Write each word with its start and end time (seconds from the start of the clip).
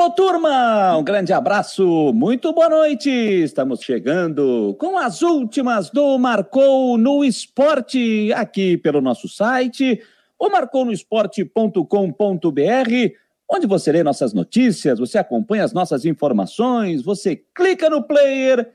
Alô, 0.00 0.10
turma! 0.12 0.96
Um 0.96 1.04
grande 1.04 1.30
abraço, 1.30 2.10
muito 2.14 2.54
boa 2.54 2.70
noite! 2.70 3.10
Estamos 3.10 3.82
chegando 3.82 4.74
com 4.80 4.96
as 4.96 5.20
últimas 5.20 5.90
do 5.90 6.18
Marcou 6.18 6.96
no 6.96 7.22
Esporte, 7.22 8.32
aqui 8.32 8.78
pelo 8.78 9.02
nosso 9.02 9.28
site, 9.28 10.02
o 10.38 10.48
marcounoesporte.com.br, 10.48 13.14
onde 13.46 13.66
você 13.66 13.92
lê 13.92 14.02
nossas 14.02 14.32
notícias, 14.32 14.98
você 14.98 15.18
acompanha 15.18 15.64
as 15.64 15.74
nossas 15.74 16.06
informações, 16.06 17.02
você 17.02 17.36
clica 17.54 17.90
no 17.90 18.02
player 18.02 18.72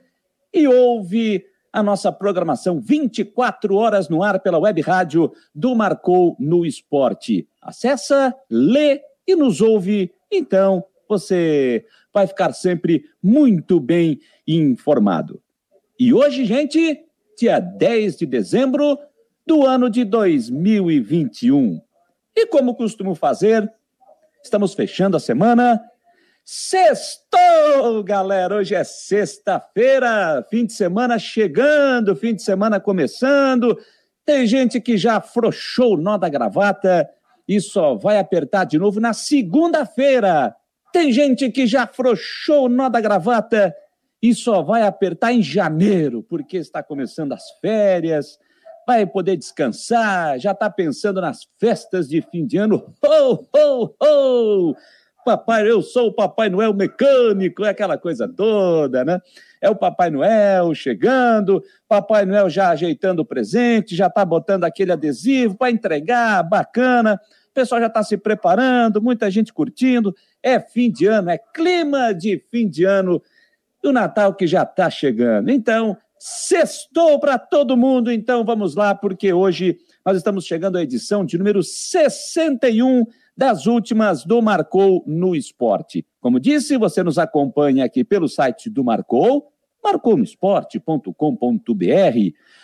e 0.54 0.68
ouve 0.68 1.44
a 1.74 1.82
nossa 1.82 2.12
programação 2.12 2.80
24 2.80 3.74
horas 3.74 4.10
no 4.10 4.22
ar 4.22 4.40
pela 4.42 4.60
web 4.60 4.80
rádio 4.80 5.32
do 5.56 5.74
Marcou 5.74 6.36
no 6.40 6.64
Esporte. 6.64 7.48
Acessa, 7.60 8.32
lê 8.48 9.02
e 9.28 9.36
nos 9.36 9.60
ouve, 9.60 10.12
então 10.32 10.86
você 11.08 11.86
vai 12.14 12.28
ficar 12.28 12.54
sempre 12.54 13.06
muito 13.22 13.80
bem 13.80 14.20
informado. 14.48 15.42
E 16.00 16.14
hoje, 16.14 16.46
gente, 16.46 17.06
dia 17.38 17.60
10 17.60 18.18
de 18.18 18.26
dezembro 18.26 18.98
do 19.46 19.66
ano 19.66 19.90
de 19.90 20.04
2021. 20.04 21.82
E 22.36 22.46
como 22.48 22.76
costumo 22.76 23.16
fazer, 23.16 23.72
estamos 24.44 24.74
fechando 24.74 25.16
a 25.16 25.20
semana. 25.20 25.82
Sextou, 26.44 28.04
galera! 28.04 28.58
Hoje 28.58 28.76
é 28.76 28.84
sexta-feira, 28.84 30.46
fim 30.50 30.66
de 30.66 30.74
semana 30.74 31.18
chegando, 31.18 32.16
fim 32.16 32.36
de 32.36 32.44
semana 32.44 32.80
começando. 32.80 33.78
Tem 34.26 34.46
gente 34.46 34.80
que 34.82 34.98
já 34.98 35.18
afrouxou 35.18 35.94
o 35.94 35.98
nó 35.98 36.18
da 36.18 36.30
gravata 36.30 37.10
e 37.48 37.60
só 37.62 37.96
vai 37.96 38.20
apertar 38.20 38.66
de 38.66 38.78
novo 38.78 39.00
na 39.00 39.14
segunda-feira. 39.14 40.56
Tem 40.96 41.12
gente 41.12 41.52
que 41.52 41.68
já 41.68 41.84
afrouxou 41.84 42.68
o 42.68 42.70
nó 42.70 42.88
da 42.88 43.02
gravata 43.02 43.76
e 44.24 44.34
só 44.34 44.62
vai 44.62 44.84
apertar 44.84 45.34
em 45.34 45.44
janeiro, 45.44 46.24
porque 46.24 46.56
está 46.56 46.82
começando 46.82 47.34
as 47.34 47.44
férias, 47.60 48.40
vai 48.88 49.06
poder 49.06 49.36
descansar, 49.36 50.40
já 50.40 50.52
está 50.54 50.70
pensando 50.70 51.20
nas 51.20 51.40
festas 51.60 52.08
de 52.08 52.22
fim 52.22 52.46
de 52.46 52.56
ano. 52.56 52.96
Ho, 53.04 53.46
ho, 53.54 53.96
ho! 54.02 54.76
Papai, 55.26 55.70
eu 55.70 55.82
sou 55.82 56.08
o 56.08 56.14
Papai 56.14 56.48
Noel 56.48 56.74
mecânico, 56.74 57.66
é 57.66 57.70
aquela 57.72 57.98
coisa 57.98 58.26
toda, 58.26 59.04
né? 59.04 59.20
É 59.62 59.70
o 59.70 59.76
Papai 59.76 60.10
Noel 60.10 60.74
chegando, 60.74 61.62
Papai 61.90 62.26
Noel 62.26 62.50
já 62.50 62.70
ajeitando 62.70 63.22
o 63.22 63.26
presente, 63.26 63.98
já 63.98 64.08
está 64.08 64.24
botando 64.24 64.64
aquele 64.64 64.94
adesivo 64.94 65.58
para 65.58 65.72
entregar, 65.72 66.42
bacana 66.44 67.20
pessoal 67.56 67.82
já 67.82 67.88
está 67.88 68.04
se 68.04 68.18
preparando, 68.18 69.02
muita 69.02 69.32
gente 69.32 69.54
curtindo. 69.54 70.14
É 70.44 70.60
fim 70.60 70.92
de 70.92 71.08
ano, 71.08 71.30
é 71.30 71.38
clima 71.38 72.14
de 72.14 72.38
fim 72.52 72.70
de 72.70 72.84
ano 72.84 73.22
do 73.82 73.92
Natal 73.94 74.36
que 74.36 74.46
já 74.46 74.64
está 74.64 74.90
chegando. 74.90 75.50
Então, 75.50 75.98
sextou 76.20 77.20
para 77.20 77.40
todo 77.40 77.78
mundo. 77.78 78.12
Então, 78.12 78.44
vamos 78.44 78.76
lá, 78.76 78.94
porque 78.94 79.32
hoje 79.32 79.78
nós 80.06 80.18
estamos 80.18 80.46
chegando 80.46 80.78
à 80.78 80.84
edição 80.84 81.26
de 81.26 81.38
número 81.38 81.64
61 81.64 83.06
das 83.38 83.66
últimas 83.66 84.24
do 84.24 84.42
Marcou 84.42 85.04
no 85.08 85.36
Esporte. 85.36 86.06
Como 86.20 86.40
disse, 86.40 86.78
você 86.78 87.04
nos 87.04 87.18
acompanha 87.18 87.86
aqui 87.86 88.04
pelo 88.04 88.28
site 88.28 88.70
do 88.70 88.84
Marcou, 88.84 89.52
marcounoesporte.com.br. 89.84 91.14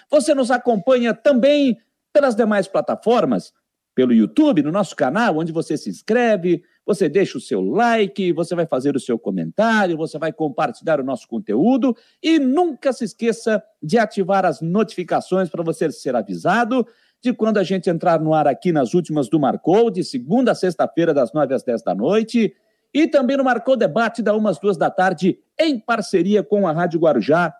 Você 0.09 0.33
nos 0.33 0.49
acompanha 0.51 1.13
também 1.13 1.77
pelas 2.11 2.35
demais 2.35 2.67
plataformas, 2.67 3.53
pelo 4.01 4.13
YouTube, 4.13 4.63
no 4.63 4.71
nosso 4.71 4.95
canal, 4.95 5.37
onde 5.37 5.51
você 5.51 5.77
se 5.77 5.87
inscreve, 5.87 6.63
você 6.83 7.07
deixa 7.07 7.37
o 7.37 7.41
seu 7.41 7.61
like, 7.61 8.33
você 8.33 8.55
vai 8.55 8.65
fazer 8.65 8.95
o 8.95 8.99
seu 8.99 9.19
comentário, 9.19 9.95
você 9.95 10.17
vai 10.17 10.33
compartilhar 10.33 10.99
o 10.99 11.03
nosso 11.03 11.27
conteúdo 11.27 11.95
e 12.19 12.39
nunca 12.39 12.91
se 12.91 13.03
esqueça 13.03 13.61
de 13.79 13.99
ativar 13.99 14.43
as 14.43 14.59
notificações 14.59 15.51
para 15.51 15.63
você 15.63 15.91
ser 15.91 16.15
avisado 16.15 16.83
de 17.21 17.31
quando 17.31 17.59
a 17.59 17.63
gente 17.63 17.91
entrar 17.91 18.19
no 18.19 18.33
ar 18.33 18.47
aqui 18.47 18.71
nas 18.71 18.95
últimas 18.95 19.29
do 19.29 19.39
Marcou, 19.39 19.91
de 19.91 20.03
segunda 20.03 20.53
a 20.53 20.55
sexta-feira, 20.55 21.13
das 21.13 21.31
nove 21.31 21.53
às 21.53 21.61
dez 21.61 21.83
da 21.83 21.93
noite, 21.93 22.55
e 22.91 23.07
também 23.07 23.37
no 23.37 23.43
Marcou 23.43 23.77
Debate, 23.77 24.23
da 24.23 24.35
umas 24.35 24.57
duas 24.57 24.77
da 24.77 24.89
tarde, 24.89 25.37
em 25.59 25.79
parceria 25.79 26.41
com 26.41 26.67
a 26.67 26.71
Rádio 26.71 26.99
Guarujá, 26.99 27.53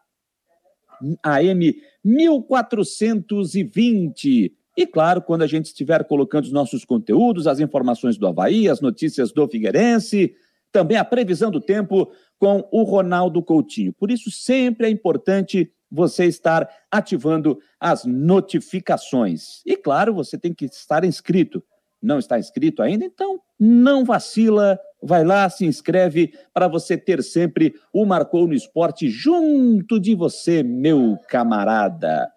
AM 1.22 1.76
1420. 2.04 4.58
E 4.78 4.88
claro, 4.88 5.22
quando 5.22 5.42
a 5.42 5.48
gente 5.48 5.66
estiver 5.66 6.04
colocando 6.06 6.46
os 6.46 6.52
nossos 6.52 6.86
conteúdos, 6.86 7.48
as 7.48 7.60
informações 7.60 8.18
do 8.18 8.28
Havaí, 8.28 8.70
as 8.70 8.80
notícias 8.80 9.32
do 9.32 9.48
Figueirense, 9.48 10.34
também 10.72 10.98
a 10.98 11.04
previsão 11.04 11.52
do 11.52 11.60
tempo 11.60 12.12
com 12.40 12.68
o 12.72 12.84
Ronaldo 12.84 13.44
Coutinho. 13.44 13.94
Por 13.94 14.10
isso, 14.10 14.32
sempre 14.32 14.88
é 14.88 14.90
importante 14.90 15.72
você 15.92 16.26
estar 16.26 16.70
ativando 16.90 17.60
as 17.80 18.06
notificações. 18.06 19.62
E 19.66 19.76
claro, 19.76 20.14
você 20.14 20.38
tem 20.38 20.54
que 20.54 20.66
estar 20.66 21.04
inscrito. 21.04 21.62
Não 22.02 22.18
está 22.18 22.40
inscrito 22.40 22.82
ainda? 22.82 23.06
Então, 23.06 23.40
não 23.60 24.06
vacila, 24.06 24.80
vai 25.04 25.24
lá, 25.24 25.48
se 25.50 25.66
inscreve 25.66 26.34
para 26.54 26.68
você 26.68 26.98
ter 26.98 27.22
sempre 27.22 27.76
o 27.94 28.06
Marcou 28.06 28.48
no 28.48 28.54
Esporte 28.54 29.10
junto 29.10 30.00
de 30.00 30.16
você, 30.16 30.64
meu 30.64 31.18
camarada. 31.28 32.32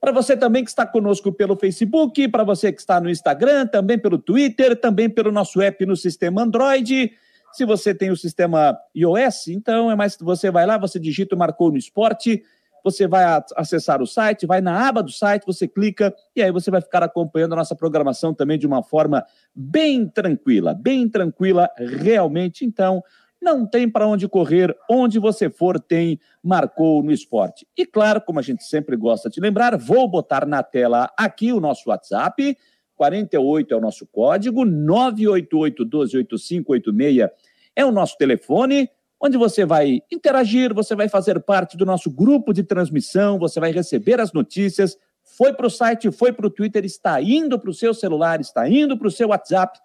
Para 0.00 0.12
você 0.12 0.36
também 0.36 0.62
que 0.62 0.70
está 0.70 0.86
conosco 0.86 1.32
pelo 1.32 1.56
Facebook, 1.56 2.28
para 2.28 2.44
você 2.44 2.72
que 2.72 2.80
está 2.80 3.00
no 3.00 3.10
Instagram, 3.10 3.66
também 3.66 3.98
pelo 3.98 4.16
Twitter, 4.16 4.76
também 4.76 5.10
pelo 5.10 5.32
nosso 5.32 5.60
app 5.60 5.84
no 5.84 5.96
sistema 5.96 6.42
Android. 6.42 7.12
Se 7.52 7.64
você 7.64 7.92
tem 7.92 8.10
o 8.10 8.16
sistema 8.16 8.78
iOS, 8.94 9.48
então 9.48 9.90
é 9.90 9.96
mais 9.96 10.16
você 10.20 10.50
vai 10.50 10.66
lá, 10.66 10.78
você 10.78 11.00
digita 11.00 11.34
Marcou 11.34 11.72
no 11.72 11.78
Esporte, 11.78 12.44
você 12.84 13.08
vai 13.08 13.42
acessar 13.56 14.00
o 14.00 14.06
site, 14.06 14.46
vai 14.46 14.60
na 14.60 14.88
aba 14.88 15.02
do 15.02 15.10
site, 15.10 15.44
você 15.44 15.66
clica 15.66 16.14
e 16.36 16.42
aí 16.42 16.52
você 16.52 16.70
vai 16.70 16.80
ficar 16.80 17.02
acompanhando 17.02 17.54
a 17.54 17.56
nossa 17.56 17.74
programação 17.74 18.32
também 18.32 18.58
de 18.58 18.66
uma 18.66 18.84
forma 18.84 19.24
bem 19.54 20.06
tranquila, 20.06 20.74
bem 20.74 21.08
tranquila 21.08 21.68
realmente. 21.76 22.64
Então, 22.64 23.02
não 23.40 23.66
tem 23.66 23.88
para 23.88 24.06
onde 24.06 24.28
correr, 24.28 24.76
onde 24.90 25.18
você 25.18 25.48
for 25.48 25.80
tem 25.80 26.18
Marcou 26.42 27.02
no 27.02 27.12
Esporte. 27.12 27.66
E 27.76 27.86
claro, 27.86 28.20
como 28.20 28.38
a 28.38 28.42
gente 28.42 28.64
sempre 28.64 28.96
gosta 28.96 29.30
de 29.30 29.40
lembrar, 29.40 29.76
vou 29.76 30.08
botar 30.08 30.46
na 30.46 30.62
tela 30.62 31.10
aqui 31.16 31.52
o 31.52 31.60
nosso 31.60 31.88
WhatsApp, 31.90 32.56
48 32.96 33.72
é 33.72 33.76
o 33.76 33.80
nosso 33.80 34.06
código, 34.06 34.64
988 34.64 35.84
128586 35.84 37.30
é 37.76 37.84
o 37.84 37.92
nosso 37.92 38.18
telefone, 38.18 38.90
onde 39.20 39.36
você 39.36 39.64
vai 39.64 40.00
interagir, 40.10 40.74
você 40.74 40.96
vai 40.96 41.08
fazer 41.08 41.40
parte 41.40 41.76
do 41.76 41.86
nosso 41.86 42.10
grupo 42.10 42.52
de 42.52 42.64
transmissão, 42.64 43.38
você 43.38 43.60
vai 43.60 43.70
receber 43.70 44.20
as 44.20 44.32
notícias, 44.32 44.96
foi 45.22 45.52
para 45.52 45.66
o 45.66 45.70
site, 45.70 46.10
foi 46.10 46.32
para 46.32 46.46
o 46.46 46.50
Twitter, 46.50 46.84
está 46.84 47.22
indo 47.22 47.58
para 47.58 47.70
o 47.70 47.74
seu 47.74 47.94
celular, 47.94 48.40
está 48.40 48.68
indo 48.68 48.98
para 48.98 49.06
o 49.06 49.10
seu 49.10 49.28
WhatsApp, 49.28 49.78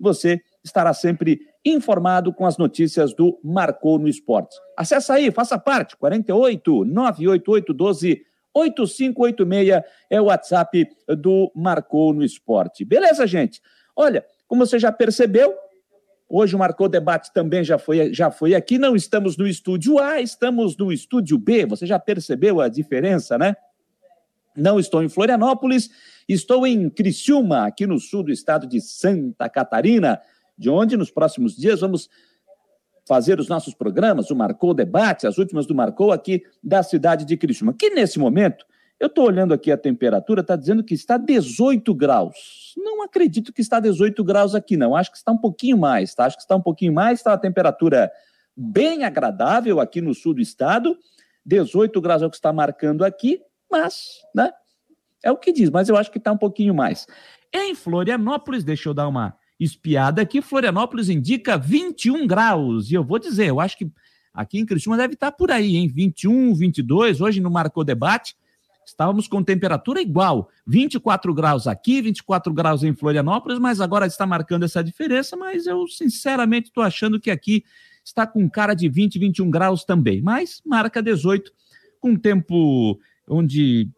você 0.00 0.40
estará 0.62 0.92
sempre 0.92 1.40
informado 1.64 2.32
com 2.32 2.46
as 2.46 2.56
notícias 2.56 3.14
do 3.14 3.38
Marcou 3.44 3.98
no 3.98 4.08
Esporte. 4.08 4.56
Acesse 4.76 5.12
aí, 5.12 5.30
faça 5.30 5.58
parte, 5.58 5.96
48 5.96 6.84
988 6.84 7.74
12 7.74 8.22
8586 8.52 9.84
é 10.08 10.20
o 10.20 10.24
WhatsApp 10.24 10.88
do 11.08 11.52
Marcou 11.54 12.12
no 12.12 12.24
Esporte. 12.24 12.84
Beleza, 12.84 13.26
gente? 13.26 13.60
Olha, 13.94 14.24
como 14.48 14.66
você 14.66 14.78
já 14.78 14.90
percebeu, 14.90 15.54
hoje 16.28 16.56
o 16.56 16.58
Marcou 16.58 16.88
Debate 16.88 17.32
também 17.32 17.62
já 17.62 17.78
foi, 17.78 18.12
já 18.12 18.30
foi 18.30 18.54
aqui. 18.54 18.78
Não 18.78 18.96
estamos 18.96 19.36
no 19.36 19.46
estúdio 19.46 19.98
A, 19.98 20.20
estamos 20.20 20.76
no 20.76 20.92
estúdio 20.92 21.38
B. 21.38 21.66
Você 21.66 21.86
já 21.86 21.98
percebeu 21.98 22.60
a 22.60 22.68
diferença, 22.68 23.38
né? 23.38 23.54
Não 24.56 24.80
estou 24.80 25.02
em 25.02 25.08
Florianópolis, 25.08 25.90
estou 26.28 26.66
em 26.66 26.90
Criciúma, 26.90 27.66
aqui 27.66 27.86
no 27.86 28.00
sul 28.00 28.24
do 28.24 28.32
estado 28.32 28.66
de 28.66 28.80
Santa 28.80 29.48
Catarina 29.48 30.20
de 30.60 30.68
onde 30.68 30.94
nos 30.94 31.10
próximos 31.10 31.56
dias 31.56 31.80
vamos 31.80 32.10
fazer 33.08 33.40
os 33.40 33.48
nossos 33.48 33.72
programas, 33.72 34.30
o 34.30 34.36
Marcou 34.36 34.74
Debate, 34.74 35.26
as 35.26 35.38
últimas 35.38 35.66
do 35.66 35.74
Marcou 35.74 36.12
aqui 36.12 36.42
da 36.62 36.82
cidade 36.82 37.24
de 37.24 37.34
Criciúma, 37.34 37.72
que 37.72 37.88
nesse 37.88 38.18
momento, 38.18 38.66
eu 39.00 39.06
estou 39.06 39.24
olhando 39.24 39.54
aqui 39.54 39.72
a 39.72 39.78
temperatura, 39.78 40.42
está 40.42 40.54
dizendo 40.56 40.84
que 40.84 40.92
está 40.92 41.16
18 41.16 41.94
graus. 41.94 42.74
Não 42.76 43.02
acredito 43.02 43.54
que 43.54 43.62
está 43.62 43.80
18 43.80 44.22
graus 44.22 44.54
aqui, 44.54 44.76
não. 44.76 44.94
Acho 44.94 45.10
que 45.10 45.16
está 45.16 45.32
um 45.32 45.38
pouquinho 45.38 45.78
mais, 45.78 46.14
tá? 46.14 46.26
Acho 46.26 46.36
que 46.36 46.42
está 46.42 46.54
um 46.54 46.60
pouquinho 46.60 46.92
mais, 46.92 47.20
está 47.20 47.30
uma 47.30 47.38
temperatura 47.38 48.12
bem 48.54 49.02
agradável 49.02 49.80
aqui 49.80 50.02
no 50.02 50.14
sul 50.14 50.34
do 50.34 50.42
estado. 50.42 50.94
18 51.46 51.98
graus 52.02 52.20
é 52.20 52.26
o 52.26 52.30
que 52.30 52.36
está 52.36 52.52
marcando 52.52 53.02
aqui, 53.02 53.40
mas, 53.70 54.20
né? 54.34 54.52
É 55.24 55.32
o 55.32 55.38
que 55.38 55.52
diz, 55.52 55.70
mas 55.70 55.88
eu 55.88 55.96
acho 55.96 56.10
que 56.10 56.18
está 56.18 56.30
um 56.30 56.38
pouquinho 56.38 56.74
mais. 56.74 57.06
Em 57.50 57.74
Florianópolis, 57.74 58.62
deixa 58.62 58.90
eu 58.90 58.94
dar 58.94 59.08
uma 59.08 59.39
espiada 59.60 60.22
aqui, 60.22 60.42
Florianópolis 60.42 61.08
indica 61.08 61.56
21 61.56 62.26
graus. 62.26 62.90
E 62.90 62.94
eu 62.94 63.04
vou 63.04 63.18
dizer, 63.18 63.46
eu 63.48 63.60
acho 63.60 63.78
que 63.78 63.88
aqui 64.34 64.58
em 64.58 64.66
Criciúma 64.66 64.96
deve 64.96 65.14
estar 65.14 65.30
por 65.30 65.52
aí, 65.52 65.76
hein? 65.76 65.86
21, 65.86 66.54
22. 66.54 67.20
Hoje 67.20 67.40
no 67.40 67.50
Marcou 67.50 67.84
Debate 67.84 68.34
Estávamos 68.90 69.28
com 69.28 69.42
temperatura 69.42 70.00
igual, 70.02 70.50
24 70.66 71.32
graus 71.32 71.68
aqui, 71.68 72.02
24 72.02 72.52
graus 72.52 72.82
em 72.82 72.92
Florianópolis, 72.92 73.58
mas 73.58 73.80
agora 73.80 74.04
está 74.04 74.26
marcando 74.26 74.64
essa 74.64 74.82
diferença, 74.82 75.36
mas 75.36 75.66
eu 75.66 75.86
sinceramente 75.86 76.68
estou 76.68 76.82
achando 76.82 77.20
que 77.20 77.30
aqui 77.30 77.64
está 78.04 78.26
com 78.26 78.50
cara 78.50 78.74
de 78.74 78.88
20, 78.88 79.18
21 79.18 79.48
graus 79.48 79.84
também, 79.84 80.20
mas 80.20 80.60
marca 80.66 81.00
18, 81.00 81.52
com 82.00 82.16
tempo 82.16 82.98
onde 83.28 83.88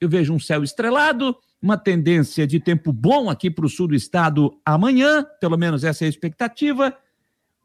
eu 0.00 0.08
vejo 0.08 0.32
um 0.32 0.40
céu 0.40 0.64
estrelado, 0.64 1.36
uma 1.60 1.76
tendência 1.76 2.46
de 2.46 2.60
tempo 2.60 2.92
bom 2.92 3.28
aqui 3.28 3.50
para 3.50 3.66
o 3.66 3.68
sul 3.68 3.88
do 3.88 3.94
estado 3.94 4.56
amanhã, 4.64 5.24
pelo 5.40 5.56
menos 5.56 5.84
essa 5.84 6.04
é 6.04 6.06
a 6.06 6.08
expectativa. 6.08 6.94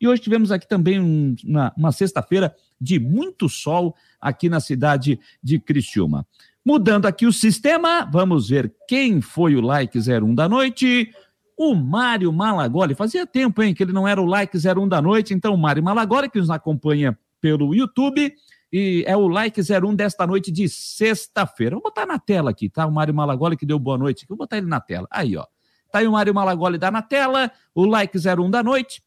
E 0.01 0.07
hoje 0.07 0.21
tivemos 0.21 0.51
aqui 0.51 0.67
também 0.67 0.99
um, 0.99 1.35
uma, 1.45 1.73
uma 1.77 1.91
sexta-feira 1.91 2.53
de 2.81 2.99
muito 2.99 3.47
sol 3.47 3.95
aqui 4.19 4.49
na 4.49 4.59
cidade 4.59 5.19
de 5.41 5.59
Criciúma. 5.59 6.25
Mudando 6.65 7.05
aqui 7.05 7.25
o 7.25 7.33
sistema, 7.33 8.05
vamos 8.11 8.49
ver 8.49 8.73
quem 8.87 9.21
foi 9.21 9.55
o 9.55 9.61
like 9.61 9.97
01 9.97 10.33
da 10.33 10.49
noite. 10.49 11.13
O 11.57 11.75
Mário 11.75 12.33
Malagoli. 12.33 12.95
Fazia 12.95 13.27
tempo, 13.27 13.61
hein, 13.61 13.73
que 13.73 13.83
ele 13.83 13.93
não 13.93 14.07
era 14.07 14.21
o 14.21 14.25
like 14.25 14.57
01 14.57 14.87
da 14.87 15.01
noite. 15.01 15.33
Então, 15.33 15.53
o 15.53 15.57
Mário 15.57 15.83
Malagoli, 15.83 16.29
que 16.29 16.39
nos 16.39 16.49
acompanha 16.49 17.17
pelo 17.39 17.75
YouTube, 17.75 18.33
e 18.75 19.03
é 19.05 19.15
o 19.15 19.27
like 19.27 19.61
01 19.61 19.93
desta 19.93 20.25
noite 20.25 20.51
de 20.51 20.67
sexta-feira. 20.67 21.75
Vou 21.75 21.83
botar 21.83 22.07
na 22.07 22.17
tela 22.17 22.49
aqui, 22.49 22.67
tá? 22.67 22.87
O 22.87 22.91
Mário 22.91 23.13
Malagoli 23.13 23.55
que 23.55 23.67
deu 23.67 23.77
boa 23.77 23.99
noite. 23.99 24.25
Vou 24.27 24.35
botar 24.35 24.57
ele 24.57 24.65
na 24.65 24.81
tela. 24.81 25.07
Aí, 25.11 25.37
ó. 25.37 25.45
Tá 25.91 25.99
aí 25.99 26.07
o 26.07 26.11
Mário 26.11 26.33
Malagoli 26.33 26.79
dá 26.79 26.89
na 26.89 27.03
tela, 27.03 27.51
o 27.75 27.85
like 27.85 28.17
01 28.17 28.49
da 28.49 28.63
noite, 28.63 29.03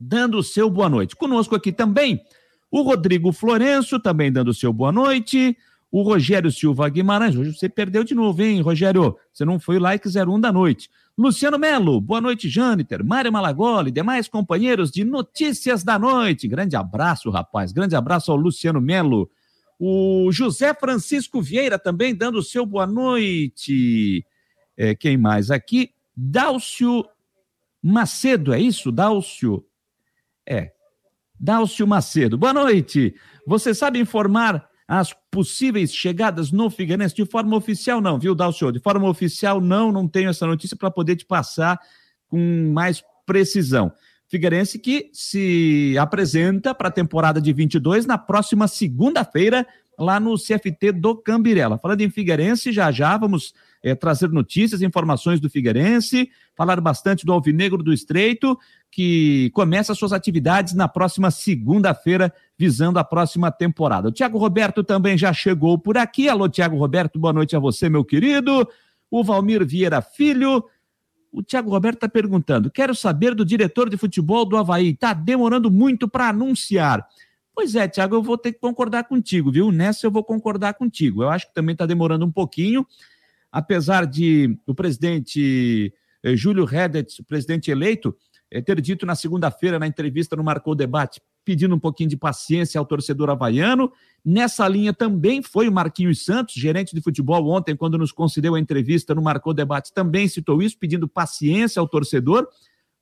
dando 0.00 0.38
o 0.38 0.42
seu 0.42 0.68
boa 0.68 0.88
noite. 0.88 1.14
Conosco 1.14 1.54
aqui 1.54 1.70
também 1.70 2.20
o 2.68 2.82
Rodrigo 2.82 3.30
Florenço, 3.30 4.00
também 4.00 4.32
dando 4.32 4.48
o 4.48 4.54
seu 4.54 4.72
boa 4.72 4.90
noite. 4.90 5.56
O 5.88 6.02
Rogério 6.02 6.50
Silva 6.50 6.88
Guimarães, 6.88 7.36
hoje 7.36 7.56
você 7.56 7.68
perdeu 7.68 8.02
de 8.02 8.16
novo, 8.16 8.42
hein, 8.42 8.60
Rogério? 8.62 9.16
Você 9.32 9.44
não 9.44 9.60
foi 9.60 9.76
o 9.76 9.80
like 9.80 10.08
01 10.08 10.40
da 10.40 10.50
noite. 10.50 10.90
Luciano 11.18 11.58
Melo, 11.58 11.98
boa 11.98 12.20
noite, 12.20 12.46
Jâniter, 12.46 13.02
Mário 13.02 13.32
Malagoli, 13.32 13.90
demais 13.90 14.28
companheiros 14.28 14.90
de 14.90 15.02
Notícias 15.02 15.82
da 15.82 15.98
Noite. 15.98 16.46
Grande 16.46 16.76
abraço, 16.76 17.30
rapaz. 17.30 17.72
Grande 17.72 17.96
abraço 17.96 18.30
ao 18.30 18.36
Luciano 18.36 18.82
Melo. 18.82 19.30
O 19.78 20.30
José 20.30 20.74
Francisco 20.74 21.40
Vieira 21.40 21.78
também 21.78 22.14
dando 22.14 22.36
o 22.36 22.42
seu 22.42 22.66
boa 22.66 22.86
noite. 22.86 24.26
É, 24.76 24.94
quem 24.94 25.16
mais 25.16 25.50
aqui? 25.50 25.94
Dálcio 26.14 27.02
Macedo, 27.82 28.52
é 28.52 28.60
isso? 28.60 28.92
Dálcio? 28.92 29.64
É. 30.46 30.72
Dálcio 31.40 31.86
Macedo. 31.86 32.36
Boa 32.36 32.52
noite. 32.52 33.14
Você 33.46 33.74
sabe 33.74 33.98
informar 33.98 34.68
as 34.88 35.12
possíveis 35.30 35.92
chegadas 35.92 36.52
no 36.52 36.70
Figueirense 36.70 37.14
de 37.14 37.24
forma 37.24 37.56
oficial, 37.56 38.00
não, 38.00 38.18
viu, 38.18 38.34
Dalcio? 38.34 38.70
De 38.70 38.78
forma 38.78 39.08
oficial, 39.08 39.60
não, 39.60 39.90
não 39.90 40.06
tenho 40.06 40.30
essa 40.30 40.46
notícia 40.46 40.76
para 40.76 40.90
poder 40.90 41.16
te 41.16 41.24
passar 41.24 41.78
com 42.28 42.72
mais 42.72 43.02
precisão. 43.24 43.92
Figueirense 44.28 44.78
que 44.78 45.10
se 45.12 45.96
apresenta 45.98 46.74
para 46.74 46.88
a 46.88 46.92
temporada 46.92 47.40
de 47.40 47.52
22 47.52 48.06
na 48.06 48.18
próxima 48.18 48.66
segunda-feira, 48.66 49.66
lá 49.98 50.20
no 50.20 50.36
CFT 50.36 50.92
do 50.92 51.16
Cambirela. 51.16 51.78
Falando 51.78 52.02
em 52.02 52.10
Figueirense, 52.10 52.72
já 52.72 52.92
já 52.92 53.16
vamos 53.16 53.54
é, 53.82 53.94
trazer 53.94 54.28
notícias, 54.28 54.82
informações 54.82 55.40
do 55.40 55.48
Figueirense, 55.48 56.28
falar 56.56 56.80
bastante 56.80 57.26
do 57.26 57.32
Alvinegro 57.32 57.82
do 57.82 57.92
Estreito, 57.92 58.58
que 58.90 59.50
começa 59.52 59.94
suas 59.94 60.12
atividades 60.12 60.72
na 60.72 60.88
próxima 60.88 61.30
segunda-feira, 61.30 62.32
visando 62.58 62.98
a 62.98 63.04
próxima 63.04 63.52
temporada. 63.52 64.08
O 64.08 64.12
Tiago 64.12 64.38
Roberto 64.38 64.82
também 64.82 65.18
já 65.18 65.32
chegou 65.34 65.78
por 65.78 65.98
aqui. 65.98 66.28
Alô, 66.28 66.48
Tiago 66.48 66.78
Roberto, 66.78 67.18
boa 67.18 67.32
noite 67.32 67.54
a 67.54 67.58
você, 67.58 67.90
meu 67.90 68.02
querido. 68.02 68.66
O 69.10 69.22
Valmir 69.22 69.64
Vieira 69.66 70.00
Filho. 70.00 70.64
O 71.30 71.42
Tiago 71.42 71.68
Roberto 71.68 71.96
está 71.96 72.08
perguntando: 72.08 72.70
quero 72.70 72.94
saber 72.94 73.34
do 73.34 73.44
diretor 73.44 73.90
de 73.90 73.98
futebol 73.98 74.46
do 74.46 74.56
Havaí. 74.56 74.88
Está 74.88 75.12
demorando 75.12 75.70
muito 75.70 76.08
para 76.08 76.30
anunciar. 76.30 77.06
Pois 77.54 77.74
é, 77.74 77.86
Tiago, 77.86 78.14
eu 78.14 78.22
vou 78.22 78.38
ter 78.38 78.52
que 78.52 78.58
concordar 78.58 79.04
contigo, 79.04 79.52
viu? 79.52 79.70
Nessa 79.70 80.06
eu 80.06 80.10
vou 80.10 80.24
concordar 80.24 80.74
contigo. 80.74 81.22
Eu 81.22 81.28
acho 81.28 81.48
que 81.48 81.54
também 81.54 81.74
está 81.74 81.84
demorando 81.84 82.24
um 82.24 82.32
pouquinho, 82.32 82.86
apesar 83.52 84.06
de 84.06 84.58
o 84.66 84.74
presidente 84.74 85.92
eh, 86.26 86.36
Júlio 86.36 86.64
Redet, 86.64 87.22
presidente 87.22 87.70
eleito, 87.70 88.16
é, 88.50 88.60
ter 88.60 88.80
dito 88.80 89.04
na 89.06 89.14
segunda-feira, 89.14 89.78
na 89.78 89.86
entrevista 89.86 90.36
no 90.36 90.42
Marcou 90.42 90.74
Debate, 90.74 91.20
pedindo 91.44 91.74
um 91.74 91.78
pouquinho 91.78 92.10
de 92.10 92.16
paciência 92.16 92.78
ao 92.78 92.84
torcedor 92.84 93.30
havaiano. 93.30 93.92
Nessa 94.24 94.66
linha 94.66 94.92
também 94.92 95.42
foi 95.42 95.68
o 95.68 95.72
Marquinhos 95.72 96.24
Santos, 96.24 96.54
gerente 96.54 96.94
de 96.94 97.00
futebol, 97.00 97.48
ontem, 97.48 97.76
quando 97.76 97.96
nos 97.96 98.10
concedeu 98.10 98.54
a 98.54 98.60
entrevista 98.60 99.14
no 99.14 99.22
Marcou 99.22 99.54
Debate, 99.54 99.92
também 99.92 100.26
citou 100.26 100.60
isso, 100.62 100.76
pedindo 100.78 101.08
paciência 101.08 101.78
ao 101.80 101.88
torcedor. 101.88 102.46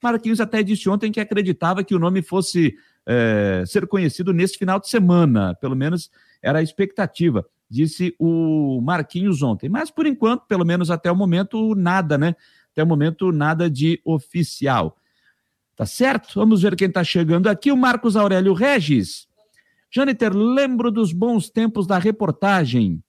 Marquinhos 0.03 0.41
até 0.41 0.63
disse 0.63 0.89
ontem 0.91 1.11
que 1.11 1.21
acreditava 1.21 1.83
que 1.83 1.95
o 1.95 1.99
nome 1.99 2.21
fosse 2.21 2.75
é, 3.07 3.65
ser 3.67 3.87
conhecido 3.87 4.35
nesse 4.35 4.59
final 4.59 4.79
de 4.79 4.89
semana, 4.89 5.55
pelo 5.55 5.75
menos 5.75 6.11
era 6.43 6.59
a 6.59 6.63
expectativa, 6.63 7.47
disse 7.71 8.15
o 8.19 8.83
Marquinhos 8.83 9.43
ontem. 9.43 9.71
Mas 9.71 9.91
por 9.91 10.07
enquanto, 10.07 10.47
pelo 10.47 10.65
menos 10.65 10.91
até 10.91 11.11
o 11.11 11.17
momento, 11.17 11.75
nada, 11.75 12.19
né? 12.19 12.37
Até 12.75 12.83
o 12.83 12.87
momento, 12.87 13.31
nada 13.31 13.71
de 13.71 14.01
oficial. 14.05 14.99
Tá 15.77 15.87
certo? 15.87 16.35
Vamos 16.35 16.63
ver 16.63 16.75
quem 16.75 16.89
está 16.89 17.05
chegando 17.05 17.47
aqui. 17.47 17.71
O 17.71 17.77
Marcos 17.77 18.17
Aurélio 18.17 18.53
Regis. 18.53 19.29
Jâniter, 19.89 20.35
lembro 20.35 20.91
dos 20.91 21.13
bons 21.13 21.49
tempos 21.49 21.87
da 21.87 21.99
reportagem. 21.99 23.01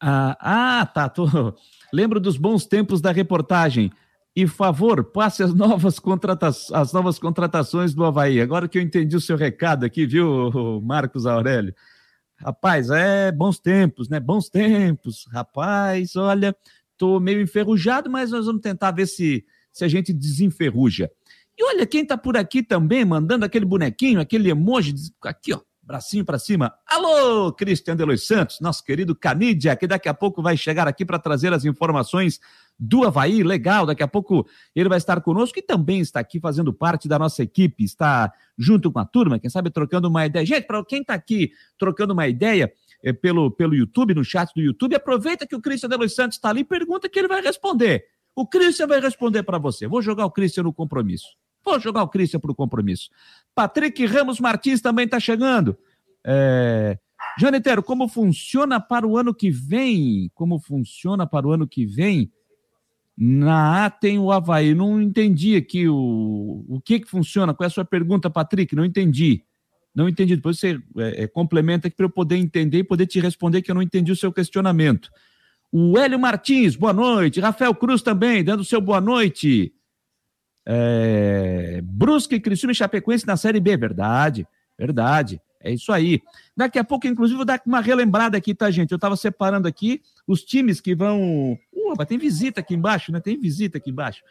Ah, 0.00 0.36
ah 0.80 0.86
tá. 0.86 1.08
Tô... 1.08 1.26
Lembro 1.92 2.18
dos 2.18 2.38
bons 2.38 2.64
tempos 2.64 3.02
da 3.02 3.12
reportagem. 3.12 3.92
E 4.34 4.46
favor, 4.46 5.04
passe 5.04 5.42
as 5.42 5.52
novas, 5.52 5.98
contrata... 5.98 6.48
as 6.48 6.92
novas 6.94 7.18
contratações 7.18 7.92
do 7.92 8.06
Havaí. 8.06 8.40
Agora 8.40 8.66
que 8.66 8.78
eu 8.78 8.82
entendi 8.82 9.14
o 9.14 9.20
seu 9.20 9.36
recado 9.36 9.84
aqui, 9.84 10.06
viu, 10.06 10.50
Marcos 10.82 11.26
Aurélio? 11.26 11.74
Rapaz, 12.38 12.88
é 12.90 13.30
bons 13.30 13.58
tempos, 13.58 14.08
né? 14.08 14.18
Bons 14.18 14.48
tempos. 14.48 15.26
Rapaz, 15.30 16.16
olha, 16.16 16.56
tô 17.02 17.18
meio 17.18 17.40
enferrujado, 17.40 18.08
mas 18.08 18.30
nós 18.30 18.46
vamos 18.46 18.62
tentar 18.62 18.92
ver 18.92 19.08
se 19.08 19.44
se 19.72 19.84
a 19.84 19.88
gente 19.88 20.12
desenferruja. 20.12 21.10
E 21.58 21.64
olha 21.64 21.84
quem 21.84 22.02
está 22.02 22.16
por 22.16 22.36
aqui 22.36 22.62
também, 22.62 23.04
mandando 23.04 23.44
aquele 23.44 23.64
bonequinho, 23.64 24.20
aquele 24.20 24.50
emoji, 24.50 24.94
aqui, 25.22 25.52
ó, 25.52 25.60
bracinho 25.82 26.24
para 26.24 26.38
cima. 26.38 26.72
Alô, 26.86 27.52
Cristian 27.52 27.96
de 27.96 28.04
Los 28.04 28.24
Santos, 28.24 28.60
nosso 28.60 28.84
querido 28.84 29.16
Canidia, 29.16 29.74
que 29.74 29.86
daqui 29.86 30.08
a 30.08 30.14
pouco 30.14 30.40
vai 30.40 30.56
chegar 30.56 30.86
aqui 30.86 31.04
para 31.04 31.18
trazer 31.18 31.52
as 31.52 31.64
informações 31.64 32.38
do 32.78 33.04
Havaí, 33.04 33.42
legal, 33.42 33.84
daqui 33.84 34.02
a 34.02 34.08
pouco 34.08 34.46
ele 34.74 34.88
vai 34.88 34.98
estar 34.98 35.20
conosco 35.20 35.58
e 35.58 35.62
também 35.62 36.00
está 36.00 36.20
aqui 36.20 36.38
fazendo 36.38 36.72
parte 36.72 37.08
da 37.08 37.18
nossa 37.18 37.42
equipe, 37.42 37.82
está 37.82 38.32
junto 38.56 38.92
com 38.92 39.00
a 39.00 39.04
turma, 39.04 39.40
quem 39.40 39.50
sabe 39.50 39.70
trocando 39.70 40.08
uma 40.08 40.24
ideia. 40.24 40.46
Gente, 40.46 40.66
para 40.66 40.84
quem 40.84 41.00
está 41.00 41.14
aqui 41.14 41.50
trocando 41.76 42.12
uma 42.12 42.28
ideia, 42.28 42.72
pelo, 43.10 43.50
pelo 43.50 43.74
YouTube, 43.74 44.14
no 44.14 44.22
chat 44.22 44.52
do 44.54 44.60
YouTube, 44.60 44.94
aproveita 44.94 45.46
que 45.46 45.56
o 45.56 45.60
Cristian 45.60 45.88
de 45.88 45.96
Los 45.96 46.14
Santos 46.14 46.36
está 46.36 46.50
ali 46.50 46.62
pergunta 46.62 47.08
que 47.08 47.18
ele 47.18 47.28
vai 47.28 47.40
responder. 47.40 48.04
O 48.36 48.46
Christian 48.46 48.86
vai 48.86 49.00
responder 49.00 49.42
para 49.42 49.58
você. 49.58 49.86
Vou 49.86 50.02
jogar 50.02 50.26
o 50.26 50.30
Christian 50.30 50.64
no 50.64 50.72
compromisso. 50.72 51.26
Vou 51.64 51.80
jogar 51.80 52.02
o 52.02 52.08
Christian 52.08 52.40
para 52.40 52.52
o 52.52 52.54
compromisso. 52.54 53.10
Patrick 53.54 54.04
Ramos 54.06 54.38
Martins 54.38 54.80
também 54.80 55.06
está 55.06 55.18
chegando. 55.18 55.76
É... 56.24 56.98
Janetero, 57.38 57.82
como 57.82 58.08
funciona 58.08 58.80
para 58.80 59.06
o 59.06 59.16
ano 59.16 59.34
que 59.34 59.50
vem? 59.50 60.30
Como 60.34 60.58
funciona 60.58 61.26
para 61.26 61.46
o 61.46 61.52
ano 61.52 61.66
que 61.66 61.86
vem? 61.86 62.30
Na 63.16 63.86
A 63.86 63.90
tem 63.90 64.18
o 64.18 64.32
Havaí. 64.32 64.74
Não 64.74 65.00
entendi 65.00 65.56
aqui 65.56 65.88
o, 65.88 66.64
o 66.68 66.80
que, 66.80 67.00
que 67.00 67.08
funciona. 67.08 67.54
Qual 67.54 67.64
é 67.64 67.68
a 67.68 67.70
sua 67.70 67.84
pergunta, 67.84 68.28
Patrick? 68.28 68.74
Não 68.74 68.84
entendi. 68.84 69.44
Não 69.94 70.08
entendi. 70.08 70.36
Depois 70.36 70.58
você 70.58 70.80
é, 70.98 71.24
é, 71.24 71.26
complementa 71.26 71.88
aqui 71.88 71.96
para 71.96 72.06
eu 72.06 72.10
poder 72.10 72.36
entender 72.36 72.78
e 72.78 72.84
poder 72.84 73.06
te 73.06 73.20
responder 73.20 73.62
que 73.62 73.70
eu 73.70 73.74
não 73.74 73.82
entendi 73.82 74.10
o 74.10 74.16
seu 74.16 74.32
questionamento. 74.32 75.10
O 75.70 75.98
Hélio 75.98 76.18
Martins, 76.18 76.76
boa 76.76 76.92
noite. 76.92 77.40
Rafael 77.40 77.74
Cruz 77.74 78.02
também, 78.02 78.44
dando 78.44 78.64
seu 78.64 78.80
boa 78.80 79.00
noite. 79.00 79.72
É... 80.66 81.80
Brusque, 81.82 82.40
Criciúma 82.40 82.72
e 82.72 82.74
Chapecoense 82.74 83.26
na 83.26 83.36
Série 83.36 83.60
B, 83.60 83.76
verdade, 83.76 84.46
verdade. 84.78 85.40
É 85.64 85.72
isso 85.72 85.92
aí. 85.92 86.20
Daqui 86.56 86.78
a 86.78 86.84
pouco, 86.84 87.06
inclusive, 87.06 87.36
vou 87.36 87.44
dar 87.44 87.60
uma 87.64 87.80
relembrada 87.80 88.36
aqui, 88.36 88.54
tá, 88.54 88.70
gente? 88.70 88.90
Eu 88.90 88.96
estava 88.96 89.16
separando 89.16 89.68
aqui 89.68 90.02
os 90.26 90.42
times 90.42 90.80
que 90.80 90.94
vão. 90.94 91.56
Uh, 91.72 92.06
tem 92.06 92.18
visita 92.18 92.60
aqui 92.60 92.74
embaixo, 92.74 93.12
né? 93.12 93.20
Tem 93.20 93.38
visita 93.38 93.78
aqui 93.78 93.90
embaixo. 93.90 94.22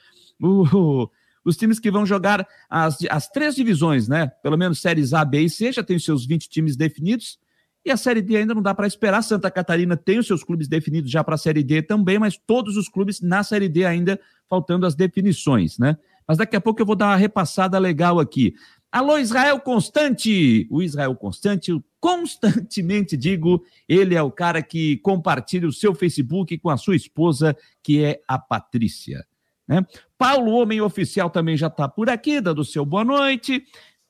Uh, 0.42 1.10
os 1.44 1.58
times 1.58 1.80
que 1.80 1.92
vão 1.92 2.06
jogar 2.06 2.48
as, 2.70 2.98
as 3.10 3.28
três 3.28 3.56
divisões, 3.56 4.08
né? 4.08 4.28
Pelo 4.44 4.58
menos 4.58 4.82
séries 4.82 5.14
A, 5.14 5.26
B 5.26 5.42
e 5.42 5.50
C, 5.50 5.72
já 5.72 5.84
tem 5.84 5.98
os 5.98 6.06
seus 6.06 6.26
20 6.26 6.50
times 6.50 6.76
definidos. 6.76 7.40
E 7.84 7.90
a 7.90 7.98
Série 7.98 8.22
D 8.22 8.38
ainda 8.38 8.54
não 8.54 8.62
dá 8.62 8.76
para 8.76 8.86
esperar. 8.86 9.24
Santa 9.24 9.50
Catarina 9.50 9.98
tem 9.98 10.20
os 10.20 10.28
seus 10.28 10.44
clubes 10.44 10.68
definidos 10.68 11.10
já 11.10 11.24
para 11.24 11.34
a 11.34 11.38
Série 11.38 11.64
D 11.64 11.82
também, 11.82 12.20
mas 12.20 12.38
todos 12.38 12.78
os 12.78 12.88
clubes 12.88 13.22
na 13.22 13.44
Série 13.44 13.68
D 13.68 13.86
ainda 13.86 14.20
faltando 14.48 14.86
as 14.86 14.94
definições, 14.94 15.80
né? 15.80 15.98
Mas 16.28 16.38
daqui 16.38 16.56
a 16.56 16.62
pouco 16.62 16.82
eu 16.82 16.86
vou 16.86 16.96
dar 16.96 17.08
uma 17.08 17.16
repassada 17.16 17.80
legal 17.80 18.20
aqui. 18.20 18.54
Alô, 18.92 19.18
Israel 19.18 19.60
Constante! 19.60 20.68
O 20.70 20.82
Israel 20.82 21.16
Constante, 21.16 21.72
constantemente 22.00 23.18
digo, 23.18 23.64
ele 23.88 24.16
é 24.16 24.22
o 24.22 24.30
cara 24.30 24.62
que 24.62 24.98
compartilha 24.98 25.68
o 25.68 25.74
seu 25.74 25.96
Facebook 25.96 26.58
com 26.60 26.70
a 26.70 26.78
sua 26.78 26.96
esposa, 26.96 27.56
que 27.82 28.04
é 28.04 28.22
a 28.28 28.38
Patrícia. 28.38 29.26
Né? 29.68 29.86
Paulo, 30.22 30.52
homem 30.52 30.80
oficial, 30.80 31.32
também 31.32 31.58
já 31.58 31.66
está 31.66 31.90
por 31.90 32.08
aqui, 32.08 32.40
dando 32.40 32.64
seu 32.64 32.86
boa 32.86 33.04
noite. 33.04 33.64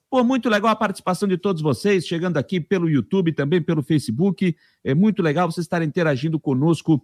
Pô, 0.09 0.21
muito 0.25 0.49
legal 0.49 0.69
a 0.69 0.75
participação 0.75 1.25
de 1.25 1.37
todos 1.37 1.61
vocês, 1.61 2.05
chegando 2.05 2.35
aqui 2.35 2.59
pelo 2.59 2.89
YouTube, 2.89 3.31
também 3.31 3.61
pelo 3.61 3.81
Facebook. 3.81 4.53
É 4.83 4.93
muito 4.93 5.21
legal 5.21 5.49
vocês 5.49 5.63
estarem 5.63 5.87
interagindo 5.87 6.37
conosco 6.37 7.01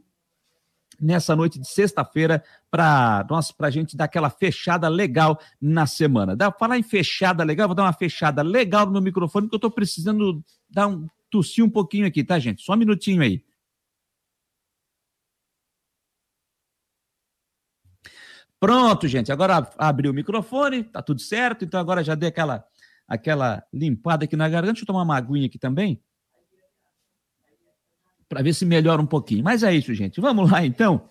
nessa 0.99 1.37
noite 1.37 1.57
de 1.57 1.69
sexta-feira 1.69 2.43
para 2.69 3.25
nós 3.29 3.49
para 3.49 3.67
a 3.67 3.71
gente 3.71 3.95
dar 3.95 4.03
aquela 4.03 4.29
fechada 4.29 4.89
legal 4.89 5.39
na 5.61 5.85
semana. 5.85 6.35
Dá 6.35 6.51
falar 6.51 6.77
em 6.77 6.83
fechada 6.83 7.45
legal, 7.45 7.69
vou 7.69 7.75
dar 7.75 7.83
uma 7.83 7.93
fechada 7.93 8.41
legal 8.41 8.85
no 8.87 8.91
meu 8.91 9.01
microfone 9.01 9.45
porque 9.45 9.55
eu 9.55 9.59
estou 9.59 9.71
precisando 9.71 10.43
dar 10.69 10.87
um 10.87 11.07
tossir 11.31 11.63
um 11.63 11.69
pouquinho 11.69 12.05
aqui, 12.05 12.25
tá, 12.25 12.37
gente? 12.39 12.61
Só 12.61 12.73
um 12.73 12.77
minutinho 12.77 13.21
aí. 13.21 13.41
Pronto, 18.59 19.07
gente. 19.07 19.31
Agora 19.31 19.69
abriu 19.77 20.11
o 20.11 20.13
microfone, 20.13 20.83
tá 20.83 21.01
tudo 21.01 21.21
certo. 21.21 21.63
Então 21.63 21.79
agora 21.79 22.03
já 22.03 22.15
dei 22.15 22.29
aquela 22.29 22.65
aquela 23.07 23.63
limpada 23.73 24.25
aqui 24.25 24.35
na 24.35 24.49
garganta. 24.49 24.73
Deixa 24.73 24.83
eu 24.83 24.87
tomar 24.87 25.03
uma 25.03 25.15
aguinha 25.15 25.47
aqui 25.47 25.57
também 25.57 26.01
para 28.27 28.41
ver 28.41 28.53
se 28.53 28.65
melhora 28.65 29.01
um 29.01 29.05
pouquinho. 29.05 29.43
Mas 29.43 29.63
é 29.63 29.73
isso, 29.73 29.93
gente. 29.93 30.19
Vamos 30.19 30.51
lá, 30.51 30.65
então. 30.65 31.07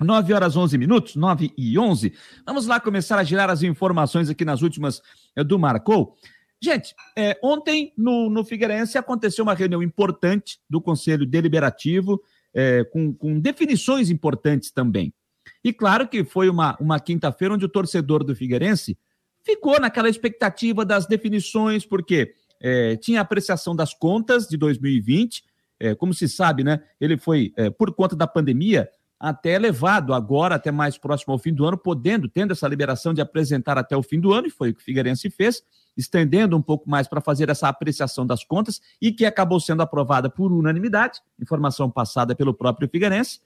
9 0.00 0.32
horas 0.32 0.56
11 0.56 0.78
minutos, 0.78 1.16
9 1.16 1.52
e 1.58 1.76
11. 1.76 2.14
Vamos 2.46 2.66
lá 2.66 2.78
começar 2.78 3.18
a 3.18 3.24
girar 3.24 3.50
as 3.50 3.64
informações 3.64 4.30
aqui 4.30 4.44
nas 4.44 4.62
últimas 4.62 5.02
é, 5.34 5.42
do 5.42 5.58
Marcou. 5.58 6.14
Gente, 6.62 6.94
é, 7.16 7.36
ontem 7.42 7.92
no, 7.96 8.30
no 8.30 8.44
Figueirense 8.44 8.96
aconteceu 8.96 9.42
uma 9.42 9.54
reunião 9.54 9.82
importante 9.82 10.60
do 10.70 10.80
Conselho 10.80 11.26
Deliberativo, 11.26 12.20
é, 12.54 12.84
com, 12.84 13.12
com 13.12 13.40
definições 13.40 14.08
importantes 14.08 14.70
também. 14.70 15.12
E 15.68 15.72
claro 15.74 16.08
que 16.08 16.24
foi 16.24 16.48
uma, 16.48 16.78
uma 16.80 16.98
quinta-feira 16.98 17.52
onde 17.52 17.66
o 17.66 17.68
torcedor 17.68 18.24
do 18.24 18.34
Figueirense 18.34 18.96
ficou 19.44 19.78
naquela 19.78 20.08
expectativa 20.08 20.82
das 20.82 21.06
definições, 21.06 21.84
porque 21.84 22.32
é, 22.58 22.96
tinha 22.96 23.20
a 23.20 23.22
apreciação 23.22 23.76
das 23.76 23.92
contas 23.92 24.48
de 24.48 24.56
2020, 24.56 25.44
é, 25.78 25.94
como 25.94 26.14
se 26.14 26.26
sabe, 26.26 26.64
né? 26.64 26.80
Ele 26.98 27.18
foi, 27.18 27.52
é, 27.54 27.68
por 27.68 27.94
conta 27.94 28.16
da 28.16 28.26
pandemia, 28.26 28.88
até 29.20 29.58
levado 29.58 30.14
agora, 30.14 30.54
até 30.54 30.72
mais 30.72 30.96
próximo 30.96 31.34
ao 31.34 31.38
fim 31.38 31.52
do 31.52 31.66
ano, 31.66 31.76
podendo, 31.76 32.30
tendo 32.30 32.52
essa 32.52 32.66
liberação 32.66 33.12
de 33.12 33.20
apresentar 33.20 33.76
até 33.76 33.94
o 33.94 34.02
fim 34.02 34.18
do 34.18 34.32
ano, 34.32 34.46
e 34.46 34.50
foi 34.50 34.70
o 34.70 34.74
que 34.74 34.80
o 34.80 34.84
Figueirense 34.84 35.28
fez, 35.28 35.62
estendendo 35.98 36.56
um 36.56 36.62
pouco 36.62 36.88
mais 36.88 37.06
para 37.06 37.20
fazer 37.20 37.50
essa 37.50 37.68
apreciação 37.68 38.26
das 38.26 38.42
contas, 38.42 38.80
e 39.02 39.12
que 39.12 39.26
acabou 39.26 39.60
sendo 39.60 39.82
aprovada 39.82 40.30
por 40.30 40.50
unanimidade, 40.50 41.20
informação 41.38 41.90
passada 41.90 42.34
pelo 42.34 42.54
próprio 42.54 42.88
Figueirense, 42.88 43.40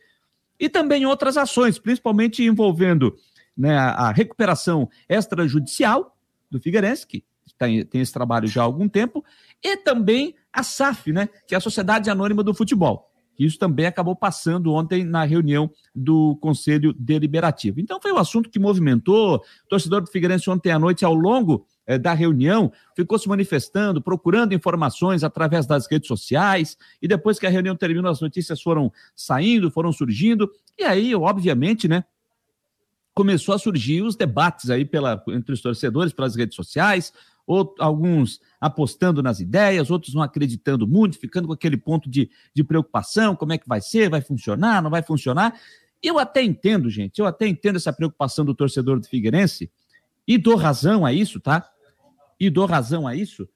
e 0.63 0.69
também 0.69 1.05
outras 1.05 1.37
ações, 1.37 1.77
principalmente 1.77 2.45
envolvendo 2.45 3.17
né, 3.57 3.77
a 3.77 4.13
recuperação 4.13 4.89
extrajudicial 5.09 6.17
do 6.49 6.61
Figueirense, 6.61 7.05
que 7.05 7.25
tem, 7.59 7.85
tem 7.85 8.01
esse 8.01 8.13
trabalho 8.13 8.47
já 8.47 8.61
há 8.63 8.65
algum 8.65 8.89
tempo, 8.89 9.25
e 9.61 9.77
também 9.77 10.37
a 10.53 10.63
SAF, 10.63 11.13
né, 11.13 11.29
que 11.49 11.57
é 11.57 11.59
a 11.59 11.61
Sociedade 11.61 12.09
Anônima 12.09 12.45
do 12.45 12.55
Futebol. 12.55 13.11
Isso 13.37 13.59
também 13.59 13.87
acabou 13.87 14.15
passando 14.15 14.73
ontem 14.73 15.03
na 15.03 15.25
reunião 15.25 15.69
do 15.93 16.37
Conselho 16.37 16.93
Deliberativo. 16.93 17.81
Então 17.81 18.01
foi 18.01 18.13
um 18.13 18.19
assunto 18.19 18.49
que 18.49 18.61
movimentou. 18.61 19.39
O 19.65 19.69
torcedor 19.69 20.03
do 20.03 20.11
Figueirense 20.11 20.49
ontem 20.49 20.71
à 20.71 20.79
noite, 20.79 21.05
ao 21.05 21.15
longo 21.15 21.67
eh, 21.87 21.99
da 21.99 22.13
reunião, 22.13 22.73
ficou 22.95 23.19
se 23.19 23.29
manifestando, 23.29 24.01
procurando 24.01 24.55
informações 24.55 25.25
através 25.25 25.67
das 25.67 25.87
redes 25.91 26.09
sociais. 26.09 26.77
E 27.01 27.09
depois 27.09 27.39
que 27.39 27.47
a 27.47 27.51
reunião 27.51 27.77
terminou, 27.77 28.11
as 28.11 28.21
notícias 28.21 28.61
foram 28.61 28.93
saindo, 29.15 29.71
foram 29.71 29.93
surgindo. 29.93 30.51
E 30.79 30.85
aí, 30.85 31.15
obviamente, 31.15 31.89
né, 31.89 32.05
começou 33.15 33.55
a 33.55 33.59
surgir 33.59 34.03
os 34.03 34.17
debates 34.17 34.71
aí 34.71 34.85
pela, 34.85 35.23
entre 35.29 35.53
os 35.53 35.61
torcedores, 35.61 36.13
pelas 36.13 36.35
redes 36.35 36.57
sociais, 36.57 37.13
ou 37.47 37.75
alguns 37.79 38.41
apostando 38.61 39.23
nas 39.23 39.41
ideias, 39.41 39.91
outros 39.91 40.15
não 40.15 40.23
acreditando 40.23 40.87
muito, 40.87 41.19
ficando 41.19 41.49
com 41.49 41.53
aquele 41.53 41.77
ponto 41.77 42.09
de, 42.09 42.31
de 42.55 42.63
preocupação: 42.63 43.35
como 43.35 43.53
é 43.53 43.59
que 43.59 43.69
vai 43.69 43.81
ser, 43.81 44.09
vai 44.09 44.21
funcionar, 44.21 44.83
não 44.83 44.91
vai 44.91 45.03
funcionar. 45.03 45.55
Eu 46.03 46.19
até 46.19 46.43
entendo, 46.43 46.91
gente, 46.91 47.19
eu 47.21 47.27
até 47.27 47.47
entendo 47.47 47.77
essa 47.77 47.93
preocupação 47.93 48.45
do 48.45 48.55
torcedor 48.55 48.99
do 48.99 49.07
Figueirense 49.07 49.71
e 50.27 50.39
dou 50.39 50.57
razão 50.57 51.05
a 51.05 51.13
isso, 51.13 51.41
tá? 51.41 51.72
E 52.43 52.51
dou 52.51 52.67
razão 52.67 53.07
a 53.07 53.15
isso 53.15 53.49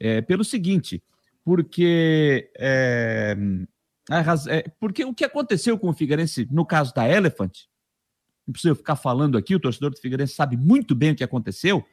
é, 0.00 0.20
pelo 0.20 0.42
seguinte, 0.42 1.00
porque 1.44 2.50
é, 2.58 3.36
é, 4.10 4.68
porque 4.80 5.04
o 5.04 5.14
que 5.14 5.24
aconteceu 5.24 5.78
com 5.78 5.90
o 5.90 5.92
Figueirense 5.92 6.48
no 6.50 6.66
caso 6.66 6.92
da 6.92 7.08
Elephant, 7.08 7.52
não 8.44 8.52
precisa 8.52 8.74
ficar 8.74 8.96
falando 8.96 9.38
aqui, 9.38 9.54
o 9.54 9.60
torcedor 9.60 9.90
do 9.90 10.00
Figueirense 10.00 10.34
sabe 10.34 10.56
muito 10.56 10.92
bem 10.92 11.12
o 11.12 11.14
que 11.14 11.22
aconteceu. 11.22 11.84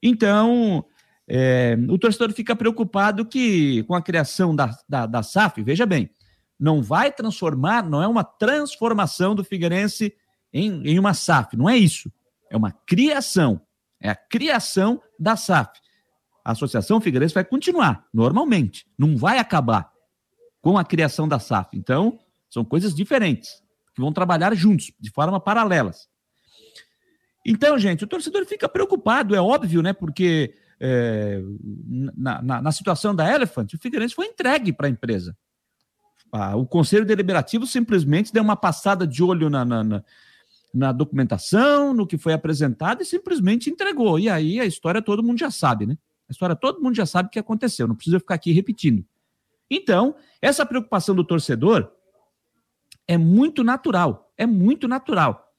Então, 0.00 0.84
é, 1.26 1.76
o 1.88 1.98
torcedor 1.98 2.32
fica 2.32 2.54
preocupado 2.54 3.26
que 3.26 3.82
com 3.82 3.96
a 3.96 4.02
criação 4.02 4.54
da, 4.54 4.70
da, 4.88 5.06
da 5.06 5.24
SAF, 5.24 5.60
veja 5.60 5.84
bem, 5.84 6.08
não 6.56 6.80
vai 6.80 7.10
transformar, 7.10 7.82
não 7.82 8.00
é 8.00 8.06
uma 8.06 8.22
transformação 8.22 9.34
do 9.34 9.42
Figueirense 9.42 10.14
em, 10.52 10.86
em 10.86 11.00
uma 11.00 11.14
SAF, 11.14 11.56
não 11.56 11.68
é 11.68 11.76
isso. 11.76 12.12
É 12.48 12.56
uma 12.56 12.70
criação. 12.70 13.60
É 14.02 14.10
a 14.10 14.16
criação 14.16 15.00
da 15.22 15.36
SAF. 15.36 15.78
A 16.44 16.52
Associação 16.52 17.00
Figueirense 17.00 17.34
vai 17.34 17.44
continuar, 17.44 18.04
normalmente, 18.12 18.86
não 18.98 19.16
vai 19.16 19.38
acabar 19.38 19.90
com 20.60 20.76
a 20.76 20.84
criação 20.84 21.28
da 21.28 21.38
SAF. 21.38 21.76
Então, 21.76 22.18
são 22.50 22.64
coisas 22.64 22.94
diferentes, 22.94 23.62
que 23.94 24.00
vão 24.00 24.12
trabalhar 24.12 24.54
juntos, 24.54 24.92
de 24.98 25.10
forma 25.10 25.38
paralelas. 25.40 26.08
Então, 27.46 27.78
gente, 27.78 28.04
o 28.04 28.06
torcedor 28.06 28.44
fica 28.46 28.68
preocupado, 28.68 29.34
é 29.34 29.40
óbvio, 29.40 29.82
né? 29.82 29.92
Porque 29.92 30.54
é, 30.80 31.40
na, 32.16 32.42
na, 32.42 32.62
na, 32.62 32.72
situação 32.72 33.14
da 33.14 33.32
Elephant, 33.32 33.72
o 33.72 33.78
Figueirense 33.78 34.14
foi 34.14 34.26
entregue 34.26 34.72
para 34.72 34.86
a 34.86 34.90
empresa. 34.90 35.36
Ah, 36.32 36.56
o 36.56 36.66
Conselho 36.66 37.04
Deliberativo 37.04 37.66
simplesmente 37.66 38.32
deu 38.32 38.42
uma 38.42 38.56
passada 38.56 39.06
de 39.06 39.22
olho 39.22 39.50
na, 39.50 39.64
na, 39.64 40.04
na, 40.72 40.92
documentação, 40.92 41.92
no 41.92 42.06
que 42.06 42.16
foi 42.16 42.32
apresentado 42.32 43.02
e 43.02 43.04
simplesmente 43.04 43.70
entregou. 43.70 44.18
E 44.18 44.28
aí 44.28 44.60
a 44.60 44.64
história 44.64 45.02
todo 45.02 45.22
mundo 45.22 45.38
já 45.38 45.50
sabe, 45.50 45.86
né? 45.86 45.96
A 46.28 46.32
história 46.32 46.56
todo 46.56 46.80
mundo 46.80 46.94
já 46.94 47.04
sabe 47.04 47.28
o 47.28 47.30
que 47.30 47.38
aconteceu, 47.38 47.86
não 47.86 47.94
precisa 47.94 48.18
ficar 48.18 48.34
aqui 48.34 48.52
repetindo. 48.52 49.04
Então, 49.70 50.14
essa 50.40 50.64
preocupação 50.64 51.14
do 51.14 51.24
torcedor 51.24 51.90
é 53.06 53.18
muito 53.18 53.64
natural, 53.64 54.32
é 54.36 54.46
muito 54.46 54.86
natural 54.88 55.52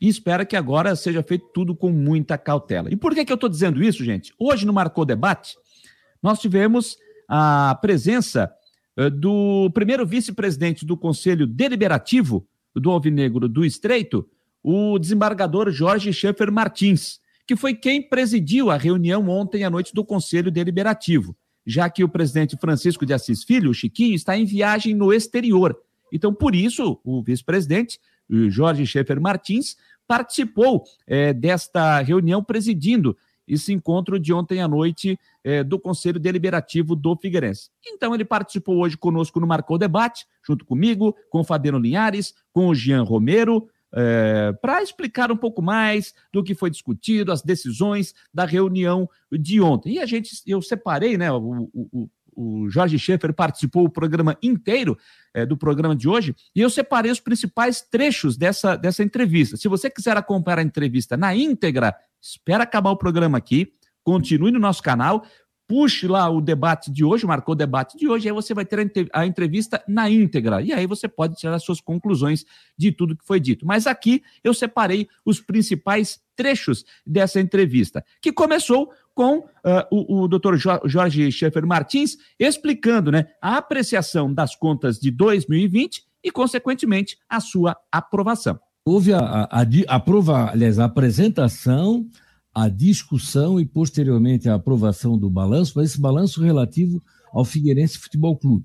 e 0.00 0.08
espera 0.08 0.44
que 0.44 0.56
agora 0.56 0.94
seja 0.94 1.22
feito 1.22 1.46
tudo 1.52 1.74
com 1.74 1.90
muita 1.90 2.36
cautela. 2.36 2.90
E 2.90 2.96
por 2.96 3.14
que, 3.14 3.24
que 3.24 3.32
eu 3.32 3.36
estou 3.36 3.48
dizendo 3.48 3.82
isso, 3.82 4.04
gente? 4.04 4.32
Hoje 4.38 4.66
no 4.66 4.72
Marcou 4.72 5.04
Debate, 5.04 5.56
nós 6.22 6.38
tivemos 6.38 6.96
a 7.28 7.76
presença 7.80 8.52
uh, 8.96 9.10
do 9.10 9.70
primeiro 9.72 10.06
vice-presidente 10.06 10.84
do 10.84 10.96
Conselho 10.96 11.46
Deliberativo 11.46 12.46
do 12.76 12.90
Alvinegro 12.90 13.48
do 13.48 13.64
Estreito, 13.64 14.28
o 14.62 14.98
desembargador 14.98 15.70
Jorge 15.70 16.12
Schaeffer 16.12 16.52
Martins, 16.52 17.18
que 17.46 17.56
foi 17.56 17.74
quem 17.74 18.02
presidiu 18.02 18.70
a 18.70 18.76
reunião 18.76 19.28
ontem 19.28 19.64
à 19.64 19.70
noite 19.70 19.94
do 19.94 20.04
Conselho 20.04 20.50
Deliberativo, 20.50 21.36
já 21.66 21.88
que 21.88 22.04
o 22.04 22.08
presidente 22.08 22.56
Francisco 22.56 23.06
de 23.06 23.14
Assis 23.14 23.42
Filho, 23.44 23.70
o 23.70 23.74
Chiquinho, 23.74 24.14
está 24.14 24.36
em 24.36 24.44
viagem 24.44 24.94
no 24.94 25.12
exterior. 25.12 25.76
Então, 26.12 26.32
por 26.32 26.54
isso, 26.54 27.00
o 27.04 27.22
vice-presidente 27.22 27.98
Jorge 28.28 28.86
Schaefer 28.86 29.20
Martins, 29.20 29.76
participou 30.06 30.84
é, 31.06 31.32
desta 31.32 32.00
reunião 32.00 32.42
presidindo 32.42 33.16
esse 33.46 33.72
encontro 33.72 34.18
de 34.18 34.32
ontem 34.32 34.60
à 34.60 34.68
noite 34.68 35.18
é, 35.44 35.62
do 35.62 35.78
Conselho 35.78 36.18
Deliberativo 36.18 36.96
do 36.96 37.16
Figueirense. 37.16 37.70
Então 37.86 38.14
ele 38.14 38.24
participou 38.24 38.78
hoje 38.78 38.96
conosco 38.96 39.38
no 39.40 39.46
Marcou 39.46 39.78
Debate, 39.78 40.26
junto 40.46 40.64
comigo, 40.64 41.14
com 41.30 41.40
o 41.40 41.44
Fabiano 41.44 41.78
Linhares, 41.78 42.34
com 42.52 42.68
o 42.68 42.74
Jean 42.74 43.02
Romero, 43.02 43.68
é, 43.94 44.52
para 44.60 44.82
explicar 44.82 45.30
um 45.30 45.36
pouco 45.36 45.62
mais 45.62 46.12
do 46.32 46.42
que 46.42 46.54
foi 46.54 46.70
discutido, 46.70 47.32
as 47.32 47.42
decisões 47.42 48.14
da 48.32 48.44
reunião 48.44 49.08
de 49.32 49.60
ontem. 49.60 49.94
E 49.94 49.98
a 49.98 50.06
gente, 50.06 50.30
eu 50.46 50.60
separei, 50.60 51.16
né, 51.16 51.30
o, 51.32 51.70
o, 51.72 52.10
o 52.36 52.68
Jorge 52.68 52.98
Schaefer 52.98 53.32
participou 53.32 53.84
o 53.84 53.90
programa 53.90 54.36
inteiro 54.42 54.96
é, 55.34 55.46
do 55.46 55.56
programa 55.56 55.96
de 55.96 56.08
hoje, 56.08 56.36
e 56.54 56.60
eu 56.60 56.68
separei 56.70 57.10
os 57.10 57.20
principais 57.20 57.80
trechos 57.80 58.36
dessa, 58.36 58.76
dessa 58.76 59.02
entrevista. 59.02 59.56
Se 59.56 59.66
você 59.66 59.88
quiser 59.88 60.16
acompanhar 60.16 60.58
a 60.58 60.62
entrevista 60.62 61.16
na 61.16 61.34
íntegra, 61.34 61.94
espera 62.20 62.64
acabar 62.64 62.90
o 62.90 62.96
programa 62.96 63.38
aqui, 63.38 63.72
continue 64.04 64.52
no 64.52 64.58
nosso 64.58 64.82
canal, 64.82 65.24
puxe 65.68 66.06
lá 66.06 66.28
o 66.30 66.40
debate 66.40 66.92
de 66.92 67.04
hoje, 67.04 67.26
marcou 67.26 67.52
o 67.52 67.56
debate 67.56 67.98
de 67.98 68.08
hoje, 68.08 68.28
aí 68.28 68.34
você 68.34 68.54
vai 68.54 68.64
ter 68.64 68.90
a 69.12 69.26
entrevista 69.26 69.82
na 69.88 70.08
íntegra. 70.08 70.62
E 70.62 70.72
aí 70.72 70.86
você 70.86 71.08
pode 71.08 71.34
tirar 71.34 71.56
as 71.56 71.64
suas 71.64 71.80
conclusões 71.80 72.44
de 72.78 72.92
tudo 72.92 73.16
que 73.16 73.26
foi 73.26 73.40
dito. 73.40 73.66
Mas 73.66 73.86
aqui 73.86 74.22
eu 74.44 74.54
separei 74.54 75.08
os 75.24 75.40
principais 75.40 76.20
trechos 76.36 76.84
dessa 77.04 77.40
entrevista, 77.40 78.04
que 78.20 78.32
começou 78.32 78.90
com 79.16 79.38
uh, 79.38 79.46
o, 79.90 80.24
o 80.24 80.28
doutor 80.28 80.58
Jorge 80.58 81.32
Schaefer 81.32 81.66
Martins 81.66 82.18
explicando 82.38 83.10
né, 83.10 83.28
a 83.40 83.56
apreciação 83.56 84.32
das 84.32 84.54
contas 84.54 84.98
de 85.00 85.10
2020 85.10 86.04
e, 86.22 86.30
consequentemente, 86.30 87.16
a 87.26 87.40
sua 87.40 87.74
aprovação. 87.90 88.60
Houve 88.84 89.14
a, 89.14 89.18
a, 89.18 89.62
a, 89.62 89.96
a, 89.96 90.50
aliás, 90.52 90.78
a 90.78 90.84
apresentação 90.84 92.06
a 92.54 92.70
discussão 92.70 93.60
e, 93.60 93.66
posteriormente, 93.66 94.48
a 94.48 94.54
aprovação 94.54 95.18
do 95.18 95.28
balanço, 95.28 95.74
mas 95.76 95.90
esse 95.90 96.00
balanço 96.00 96.42
relativo 96.42 97.02
ao 97.30 97.44
Figueirense 97.44 97.98
Futebol 97.98 98.34
Clube. 98.34 98.64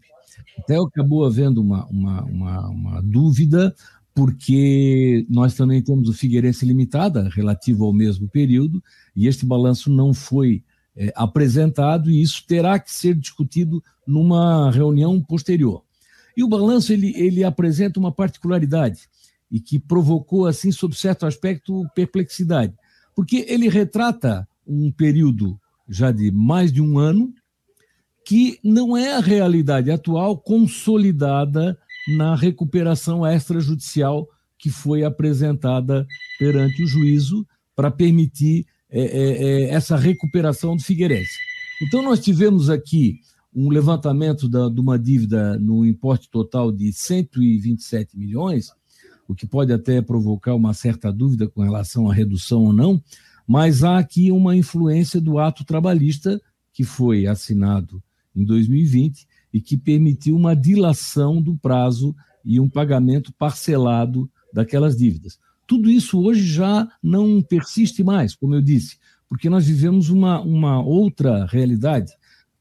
Até 0.60 0.77
acabou 0.77 1.25
havendo 1.25 1.62
uma, 1.62 1.86
uma, 1.88 2.24
uma, 2.24 2.70
uma 2.70 3.01
dúvida, 3.01 3.75
porque 4.13 5.25
nós 5.30 5.53
também 5.53 5.82
temos 5.82 6.10
o 6.10 6.13
Figueirense 6.13 6.65
Limitada, 6.65 7.30
relativo 7.30 7.86
ao 7.86 7.94
mesmo 7.94 8.27
período, 8.27 8.84
e 9.15 9.27
este 9.27 9.46
balanço 9.46 9.89
não 9.89 10.13
foi 10.13 10.63
é, 10.96 11.12
apresentado, 11.15 12.10
e 12.12 12.22
isso 12.22 12.46
terá 12.46 12.77
que 12.77 12.91
ser 12.91 13.15
discutido 13.15 13.84
numa 14.06 14.70
reunião 14.72 15.22
posterior. 15.22 15.84
E 16.36 16.44
o 16.44 16.48
balanço 16.48 16.91
ele, 16.91 17.13
ele 17.15 17.44
apresenta 17.44 18.00
uma 18.00 18.12
particularidade, 18.12 19.10
e 19.50 19.60
que 19.60 19.77
provocou, 19.77 20.46
assim, 20.46 20.72
sob 20.72 20.96
certo 20.96 21.25
aspecto, 21.25 21.86
perplexidade 21.94 22.74
porque 23.15 23.46
ele 23.48 23.70
retrata 23.70 24.48
um 24.65 24.91
período 24.91 25.60
já 25.88 26.12
de 26.12 26.32
mais 26.32 26.72
de 26.72 26.82
um 26.82 26.98
ano 26.98 27.34
que 28.25 28.60
não 28.63 28.96
é 28.96 29.13
a 29.13 29.20
realidade 29.20 29.91
atual 29.91 30.38
consolidada 30.38 31.77
na 32.08 32.36
recuperação 32.36 33.25
extrajudicial 33.25 34.27
que 34.58 34.70
foi 34.70 35.03
apresentada 35.03 36.05
perante 36.38 36.84
o 36.84 36.88
juízo 36.88 37.46
para 37.75 37.89
permitir 37.89 38.65
é, 38.89 39.01
é, 39.01 39.43
é, 39.43 39.70
essa 39.70 39.96
recuperação 39.96 40.75
do 40.75 40.84
Figueirense. 40.84 41.38
Então, 41.81 42.03
nós 42.03 42.20
tivemos 42.20 42.70
aqui 42.70 43.20
um 43.53 43.70
levantamento 43.70 44.48
da, 44.48 44.70
de 44.70 44.79
uma 44.79 45.00
dívida 45.00 45.58
no 45.58 45.86
importe 45.86 46.29
total 46.29 46.72
de 46.72 46.93
127 46.93 48.17
milhões, 48.17 48.72
o 49.27 49.34
que 49.34 49.48
pode 49.48 49.74
até 49.74 50.01
provocar 50.01 50.53
uma 50.55 50.74
certa 50.74 51.12
dúvida 51.12 51.48
com 51.48 51.62
relação 51.62 52.10
à 52.10 52.13
redução 52.13 52.65
ou 52.65 52.74
não, 52.74 53.01
mas 53.48 53.84
há 53.84 53.98
aqui 53.98 54.31
uma 54.31 54.55
influência 54.55 55.20
do 55.20 55.39
ato 55.39 55.65
trabalhista 55.65 56.39
que 56.74 56.84
foi 56.84 57.27
assinado 57.27 58.01
em 58.36 58.46
2020 58.46 59.27
e 59.53 59.60
que 59.60 59.77
permitiu 59.77 60.36
uma 60.36 60.55
dilação 60.55 61.41
do 61.41 61.55
prazo 61.55 62.15
e 62.43 62.60
um 62.60 62.70
pagamento 62.70 63.34
parcelado 63.34 64.29
daquelas 64.53 64.96
dívidas. 64.96 65.39
Tudo 65.67 65.89
isso 65.89 66.22
hoje 66.22 66.46
já 66.46 66.88
não 67.01 67.41
persiste 67.41 68.03
mais, 68.03 68.36
como 68.36 68.55
eu 68.55 68.62
disse, 68.62 68.98
porque 69.29 69.50
nós 69.50 69.65
vivemos 69.65 70.10
uma, 70.10 70.41
uma 70.41 70.84
outra 70.84 71.46
realidade, 71.46 72.12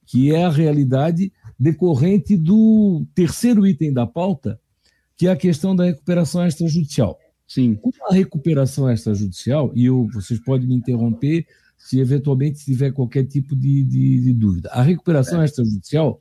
que 0.07 0.33
é 0.33 0.45
a 0.45 0.51
realidade 0.51 1.33
decorrente 1.59 2.37
do 2.37 3.05
terceiro 3.15 3.67
item 3.67 3.93
da 3.93 4.07
pauta, 4.07 4.61
que 5.17 5.27
é 5.27 5.31
a 5.31 5.37
questão 5.37 5.75
da 5.75 5.85
recuperação 5.85 6.47
extrajudicial. 6.47 7.19
Sim. 7.47 7.75
Com 7.75 7.91
a 8.09 8.15
recuperação 8.15 8.89
extrajudicial, 8.91 9.73
e 9.75 9.87
eu, 9.87 10.09
vocês 10.13 10.39
podem 10.39 10.69
me 10.69 10.77
interromper 10.77 11.45
se 11.77 11.99
eventualmente 11.99 12.65
tiver 12.65 12.93
qualquer 12.93 13.25
tipo 13.25 13.57
de, 13.57 13.83
de, 13.83 14.21
de 14.21 14.33
dúvida. 14.33 14.71
A 14.71 14.83
recuperação 14.83 15.43
é. 15.43 15.47
extrajudicial 15.47 16.21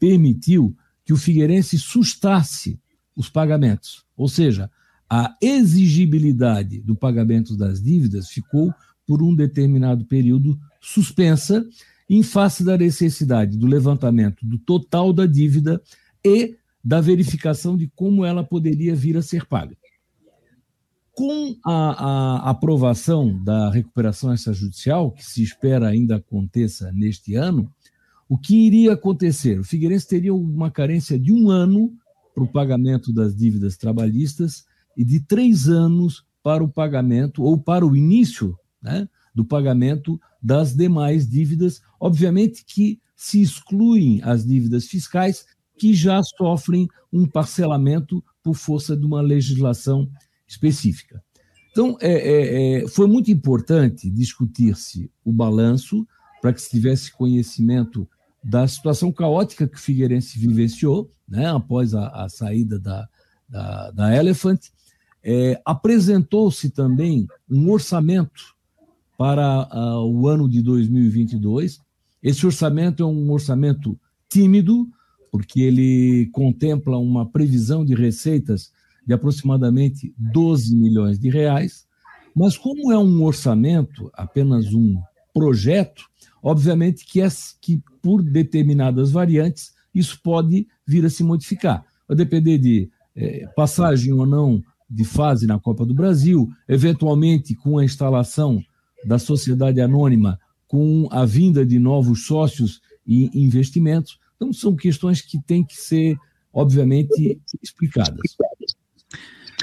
permitiu 0.00 0.74
que 1.04 1.12
o 1.12 1.16
Figueirense 1.16 1.78
sustasse 1.78 2.80
os 3.14 3.28
pagamentos, 3.28 4.04
ou 4.16 4.28
seja, 4.28 4.70
a 5.08 5.36
exigibilidade 5.42 6.80
do 6.80 6.96
pagamento 6.96 7.56
das 7.56 7.82
dívidas 7.82 8.28
ficou 8.28 8.72
por 9.06 9.22
um 9.22 9.34
determinado 9.34 10.04
período 10.06 10.58
suspensa 10.80 11.66
em 12.08 12.22
face 12.22 12.64
da 12.64 12.78
necessidade 12.78 13.58
do 13.58 13.66
levantamento 13.66 14.46
do 14.46 14.58
total 14.58 15.12
da 15.12 15.26
dívida 15.26 15.82
e 16.24 16.56
da 16.82 17.00
verificação 17.00 17.76
de 17.76 17.88
como 17.88 18.24
ela 18.24 18.42
poderia 18.42 18.94
vir 18.94 19.16
a 19.16 19.22
ser 19.22 19.46
paga. 19.46 19.76
Com 21.12 21.56
a, 21.64 22.46
a 22.46 22.50
aprovação 22.50 23.42
da 23.44 23.70
recuperação 23.70 24.32
extrajudicial, 24.32 25.10
que 25.12 25.24
se 25.24 25.42
espera 25.42 25.88
ainda 25.88 26.16
aconteça 26.16 26.90
neste 26.92 27.34
ano, 27.34 27.70
o 28.30 28.38
que 28.38 28.54
iria 28.54 28.92
acontecer? 28.92 29.58
O 29.58 29.64
Figueirense 29.64 30.06
teria 30.06 30.32
uma 30.32 30.70
carência 30.70 31.18
de 31.18 31.32
um 31.32 31.50
ano 31.50 31.92
para 32.32 32.44
o 32.44 32.48
pagamento 32.48 33.12
das 33.12 33.34
dívidas 33.34 33.76
trabalhistas 33.76 34.64
e 34.96 35.04
de 35.04 35.18
três 35.18 35.68
anos 35.68 36.24
para 36.40 36.62
o 36.62 36.68
pagamento 36.68 37.42
ou 37.42 37.58
para 37.58 37.84
o 37.84 37.96
início 37.96 38.56
né, 38.80 39.08
do 39.34 39.44
pagamento 39.44 40.20
das 40.40 40.76
demais 40.76 41.28
dívidas, 41.28 41.82
obviamente 41.98 42.64
que 42.64 43.00
se 43.16 43.42
excluem 43.42 44.20
as 44.22 44.46
dívidas 44.46 44.86
fiscais 44.86 45.44
que 45.76 45.92
já 45.92 46.22
sofrem 46.22 46.86
um 47.12 47.26
parcelamento 47.26 48.22
por 48.44 48.54
força 48.54 48.96
de 48.96 49.04
uma 49.04 49.20
legislação 49.20 50.08
específica. 50.46 51.20
Então, 51.72 51.96
é, 52.00 52.12
é, 52.12 52.82
é 52.82 52.88
foi 52.88 53.08
muito 53.08 53.28
importante 53.28 54.08
discutir-se 54.08 55.10
o 55.24 55.32
balanço 55.32 56.06
para 56.40 56.52
que 56.52 56.62
se 56.62 56.70
tivesse 56.70 57.12
conhecimento 57.12 58.08
da 58.42 58.66
situação 58.66 59.12
caótica 59.12 59.68
que 59.68 59.76
o 59.76 59.80
Figueirense 59.80 60.38
vivenciou 60.38 61.10
né, 61.28 61.46
após 61.46 61.94
a, 61.94 62.08
a 62.08 62.28
saída 62.28 62.78
da, 62.78 63.08
da, 63.48 63.90
da 63.90 64.16
Elephant. 64.16 64.60
É, 65.22 65.60
Apresentou-se 65.64 66.70
também 66.70 67.26
um 67.50 67.70
orçamento 67.70 68.54
para 69.18 69.68
uh, 69.70 70.06
o 70.06 70.26
ano 70.26 70.48
de 70.48 70.62
2022. 70.62 71.78
Esse 72.22 72.46
orçamento 72.46 73.02
é 73.02 73.06
um 73.06 73.30
orçamento 73.30 73.98
tímido, 74.30 74.88
porque 75.30 75.60
ele 75.60 76.30
contempla 76.32 76.96
uma 76.96 77.28
previsão 77.28 77.84
de 77.84 77.94
receitas 77.94 78.72
de 79.06 79.12
aproximadamente 79.12 80.14
12 80.16 80.74
milhões 80.74 81.18
de 81.18 81.28
reais, 81.28 81.86
mas 82.34 82.56
como 82.56 82.92
é 82.92 82.98
um 82.98 83.22
orçamento, 83.22 84.10
apenas 84.14 84.72
um 84.72 84.96
projeto, 85.34 86.09
obviamente 86.42 87.04
que, 87.04 87.20
é, 87.20 87.28
que 87.60 87.82
por 88.02 88.22
determinadas 88.22 89.10
variantes 89.10 89.72
isso 89.94 90.20
pode 90.22 90.66
vir 90.86 91.04
a 91.04 91.10
se 91.10 91.22
modificar. 91.22 91.84
Vai 92.06 92.16
depender 92.16 92.58
de 92.58 92.90
é, 93.16 93.46
passagem 93.56 94.12
ou 94.12 94.26
não 94.26 94.62
de 94.88 95.04
fase 95.04 95.46
na 95.46 95.58
Copa 95.58 95.86
do 95.86 95.94
Brasil, 95.94 96.50
eventualmente 96.68 97.54
com 97.54 97.78
a 97.78 97.84
instalação 97.84 98.62
da 99.04 99.18
sociedade 99.18 99.80
anônima, 99.80 100.38
com 100.66 101.08
a 101.10 101.24
vinda 101.24 101.64
de 101.64 101.78
novos 101.78 102.26
sócios 102.26 102.80
e 103.06 103.30
investimentos. 103.34 104.18
Então, 104.36 104.52
são 104.52 104.74
questões 104.74 105.20
que 105.20 105.40
têm 105.40 105.64
que 105.64 105.76
ser, 105.76 106.16
obviamente, 106.52 107.40
explicadas. 107.62 108.36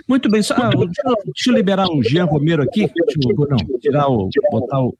Muito 0.08 0.30
bem, 0.30 0.42
só, 0.42 0.54
ah, 0.54 0.70
deixa, 0.70 1.02
deixa, 1.26 1.50
eu 1.50 1.54
liberar 1.54 1.88
o 1.88 2.02
Jean 2.04 2.26
Romero 2.26 2.63
aqui. 2.63 2.82
Deixa 2.82 3.20
eu 3.30 3.48
não, 3.50 3.80
tirar 3.80 4.08
o. 4.08 4.30
botar 4.52 4.82
o. 4.82 4.96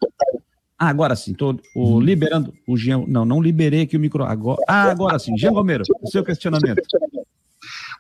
Ah, 0.80 0.90
agora 0.90 1.16
sim, 1.16 1.32
estou 1.32 1.60
liberando 2.00 2.54
o 2.68 2.78
Jean. 2.78 3.04
Não, 3.08 3.26
não 3.26 3.42
liberei 3.42 3.82
aqui 3.82 3.98
o 3.98 4.00
micro. 4.00 4.24
Agora, 4.24 4.62
ah, 4.68 4.92
agora 4.92 5.18
sim. 5.18 5.36
Jean 5.38 5.52
Romero, 5.52 5.84
o 6.02 6.08
seu 6.08 6.24
questionamento. 6.24 6.82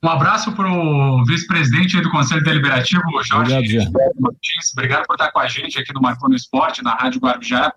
Um 0.04 0.10
abraço 0.10 0.52
para 0.52 0.72
o 0.72 1.26
vice-presidente 1.26 2.00
do 2.02 2.12
Conselho 2.12 2.44
Deliberativo, 2.44 3.02
Jorge 3.24 3.54
obrigado, 3.54 3.92
Martins. 4.20 4.72
Obrigado 4.74 5.08
por 5.08 5.14
estar 5.14 5.32
com 5.32 5.40
a 5.40 5.48
gente 5.48 5.80
aqui 5.80 5.92
no 5.92 6.02
Marconi 6.02 6.36
Esporte, 6.36 6.84
na 6.84 6.94
Rádio 6.94 7.20
Guarujá. 7.20 7.74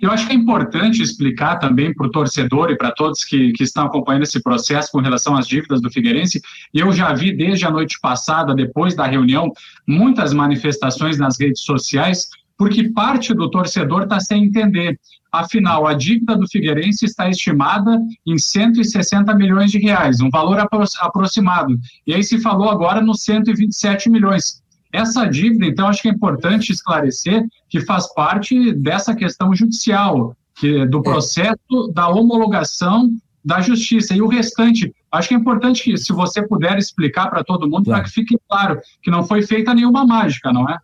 Eu 0.00 0.10
acho 0.10 0.26
que 0.26 0.32
é 0.32 0.36
importante 0.36 1.00
explicar 1.00 1.56
também 1.56 1.94
para 1.94 2.06
o 2.06 2.10
torcedor 2.10 2.70
e 2.70 2.76
para 2.76 2.90
todos 2.90 3.24
que, 3.24 3.52
que 3.52 3.62
estão 3.62 3.86
acompanhando 3.86 4.24
esse 4.24 4.42
processo 4.42 4.90
com 4.92 5.00
relação 5.00 5.34
às 5.34 5.46
dívidas 5.46 5.80
do 5.80 5.90
Figueirense. 5.90 6.42
Eu 6.74 6.92
já 6.92 7.12
vi 7.14 7.34
desde 7.34 7.64
a 7.64 7.70
noite 7.70 7.98
passada, 8.00 8.54
depois 8.54 8.94
da 8.94 9.06
reunião, 9.06 9.50
muitas 9.86 10.34
manifestações 10.34 11.18
nas 11.18 11.40
redes 11.40 11.62
sociais, 11.62 12.28
porque 12.62 12.90
parte 12.90 13.34
do 13.34 13.50
torcedor 13.50 14.04
está 14.04 14.20
sem 14.20 14.44
entender. 14.44 14.96
Afinal, 15.32 15.84
a 15.84 15.94
dívida 15.94 16.36
do 16.36 16.46
Figueirense 16.46 17.04
está 17.04 17.28
estimada 17.28 17.98
em 18.24 18.38
160 18.38 19.34
milhões 19.34 19.72
de 19.72 19.80
reais, 19.80 20.20
um 20.20 20.30
valor 20.30 20.60
aproximado. 21.00 21.76
E 22.06 22.14
aí 22.14 22.22
se 22.22 22.38
falou 22.38 22.70
agora 22.70 23.00
nos 23.00 23.24
127 23.24 24.08
milhões. 24.08 24.62
Essa 24.92 25.26
dívida, 25.26 25.66
então, 25.66 25.88
acho 25.88 26.02
que 26.02 26.08
é 26.08 26.12
importante 26.12 26.70
esclarecer 26.70 27.44
que 27.68 27.80
faz 27.80 28.14
parte 28.14 28.72
dessa 28.74 29.12
questão 29.12 29.52
judicial, 29.56 30.36
que, 30.54 30.86
do 30.86 30.98
é. 30.98 31.02
processo 31.02 31.92
da 31.92 32.08
homologação 32.10 33.10
da 33.44 33.60
justiça. 33.60 34.14
E 34.14 34.22
o 34.22 34.28
restante, 34.28 34.94
acho 35.10 35.28
que 35.30 35.34
é 35.34 35.36
importante 35.36 35.82
que, 35.82 35.96
se 35.96 36.12
você 36.12 36.46
puder 36.46 36.78
explicar 36.78 37.28
para 37.28 37.42
todo 37.42 37.68
mundo, 37.68 37.86
claro. 37.86 38.02
para 38.02 38.04
que 38.04 38.14
fique 38.14 38.38
claro 38.48 38.80
que 39.02 39.10
não 39.10 39.24
foi 39.24 39.42
feita 39.42 39.74
nenhuma 39.74 40.06
mágica, 40.06 40.52
não 40.52 40.70
é? 40.70 40.78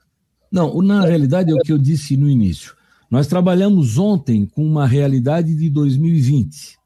Não, 0.50 0.80
na 0.82 1.04
realidade 1.04 1.50
é 1.50 1.54
o 1.54 1.58
que 1.58 1.72
eu 1.72 1.78
disse 1.78 2.16
no 2.16 2.28
início. 2.28 2.74
Nós 3.10 3.26
trabalhamos 3.26 3.98
ontem 3.98 4.46
com 4.46 4.64
uma 4.64 4.86
realidade 4.86 5.54
de 5.54 5.70
2020. 5.70 6.78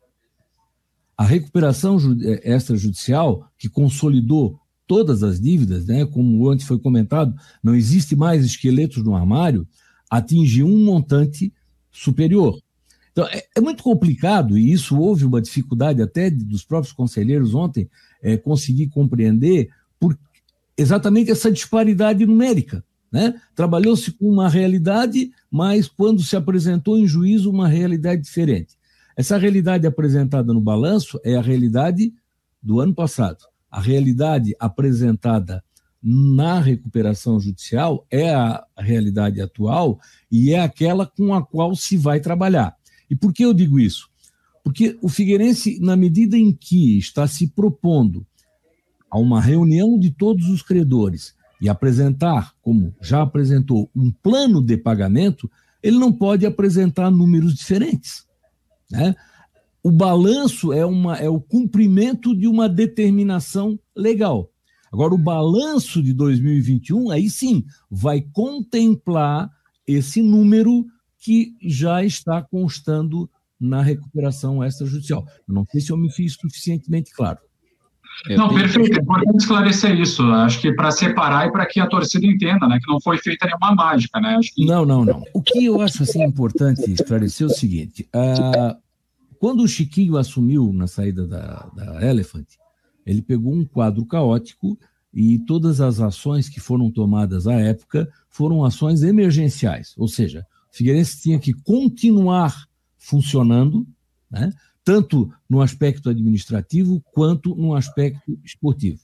A 1.17 1.25
recuperação 1.25 1.99
eh, 2.23 2.55
extrajudicial, 2.55 3.49
que 3.59 3.69
consolidou 3.69 4.59
todas 4.87 5.23
as 5.23 5.41
dívidas, 5.41 5.87
né, 5.87 6.05
como 6.05 6.49
antes 6.49 6.67
foi 6.67 6.79
comentado, 6.79 7.35
não 7.63 7.75
existe 7.75 8.15
mais 8.15 8.45
esqueletos 8.45 9.03
no 9.03 9.15
armário, 9.15 9.67
atingiu 10.11 10.67
um 10.67 10.85
montante 10.85 11.53
superior. 11.91 12.59
Então, 13.13 13.27
é, 13.27 13.45
é, 13.57 13.61
muito 13.61 13.83
complicado, 13.83 14.57
e 14.57 14.73
isso 14.73 14.99
houve 14.99 15.25
uma 15.25 15.41
dificuldade 15.41 16.01
até 16.03 16.31
dos 16.31 16.65
próprios 16.65 16.93
conselheiros 16.93 17.55
ontem 17.55 17.89
é, 18.23 18.37
conseguir 18.37 18.89
compreender 18.89 19.69
por 20.01 20.19
exatamente 20.77 21.31
essa 21.31 21.51
disparidade 21.51 22.25
numérica. 22.25 22.85
Né? 23.13 23.35
Trabalhou-se 23.55 24.11
com 24.13 24.27
uma 24.27 24.49
realidade, 24.49 25.31
mas 25.51 25.87
quando 25.87 26.23
se 26.23 26.35
apresentou 26.35 26.99
em 26.99 27.07
juízo, 27.07 27.51
uma 27.51 27.69
realidade 27.69 28.23
diferente. 28.23 28.79
Essa 29.15 29.37
realidade 29.37 29.87
apresentada 29.87 30.53
no 30.55 30.61
balanço 30.61 31.21
é 31.23 31.37
a 31.37 31.43
realidade 31.43 32.15
do 32.63 32.81
ano 32.81 32.95
passado. 32.95 33.45
A 33.71 33.81
realidade 33.81 34.57
apresentada 34.59 35.63
na 36.03 36.59
recuperação 36.59 37.39
judicial 37.39 38.07
é 38.11 38.35
a 38.35 38.65
realidade 38.79 39.41
atual 39.41 40.01
e 40.31 40.53
é 40.53 40.61
aquela 40.61 41.07
com 41.07 41.35
a 41.35 41.45
qual 41.45 41.77
se 41.77 41.97
vai 41.99 42.19
trabalhar. 42.19 42.75
E 43.11 43.15
por 43.15 43.33
que 43.33 43.45
eu 43.45 43.53
digo 43.53 43.79
isso? 43.79 44.09
Porque 44.65 44.99
o 45.03 45.09
Figueirense, 45.09 45.79
na 45.81 45.97
medida 45.97 46.37
em 46.37 46.51
que 46.51 46.97
está 46.97 47.27
se 47.27 47.49
propondo 47.49 48.27
a 49.11 49.19
uma 49.19 49.41
reunião 49.41 49.99
de 49.99 50.11
todos 50.11 50.49
os 50.49 50.63
credores 50.63 51.35
e 51.63 51.69
apresentar, 51.69 52.53
como 52.61 52.93
já 53.01 53.23
apresentou, 53.23 53.89
um 53.95 54.11
plano 54.11 54.61
de 54.61 54.77
pagamento, 54.77 55.49
ele 55.81 55.97
não 55.97 56.13
pode 56.13 56.45
apresentar 56.45 57.09
números 57.09 57.55
diferentes. 57.55 58.27
Né? 58.91 59.15
O 59.81 59.93
balanço 59.93 60.73
é, 60.73 60.85
uma, 60.85 61.17
é 61.19 61.29
o 61.29 61.41
cumprimento 61.41 62.37
de 62.37 62.49
uma 62.49 62.69
determinação 62.69 63.79
legal. 63.97 64.51
Agora, 64.93 65.15
o 65.15 65.19
balanço 65.19 66.03
de 66.03 66.13
2021, 66.13 67.13
aí 67.13 67.31
sim, 67.31 67.65
vai 67.89 68.21
contemplar 68.21 69.49
esse 69.87 70.21
número 70.21 70.85
que 71.17 71.55
já 71.63 72.05
está 72.05 72.43
constando 72.43 73.31
na 73.61 73.81
recuperação 73.81 74.65
extrajudicial. 74.65 75.25
Eu 75.47 75.55
não 75.55 75.65
sei 75.71 75.81
se 75.81 75.93
eu 75.93 75.97
me 75.97 76.11
fiz 76.11 76.35
suficientemente 76.35 77.15
claro. 77.15 77.39
Não, 78.31 78.53
perfeito. 78.53 78.99
É 78.99 79.03
importante 79.03 79.37
esclarecer 79.37 79.99
isso. 79.99 80.23
Acho 80.23 80.61
que 80.61 80.73
para 80.73 80.91
separar 80.91 81.49
e 81.49 81.53
para 81.53 81.67
que 81.67 81.81
a 81.81 81.87
torcida 81.87 82.27
entenda, 82.27 82.67
né, 82.69 82.79
que 82.83 82.91
não 82.91 83.01
foi 83.01 83.19
feita 83.19 83.47
nenhuma 83.47 83.75
mágica, 83.75 84.21
né? 84.21 84.39
Que... 84.43 84.65
Não, 84.65 84.85
não, 84.85 85.05
não. 85.05 85.23
O 85.35 85.43
que 85.43 85.65
eu 85.65 85.81
acho 85.81 86.03
assim 86.03 86.23
importante 86.23 86.91
esclarecer 86.91 87.47
é 87.47 87.51
o 87.51 87.55
seguinte: 87.55 88.09
uh, 88.15 88.77
quando 89.39 89.63
o 89.63 89.69
Chiquinho 89.69 90.17
assumiu 90.17 90.73
na 90.73 90.87
saída 90.87 91.27
da, 91.27 91.69
da 91.75 92.07
Elephant, 92.07 92.47
ele 93.05 93.23
pegou 93.23 93.53
um 93.53 93.65
quadro 93.65 94.05
caótico 94.07 94.79
e 95.13 95.39
todas 95.41 95.81
as 95.81 96.01
ações 96.01 96.49
que 96.49 96.61
foram 96.61 96.91
tomadas 96.91 97.47
à 97.47 97.55
época 97.55 98.09
foram 98.31 98.65
ações 98.65 99.03
emergenciais, 99.03 99.95
ou 99.99 100.09
seja, 100.09 100.47
Figueirense 100.73 101.21
tinha 101.21 101.39
que 101.39 101.53
continuar 101.53 102.67
funcionando, 102.97 103.87
né? 104.31 104.51
Tanto 104.85 105.33
no 105.49 105.61
aspecto 105.61 106.09
administrativo 106.09 107.03
quanto 107.13 107.55
no 107.55 107.75
aspecto 107.75 108.39
esportivo. 108.45 109.01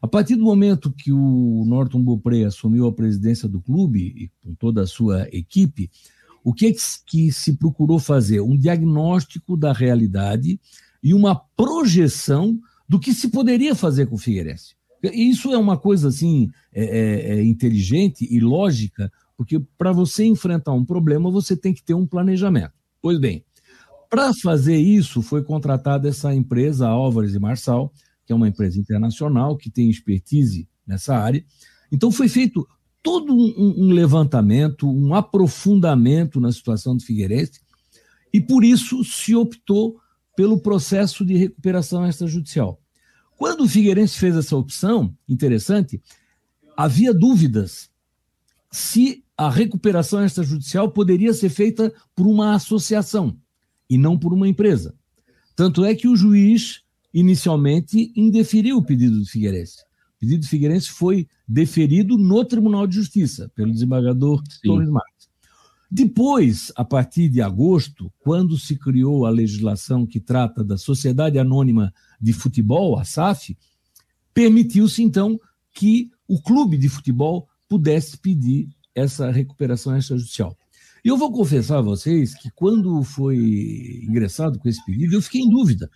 A 0.00 0.08
partir 0.08 0.34
do 0.34 0.42
momento 0.42 0.92
que 0.92 1.12
o 1.12 1.64
Norton 1.64 2.02
Beaupré 2.02 2.44
assumiu 2.44 2.86
a 2.86 2.92
presidência 2.92 3.48
do 3.48 3.60
clube 3.60 4.00
e 4.00 4.30
com 4.42 4.52
toda 4.54 4.82
a 4.82 4.86
sua 4.86 5.28
equipe, 5.32 5.88
o 6.42 6.52
que, 6.52 6.66
é 6.66 6.72
que 7.06 7.30
se 7.30 7.52
procurou 7.52 8.00
fazer? 8.00 8.40
Um 8.40 8.56
diagnóstico 8.56 9.56
da 9.56 9.72
realidade 9.72 10.58
e 11.02 11.14
uma 11.14 11.36
projeção 11.36 12.58
do 12.88 12.98
que 12.98 13.14
se 13.14 13.28
poderia 13.28 13.76
fazer 13.76 14.06
com 14.06 14.16
o 14.16 14.18
Figueirense. 14.18 14.74
Isso 15.02 15.52
é 15.52 15.58
uma 15.58 15.76
coisa 15.76 16.08
assim 16.08 16.50
é, 16.72 16.84
é, 16.84 17.36
é 17.36 17.44
inteligente 17.44 18.26
e 18.28 18.40
lógica, 18.40 19.10
porque 19.36 19.60
para 19.78 19.92
você 19.92 20.24
enfrentar 20.24 20.72
um 20.72 20.84
problema, 20.84 21.30
você 21.30 21.56
tem 21.56 21.72
que 21.72 21.82
ter 21.82 21.94
um 21.94 22.06
planejamento. 22.06 22.72
Pois 23.00 23.18
bem, 23.18 23.44
para 24.12 24.34
fazer 24.34 24.76
isso, 24.76 25.22
foi 25.22 25.42
contratada 25.42 26.06
essa 26.06 26.34
empresa, 26.34 26.86
Álvares 26.86 27.34
e 27.34 27.38
Marçal, 27.38 27.90
que 28.26 28.32
é 28.34 28.36
uma 28.36 28.46
empresa 28.46 28.78
internacional 28.78 29.56
que 29.56 29.70
tem 29.70 29.88
expertise 29.88 30.68
nessa 30.86 31.16
área. 31.16 31.42
Então, 31.90 32.12
foi 32.12 32.28
feito 32.28 32.68
todo 33.02 33.32
um, 33.32 33.86
um 33.86 33.88
levantamento, 33.90 34.86
um 34.86 35.14
aprofundamento 35.14 36.38
na 36.40 36.52
situação 36.52 36.94
do 36.94 37.02
Figueirense, 37.02 37.62
e 38.34 38.38
por 38.38 38.62
isso 38.62 39.02
se 39.02 39.34
optou 39.34 39.98
pelo 40.36 40.60
processo 40.60 41.24
de 41.24 41.34
recuperação 41.34 42.06
extrajudicial. 42.06 42.78
Quando 43.38 43.64
o 43.64 43.68
Figueirense 43.68 44.18
fez 44.18 44.36
essa 44.36 44.54
opção, 44.54 45.16
interessante, 45.26 46.02
havia 46.76 47.14
dúvidas 47.14 47.88
se 48.70 49.24
a 49.38 49.48
recuperação 49.48 50.22
extrajudicial 50.22 50.90
poderia 50.90 51.32
ser 51.32 51.48
feita 51.48 51.90
por 52.14 52.26
uma 52.26 52.54
associação 52.54 53.40
e 53.88 53.98
não 53.98 54.18
por 54.18 54.32
uma 54.32 54.48
empresa. 54.48 54.94
Tanto 55.54 55.84
é 55.84 55.94
que 55.94 56.08
o 56.08 56.16
juiz 56.16 56.82
inicialmente 57.12 58.12
indeferiu 58.16 58.78
o 58.78 58.84
pedido 58.84 59.18
do 59.18 59.26
Figueirense. 59.26 59.80
O 60.16 60.20
pedido 60.20 60.40
do 60.40 60.48
Figueirense 60.48 60.88
foi 60.88 61.28
deferido 61.46 62.16
no 62.16 62.44
Tribunal 62.44 62.86
de 62.86 62.94
Justiça 62.94 63.50
pelo 63.54 63.72
desembargador 63.72 64.42
Torres 64.62 64.88
Marques. 64.88 65.28
Depois, 65.90 66.72
a 66.74 66.84
partir 66.84 67.28
de 67.28 67.42
agosto, 67.42 68.10
quando 68.20 68.58
se 68.58 68.78
criou 68.78 69.26
a 69.26 69.30
legislação 69.30 70.06
que 70.06 70.18
trata 70.18 70.64
da 70.64 70.78
Sociedade 70.78 71.38
Anônima 71.38 71.92
de 72.18 72.32
Futebol, 72.32 72.98
a 72.98 73.04
SAF, 73.04 73.58
permitiu-se 74.32 75.02
então 75.02 75.38
que 75.74 76.10
o 76.26 76.40
clube 76.40 76.78
de 76.78 76.88
futebol 76.88 77.46
pudesse 77.68 78.16
pedir 78.16 78.70
essa 78.94 79.30
recuperação 79.30 79.94
extrajudicial. 79.94 80.56
E 81.04 81.08
eu 81.08 81.16
vou 81.16 81.32
confessar 81.32 81.78
a 81.78 81.82
vocês 81.82 82.34
que 82.34 82.50
quando 82.50 83.02
foi 83.02 83.36
ingressado 84.08 84.58
com 84.58 84.68
esse 84.68 84.84
pedido, 84.84 85.14
eu 85.14 85.22
fiquei 85.22 85.40
em 85.40 85.50
dúvida. 85.50 85.90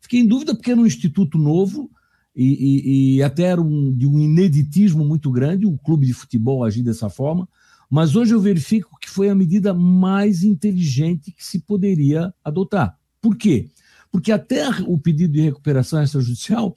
Fiquei 0.00 0.20
em 0.20 0.26
dúvida 0.26 0.54
porque 0.54 0.70
era 0.70 0.80
um 0.80 0.86
instituto 0.86 1.38
novo 1.38 1.90
e, 2.34 2.44
e, 2.44 3.16
e 3.16 3.22
até 3.22 3.44
era 3.44 3.60
um, 3.60 3.92
de 3.92 4.06
um 4.06 4.18
ineditismo 4.18 5.04
muito 5.04 5.30
grande 5.30 5.66
o 5.66 5.76
clube 5.76 6.06
de 6.06 6.12
futebol 6.12 6.64
agir 6.64 6.82
dessa 6.82 7.10
forma, 7.10 7.48
mas 7.90 8.16
hoje 8.16 8.32
eu 8.32 8.40
verifico 8.40 8.96
que 8.98 9.10
foi 9.10 9.28
a 9.28 9.34
medida 9.34 9.74
mais 9.74 10.42
inteligente 10.44 11.32
que 11.32 11.44
se 11.44 11.58
poderia 11.60 12.32
adotar. 12.44 12.96
Por 13.20 13.36
quê? 13.36 13.70
Porque 14.10 14.32
até 14.32 14.68
o 14.86 14.96
pedido 14.98 15.34
de 15.34 15.40
recuperação 15.40 16.02
extrajudicial, 16.02 16.74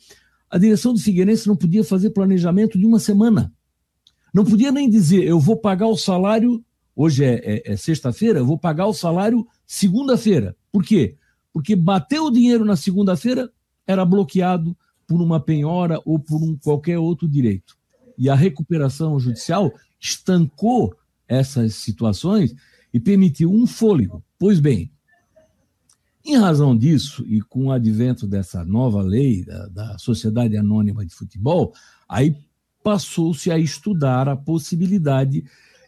a 0.50 0.58
direção 0.58 0.94
do 0.94 1.00
Figueirense 1.00 1.48
não 1.48 1.56
podia 1.56 1.84
fazer 1.84 2.10
planejamento 2.10 2.78
de 2.78 2.86
uma 2.86 3.00
semana. 3.00 3.54
Não 4.34 4.44
podia 4.44 4.72
nem 4.72 4.90
dizer, 4.90 5.24
eu 5.24 5.40
vou 5.40 5.58
pagar 5.58 5.88
o 5.88 5.98
salário, 5.98 6.64
hoje 6.96 7.24
é, 7.24 7.42
é, 7.44 7.74
é 7.74 7.76
sexta-feira, 7.76 8.40
eu 8.40 8.46
vou 8.46 8.58
pagar 8.58 8.88
o 8.88 8.94
salário 8.94 9.46
segunda-feira. 9.66 10.56
Por 10.72 10.84
quê? 10.84 11.18
Porque 11.52 11.76
bateu 11.76 12.26
o 12.26 12.32
dinheiro 12.32 12.64
na 12.64 12.76
segunda-feira, 12.76 13.52
era 13.86 14.06
bloqueado 14.06 14.76
por 15.08 15.22
uma 15.22 15.40
penhora 15.40 16.02
ou 16.06 16.18
por 16.18 16.42
um 16.42 16.58
qualquer 16.58 16.98
outro 16.98 17.28
direito. 17.28 17.78
E 18.18 18.30
a 18.30 18.36
recuperação 18.36 19.20
judicial 19.20 19.72
estancou 20.00 20.96
essas 21.28 21.76
situações 21.76 22.56
e 22.94 23.00
permitiu 23.00 23.52
um 23.52 23.68
fôlego. 23.68 24.24
Pois 24.40 24.60
bem, 24.60 24.92
em 26.26 26.38
razão 26.38 26.76
disso, 26.76 27.24
e 27.28 27.40
com 27.42 27.66
o 27.66 27.72
advento 27.72 28.26
dessa 28.26 28.66
nova 28.66 29.02
lei 29.02 29.46
da, 29.46 29.68
da 29.68 29.98
Sociedade 30.00 30.58
Anônima 30.58 31.06
de 31.06 31.14
Futebol, 31.14 31.74
aí 32.10 32.36
passou-se 32.84 33.52
a 33.52 33.60
estudar 33.60 34.28
a 34.28 34.36
possibilidade, 34.36 35.44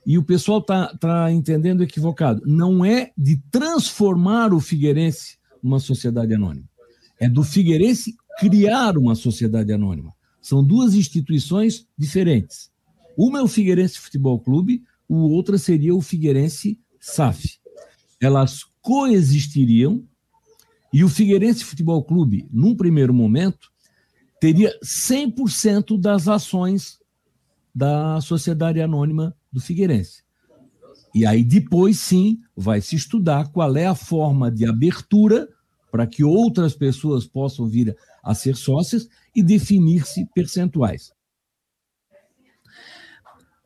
e 0.07 0.17
o 0.17 0.23
pessoal 0.23 0.59
está 0.59 0.87
tá 0.95 1.29
entendendo 1.29 1.83
equivocado, 1.83 2.41
não 2.45 2.85
é 2.85 3.11
de 3.17 3.35
transformar 3.51 4.53
o 4.53 4.61
Figueirense 4.61 5.37
numa 5.61 5.81
sociedade 5.81 6.33
anônima. 6.33 6.65
É 7.19 7.27
do 7.27 7.43
Figueirense 7.43 8.15
criar 8.39 8.97
uma 8.97 9.15
sociedade 9.15 9.73
anônima. 9.73 10.13
São 10.41 10.63
duas 10.63 10.95
instituições 10.95 11.85
diferentes. 11.97 12.71
Uma 13.17 13.39
é 13.39 13.41
o 13.41 13.49
Figueirense 13.49 13.99
Futebol 13.99 14.39
Clube, 14.39 14.81
o 15.09 15.29
outra 15.29 15.57
seria 15.57 15.93
o 15.93 15.99
Figueirense 15.99 16.79
SAF. 17.01 17.59
Elas 18.21 18.61
coexistiriam 18.81 20.05
e 20.93 21.03
o 21.03 21.09
Figueirense 21.09 21.65
Futebol 21.65 22.01
Clube, 22.01 22.47
num 22.49 22.77
primeiro 22.77 23.13
momento, 23.13 23.69
teria 24.39 24.71
100% 24.81 25.99
das 25.99 26.29
ações 26.29 26.97
da 27.75 28.21
Sociedade 28.21 28.79
Anônima 28.79 29.35
do 29.57 29.63
Figueirense. 29.63 30.23
E 31.13 31.25
aí 31.25 31.43
depois 31.43 31.99
sim 31.99 32.39
vai 32.55 32.79
se 32.79 32.95
estudar 32.95 33.51
qual 33.51 33.75
é 33.75 33.87
a 33.87 33.95
forma 33.95 34.51
de 34.51 34.65
abertura 34.65 35.47
para 35.91 36.05
que 36.05 36.23
outras 36.23 36.75
pessoas 36.75 37.25
possam 37.25 37.67
vir 37.67 37.95
a 38.23 38.35
ser 38.35 38.55
sócias 38.55 39.07
e 39.35 39.41
definir-se 39.41 40.25
percentuais. 40.33 41.11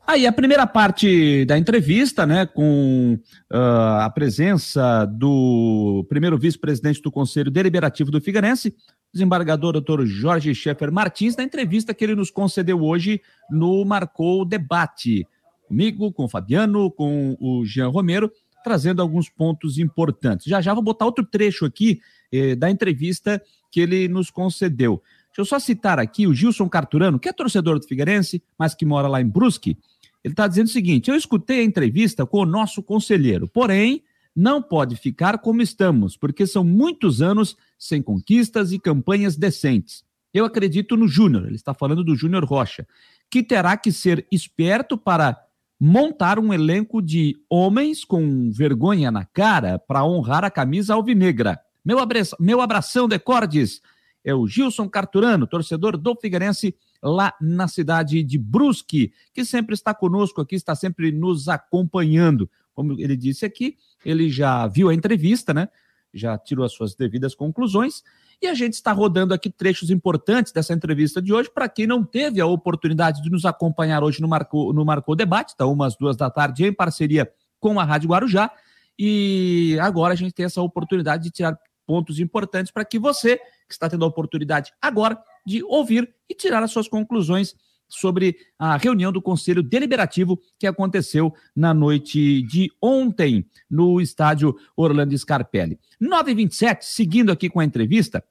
Aí 0.07 0.25
a 0.25 0.31
primeira 0.31 0.65
parte 0.65 1.45
da 1.45 1.57
entrevista, 1.57 2.25
né, 2.25 2.45
com 2.45 3.19
uh, 3.51 4.01
a 4.01 4.09
presença 4.09 5.05
do 5.05 6.05
primeiro 6.09 6.37
vice-presidente 6.37 7.01
do 7.01 7.11
Conselho 7.11 7.51
Deliberativo 7.51 8.11
do 8.11 8.19
Figueirense, 8.19 8.75
desembargador 9.13 9.73
doutor 9.73 10.05
Jorge 10.05 10.55
Schaeffer 10.55 10.91
Martins, 10.91 11.35
na 11.35 11.43
entrevista 11.43 11.93
que 11.93 12.03
ele 12.03 12.15
nos 12.15 12.31
concedeu 12.31 12.81
hoje 12.81 13.21
no 13.49 13.85
Marcou 13.85 14.43
Debate. 14.43 15.25
Comigo, 15.71 16.11
com 16.11 16.25
o 16.25 16.27
Fabiano, 16.27 16.91
com 16.91 17.37
o 17.39 17.63
Jean 17.65 17.87
Romero, 17.87 18.29
trazendo 18.61 19.01
alguns 19.01 19.29
pontos 19.29 19.79
importantes. 19.79 20.45
Já 20.45 20.59
já 20.59 20.73
vou 20.73 20.83
botar 20.83 21.05
outro 21.05 21.25
trecho 21.25 21.63
aqui 21.63 22.01
eh, 22.29 22.55
da 22.55 22.69
entrevista 22.69 23.41
que 23.71 23.79
ele 23.79 24.09
nos 24.09 24.29
concedeu. 24.29 25.01
Deixa 25.27 25.39
eu 25.39 25.45
só 25.45 25.59
citar 25.59 25.97
aqui 25.97 26.27
o 26.27 26.33
Gilson 26.33 26.67
Carturano, 26.67 27.17
que 27.17 27.29
é 27.29 27.31
torcedor 27.31 27.79
do 27.79 27.87
Figueirense, 27.87 28.43
mas 28.59 28.75
que 28.75 28.85
mora 28.85 29.07
lá 29.07 29.21
em 29.21 29.25
Brusque. 29.29 29.77
Ele 30.21 30.33
está 30.33 30.45
dizendo 30.45 30.67
o 30.67 30.71
seguinte: 30.71 31.09
eu 31.09 31.15
escutei 31.15 31.61
a 31.61 31.63
entrevista 31.63 32.25
com 32.25 32.39
o 32.39 32.45
nosso 32.45 32.83
conselheiro, 32.83 33.47
porém, 33.47 34.03
não 34.35 34.61
pode 34.61 34.97
ficar 34.97 35.37
como 35.37 35.61
estamos, 35.61 36.17
porque 36.17 36.45
são 36.45 36.65
muitos 36.65 37.21
anos 37.21 37.55
sem 37.79 38.01
conquistas 38.01 38.73
e 38.73 38.77
campanhas 38.77 39.37
decentes. 39.37 40.03
Eu 40.33 40.43
acredito 40.43 40.97
no 40.97 41.07
Júnior, 41.07 41.45
ele 41.45 41.55
está 41.55 41.73
falando 41.73 42.03
do 42.03 42.13
Júnior 42.13 42.43
Rocha, 42.43 42.85
que 43.29 43.41
terá 43.41 43.77
que 43.77 43.89
ser 43.89 44.27
esperto 44.29 44.97
para 44.97 45.41
montar 45.83 46.37
um 46.37 46.53
elenco 46.53 47.01
de 47.01 47.35
homens 47.49 48.05
com 48.05 48.51
vergonha 48.51 49.09
na 49.09 49.25
cara 49.25 49.79
para 49.79 50.05
honrar 50.05 50.45
a 50.45 50.51
camisa 50.51 50.93
alvinegra. 50.93 51.59
Meu, 51.83 51.97
abraço, 51.97 52.35
meu 52.39 52.61
abração, 52.61 53.07
Decordes, 53.07 53.81
é 54.23 54.31
o 54.31 54.45
Gilson 54.45 54.87
Carturano, 54.87 55.47
torcedor 55.47 55.97
do 55.97 56.15
Figueirense, 56.15 56.75
lá 57.01 57.33
na 57.41 57.67
cidade 57.67 58.21
de 58.21 58.37
Brusque, 58.37 59.11
que 59.33 59.43
sempre 59.43 59.73
está 59.73 59.91
conosco 59.91 60.39
aqui, 60.39 60.53
está 60.53 60.75
sempre 60.75 61.11
nos 61.11 61.49
acompanhando. 61.49 62.47
Como 62.75 62.93
ele 63.01 63.17
disse 63.17 63.43
aqui, 63.43 63.75
ele 64.05 64.29
já 64.29 64.67
viu 64.67 64.87
a 64.87 64.93
entrevista, 64.93 65.51
né? 65.51 65.67
Já 66.13 66.37
tirou 66.37 66.63
as 66.63 66.73
suas 66.73 66.93
devidas 66.93 67.33
conclusões 67.33 68.03
e 68.41 68.47
a 68.47 68.53
gente 68.55 68.73
está 68.73 68.91
rodando 68.91 69.33
aqui 69.33 69.49
trechos 69.49 69.91
importantes 69.91 70.51
dessa 70.51 70.73
entrevista 70.73 71.21
de 71.21 71.31
hoje. 71.31 71.49
Para 71.49 71.69
quem 71.69 71.85
não 71.85 72.03
teve 72.03 72.41
a 72.41 72.45
oportunidade 72.45 73.21
de 73.21 73.29
nos 73.29 73.45
acompanhar 73.45 74.03
hoje 74.03 74.19
no 74.19 74.27
Marcou, 74.27 74.73
no 74.73 74.83
Marcou 74.83 75.15
Debate, 75.15 75.49
está 75.49 75.65
umas 75.67 75.95
duas 75.95 76.17
da 76.17 76.29
tarde, 76.29 76.65
em 76.65 76.73
parceria 76.73 77.31
com 77.59 77.79
a 77.79 77.83
Rádio 77.83 78.09
Guarujá. 78.09 78.51
E 78.97 79.77
agora 79.79 80.13
a 80.13 80.17
gente 80.17 80.33
tem 80.33 80.45
essa 80.45 80.61
oportunidade 80.61 81.23
de 81.23 81.29
tirar 81.29 81.57
pontos 81.85 82.19
importantes 82.19 82.71
para 82.71 82.83
que 82.83 82.97
você, 82.97 83.37
que 83.37 83.73
está 83.73 83.87
tendo 83.87 84.05
a 84.05 84.07
oportunidade 84.07 84.71
agora 84.81 85.21
de 85.45 85.63
ouvir 85.63 86.11
e 86.27 86.33
tirar 86.33 86.63
as 86.63 86.71
suas 86.71 86.87
conclusões 86.87 87.55
sobre 87.91 88.37
a 88.57 88.77
reunião 88.77 89.11
do 89.11 89.21
Conselho 89.21 89.61
Deliberativo 89.61 90.39
que 90.57 90.67
aconteceu 90.67 91.33
na 91.55 91.73
noite 91.73 92.41
de 92.43 92.71
ontem 92.81 93.45
no 93.69 93.99
estádio 93.99 94.55
Orlando 94.75 95.17
Scarpelli. 95.17 95.79
9h27, 96.01 96.79
seguindo 96.81 97.31
aqui 97.31 97.49
com 97.49 97.59
a 97.59 97.65
entrevista, 97.65 98.23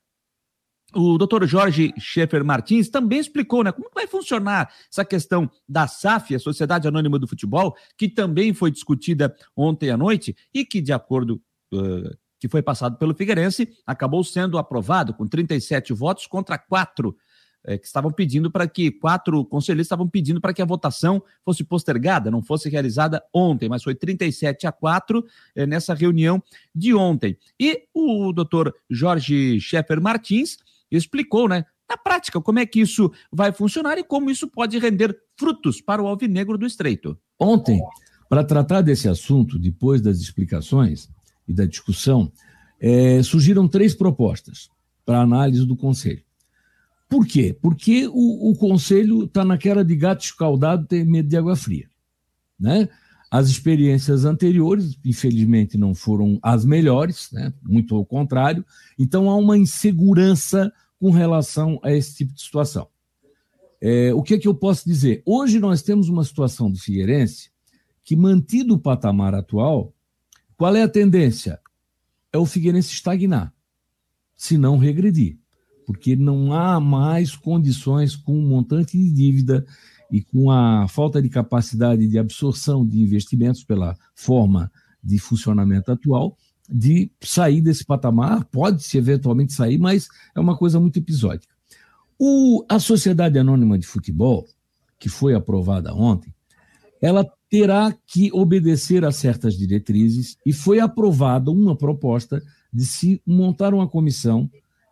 o 0.94 1.16
doutor 1.16 1.46
Jorge 1.46 1.94
Schaefer 1.99 2.44
Martins 2.44 2.88
também 2.88 3.20
explicou 3.20 3.62
né, 3.62 3.70
como 3.70 3.90
vai 3.94 4.07
funcionar 4.07 4.73
essa 4.90 5.05
questão 5.05 5.49
da 5.68 5.87
SAF, 5.87 6.35
a 6.35 6.38
Sociedade 6.38 6.88
Anônima 6.88 7.18
do 7.18 7.29
Futebol, 7.29 7.77
que 7.96 8.09
também 8.09 8.53
foi 8.53 8.70
discutida 8.70 9.35
ontem 9.57 9.90
à 9.90 9.96
noite 9.96 10.37
e 10.53 10.64
que, 10.64 10.81
de 10.81 10.92
acordo 10.92 11.40
uh, 11.73 12.16
que 12.40 12.49
foi 12.49 12.62
passado 12.62 12.96
pelo 12.96 13.14
Figueirense, 13.14 13.70
acabou 13.87 14.25
sendo 14.25 14.59
aprovado 14.59 15.14
com 15.14 15.29
37 15.29 15.92
votos 15.92 16.27
contra 16.27 16.59
quatro 16.59 17.16
é, 17.64 17.77
que 17.77 17.87
estavam 17.87 18.11
pedindo 18.11 18.51
para 18.51 18.66
que, 18.66 18.90
quatro 18.90 19.44
conselheiros 19.44 19.87
estavam 19.87 20.09
pedindo 20.09 20.40
para 20.40 20.53
que 20.53 20.62
a 20.62 20.64
votação 20.64 21.23
fosse 21.44 21.62
postergada, 21.62 22.31
não 22.31 22.42
fosse 22.42 22.68
realizada 22.68 23.23
ontem, 23.33 23.68
mas 23.68 23.83
foi 23.83 23.94
37 23.94 24.66
a 24.66 24.73
4 24.73 25.25
é, 25.55 25.66
nessa 25.66 25.94
reunião 25.94 26.42
de 26.75 26.94
ontem. 26.94 27.37
E 27.59 27.85
o 27.94 28.33
doutor 28.33 28.75
Jorge 28.88 29.61
Schaeffer 29.61 30.01
Martins 30.01 30.59
explicou, 30.90 31.49
né, 31.49 31.64
na 31.88 31.96
prática, 31.96 32.40
como 32.40 32.59
é 32.59 32.66
que 32.66 32.81
isso 32.81 33.11
vai 33.33 33.53
funcionar 33.53 33.99
e 33.99 34.05
como 34.05 34.31
isso 34.31 34.49
pode 34.49 34.79
render 34.79 35.16
frutos 35.37 35.81
para 35.81 36.03
o 36.03 36.07
alvinegro 36.07 36.57
do 36.57 36.66
Estreito. 36.66 37.18
Ontem, 37.38 37.81
para 38.29 38.44
tratar 38.44 38.81
desse 38.81 39.09
assunto, 39.09 39.59
depois 39.59 40.01
das 40.01 40.18
explicações 40.18 41.11
e 41.49 41.53
da 41.53 41.64
discussão, 41.66 42.31
é, 42.79 43.23
surgiram 43.23 43.66
três 43.66 43.94
propostas 43.94 44.70
para 45.05 45.20
análise 45.20 45.66
do 45.66 45.77
Conselho. 45.77 46.23
Por 47.11 47.27
quê? 47.27 47.53
Porque 47.61 48.07
o, 48.07 48.51
o 48.53 48.55
conselho 48.55 49.25
está 49.25 49.44
naquela 49.44 49.85
de 49.85 49.96
gato 49.96 50.23
escaldado 50.23 50.87
ter 50.87 51.05
medo 51.05 51.29
de 51.29 51.37
água 51.37 51.57
fria. 51.57 51.90
Né? 52.59 52.88
As 53.29 53.49
experiências 53.49 54.25
anteriores, 54.25 54.96
infelizmente, 55.05 55.77
não 55.77 55.92
foram 55.92 56.38
as 56.40 56.64
melhores, 56.64 57.29
né? 57.33 57.53
muito 57.64 57.96
ao 57.96 58.07
contrário. 58.07 58.64
Então, 58.96 59.29
há 59.29 59.35
uma 59.35 59.59
insegurança 59.59 60.73
com 61.01 61.11
relação 61.11 61.81
a 61.83 61.92
esse 61.92 62.14
tipo 62.14 62.33
de 62.33 62.40
situação. 62.40 62.87
É, 63.81 64.14
o 64.14 64.23
que, 64.23 64.35
é 64.35 64.38
que 64.38 64.46
eu 64.46 64.55
posso 64.55 64.88
dizer? 64.88 65.20
Hoje 65.27 65.59
nós 65.59 65.83
temos 65.83 66.09
uma 66.09 66.23
situação 66.23 66.70
do 66.70 66.79
Figueirense 66.79 67.51
que, 68.05 68.14
mantido 68.14 68.75
o 68.75 68.79
patamar 68.79 69.35
atual, 69.35 69.92
qual 70.57 70.77
é 70.77 70.83
a 70.85 70.88
tendência? 70.88 71.59
É 72.33 72.38
o 72.38 72.46
Figueirense 72.46 72.92
estagnar, 72.92 73.53
se 74.37 74.57
não 74.57 74.79
regredir 74.79 75.39
porque 75.90 76.14
não 76.14 76.53
há 76.53 76.79
mais 76.79 77.35
condições 77.35 78.14
com 78.14 78.38
o 78.38 78.40
montante 78.40 78.96
de 78.96 79.11
dívida 79.11 79.66
e 80.09 80.22
com 80.22 80.48
a 80.48 80.87
falta 80.87 81.20
de 81.20 81.29
capacidade 81.29 82.07
de 82.07 82.16
absorção 82.16 82.87
de 82.87 83.03
investimentos 83.03 83.64
pela 83.64 83.96
forma 84.14 84.70
de 85.03 85.18
funcionamento 85.18 85.90
atual, 85.90 86.38
de 86.70 87.11
sair 87.20 87.61
desse 87.61 87.85
patamar. 87.85 88.44
Pode-se 88.44 88.98
eventualmente 88.98 89.53
sair, 89.53 89.79
mas 89.79 90.07
é 90.33 90.38
uma 90.38 90.57
coisa 90.57 90.79
muito 90.79 90.96
episódica. 90.96 91.53
O, 92.16 92.64
a 92.68 92.79
Sociedade 92.79 93.37
Anônima 93.37 93.76
de 93.76 93.85
Futebol, 93.85 94.46
que 94.96 95.09
foi 95.09 95.35
aprovada 95.35 95.92
ontem, 95.92 96.33
ela 97.03 97.29
terá 97.50 97.92
que 98.07 98.31
obedecer 98.33 99.05
a 99.05 99.11
certas 99.11 99.59
diretrizes 99.59 100.37
e 100.46 100.53
foi 100.53 100.79
aprovada 100.79 101.50
uma 101.50 101.74
proposta 101.74 102.40
de 102.72 102.87
se 102.87 103.20
montar 103.26 103.74
uma 103.74 103.88
comissão 103.88 104.48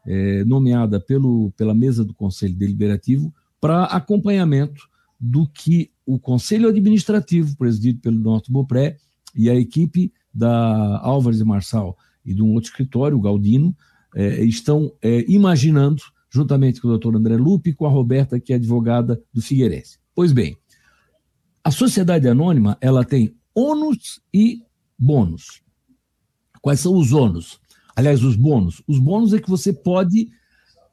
é, 0.08 0.42
nomeada 0.44 0.98
pelo, 0.98 1.52
pela 1.52 1.74
mesa 1.74 2.02
do 2.02 2.14
Conselho 2.14 2.54
Deliberativo 2.54 3.32
para 3.60 3.84
acompanhamento 3.84 4.88
do 5.20 5.46
que 5.46 5.90
o 6.06 6.18
Conselho 6.18 6.68
Administrativo, 6.68 7.54
presidido 7.58 8.00
pelo 8.00 8.18
Norte 8.18 8.50
Bopré, 8.50 8.96
e 9.36 9.50
a 9.50 9.54
equipe 9.54 10.10
da 10.32 10.98
Álvares 11.02 11.40
e 11.40 11.44
Marçal 11.44 11.96
e 12.24 12.32
de 12.32 12.42
um 12.42 12.54
outro 12.54 12.70
escritório, 12.70 13.18
o 13.18 13.20
Galdino, 13.20 13.76
é, 14.14 14.42
estão 14.42 14.90
é, 15.02 15.24
imaginando, 15.30 16.02
juntamente 16.30 16.80
com 16.80 16.88
o 16.88 16.90
doutor 16.90 17.14
André 17.14 17.36
Lupe 17.36 17.70
e 17.70 17.74
com 17.74 17.84
a 17.84 17.90
Roberta, 17.90 18.40
que 18.40 18.52
é 18.52 18.56
advogada 18.56 19.22
do 19.32 19.42
Figueirense. 19.42 19.98
Pois 20.14 20.32
bem, 20.32 20.56
a 21.62 21.70
sociedade 21.70 22.26
anônima 22.26 22.78
ela 22.80 23.04
tem 23.04 23.34
ônus 23.54 24.20
e 24.32 24.62
bônus. 24.98 25.62
Quais 26.62 26.80
são 26.80 26.94
os 26.94 27.12
ônus? 27.12 27.60
Aliás, 27.98 28.22
os 28.22 28.36
bônus. 28.36 28.80
Os 28.86 29.00
bônus 29.00 29.32
é 29.32 29.40
que 29.40 29.50
você 29.50 29.72
pode 29.72 30.28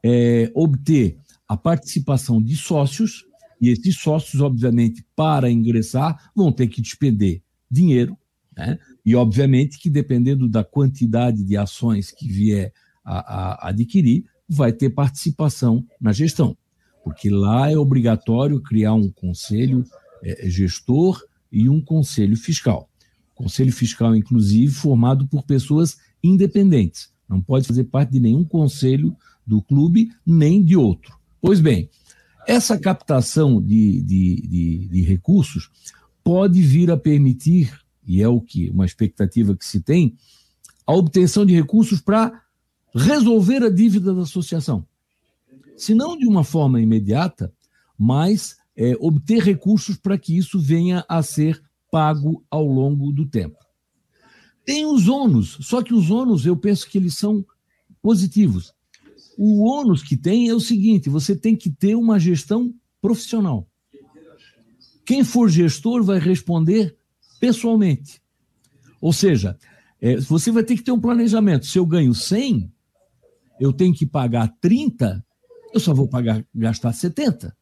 é, 0.02 0.50
obter 0.56 1.16
a 1.46 1.56
participação 1.56 2.42
de 2.42 2.56
sócios, 2.56 3.24
e 3.60 3.68
esses 3.68 3.96
sócios, 3.96 4.42
obviamente, 4.42 5.06
para 5.14 5.48
ingressar, 5.48 6.32
vão 6.34 6.50
ter 6.50 6.66
que 6.66 6.82
despender 6.82 7.42
dinheiro, 7.70 8.18
né? 8.56 8.76
e 9.04 9.14
obviamente 9.14 9.78
que 9.78 9.88
dependendo 9.88 10.48
da 10.48 10.64
quantidade 10.64 11.44
de 11.44 11.56
ações 11.56 12.10
que 12.10 12.26
vier 12.26 12.72
a, 13.04 13.18
a 13.66 13.68
adquirir, 13.68 14.24
vai 14.48 14.72
ter 14.72 14.90
participação 14.90 15.86
na 16.00 16.10
gestão, 16.10 16.58
porque 17.04 17.30
lá 17.30 17.70
é 17.70 17.76
obrigatório 17.76 18.60
criar 18.60 18.94
um 18.94 19.12
conselho 19.12 19.84
é, 20.24 20.50
gestor 20.50 21.22
e 21.52 21.68
um 21.68 21.80
conselho 21.80 22.36
fiscal. 22.36 22.90
Conselho 23.32 23.72
fiscal, 23.72 24.16
inclusive, 24.16 24.72
formado 24.72 25.28
por 25.28 25.44
pessoas 25.44 25.98
independentes. 26.22 27.10
Não 27.28 27.40
pode 27.40 27.66
fazer 27.66 27.84
parte 27.84 28.12
de 28.12 28.20
nenhum 28.20 28.44
conselho 28.44 29.16
do 29.46 29.62
clube, 29.62 30.10
nem 30.24 30.62
de 30.62 30.76
outro. 30.76 31.16
Pois 31.40 31.60
bem, 31.60 31.88
essa 32.46 32.78
captação 32.78 33.60
de, 33.60 34.02
de, 34.02 34.48
de, 34.48 34.88
de 34.88 35.02
recursos 35.02 35.70
pode 36.22 36.60
vir 36.62 36.90
a 36.90 36.96
permitir, 36.96 37.78
e 38.06 38.22
é 38.22 38.28
o 38.28 38.40
que 38.40 38.70
uma 38.70 38.86
expectativa 38.86 39.56
que 39.56 39.64
se 39.64 39.80
tem, 39.80 40.16
a 40.86 40.92
obtenção 40.92 41.44
de 41.44 41.54
recursos 41.54 42.00
para 42.00 42.42
resolver 42.94 43.62
a 43.62 43.70
dívida 43.70 44.14
da 44.14 44.22
associação. 44.22 44.86
Se 45.76 45.94
não 45.94 46.16
de 46.16 46.26
uma 46.26 46.44
forma 46.44 46.80
imediata, 46.80 47.52
mas 47.98 48.56
é, 48.76 48.96
obter 49.00 49.42
recursos 49.42 49.96
para 49.96 50.16
que 50.16 50.36
isso 50.36 50.58
venha 50.60 51.04
a 51.08 51.22
ser 51.22 51.62
pago 51.90 52.44
ao 52.50 52.64
longo 52.66 53.12
do 53.12 53.26
tempo. 53.26 53.56
Tem 54.66 54.84
os 54.84 55.08
ônus, 55.08 55.56
só 55.60 55.80
que 55.80 55.94
os 55.94 56.10
ônus 56.10 56.44
eu 56.44 56.56
penso 56.56 56.90
que 56.90 56.98
eles 56.98 57.16
são 57.16 57.46
positivos. 58.02 58.74
O 59.38 59.62
ônus 59.62 60.02
que 60.02 60.16
tem 60.16 60.48
é 60.48 60.54
o 60.54 60.60
seguinte: 60.60 61.08
você 61.08 61.36
tem 61.36 61.54
que 61.54 61.70
ter 61.70 61.94
uma 61.94 62.18
gestão 62.18 62.74
profissional. 63.00 63.66
Quem 65.04 65.22
for 65.22 65.48
gestor 65.48 66.02
vai 66.02 66.18
responder 66.18 66.96
pessoalmente. 67.38 68.20
Ou 69.00 69.12
seja, 69.12 69.56
é, 70.00 70.16
você 70.16 70.50
vai 70.50 70.64
ter 70.64 70.76
que 70.76 70.82
ter 70.82 70.90
um 70.90 71.00
planejamento. 71.00 71.66
Se 71.66 71.78
eu 71.78 71.86
ganho 71.86 72.12
100, 72.12 72.68
eu 73.60 73.72
tenho 73.72 73.94
que 73.94 74.04
pagar 74.04 74.52
30, 74.60 75.24
eu 75.72 75.78
só 75.78 75.94
vou 75.94 76.08
pagar 76.08 76.44
gastar 76.52 76.92
70. 76.92 77.56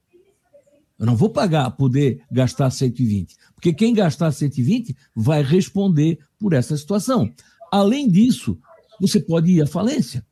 Eu 0.98 1.07
não 1.07 1.16
vou 1.16 1.28
pagar, 1.28 1.70
poder 1.72 2.22
gastar 2.30 2.70
120. 2.70 3.37
Porque 3.54 3.72
quem 3.72 3.92
gastar 3.94 4.30
120 4.30 4.96
vai 5.14 5.42
responder 5.42 6.18
por 6.38 6.52
essa 6.52 6.76
situação. 6.76 7.33
Além 7.70 8.09
disso, 8.09 8.59
você 9.00 9.18
pode 9.18 9.50
ir 9.50 9.62
à 9.62 9.66
falência. 9.66 10.24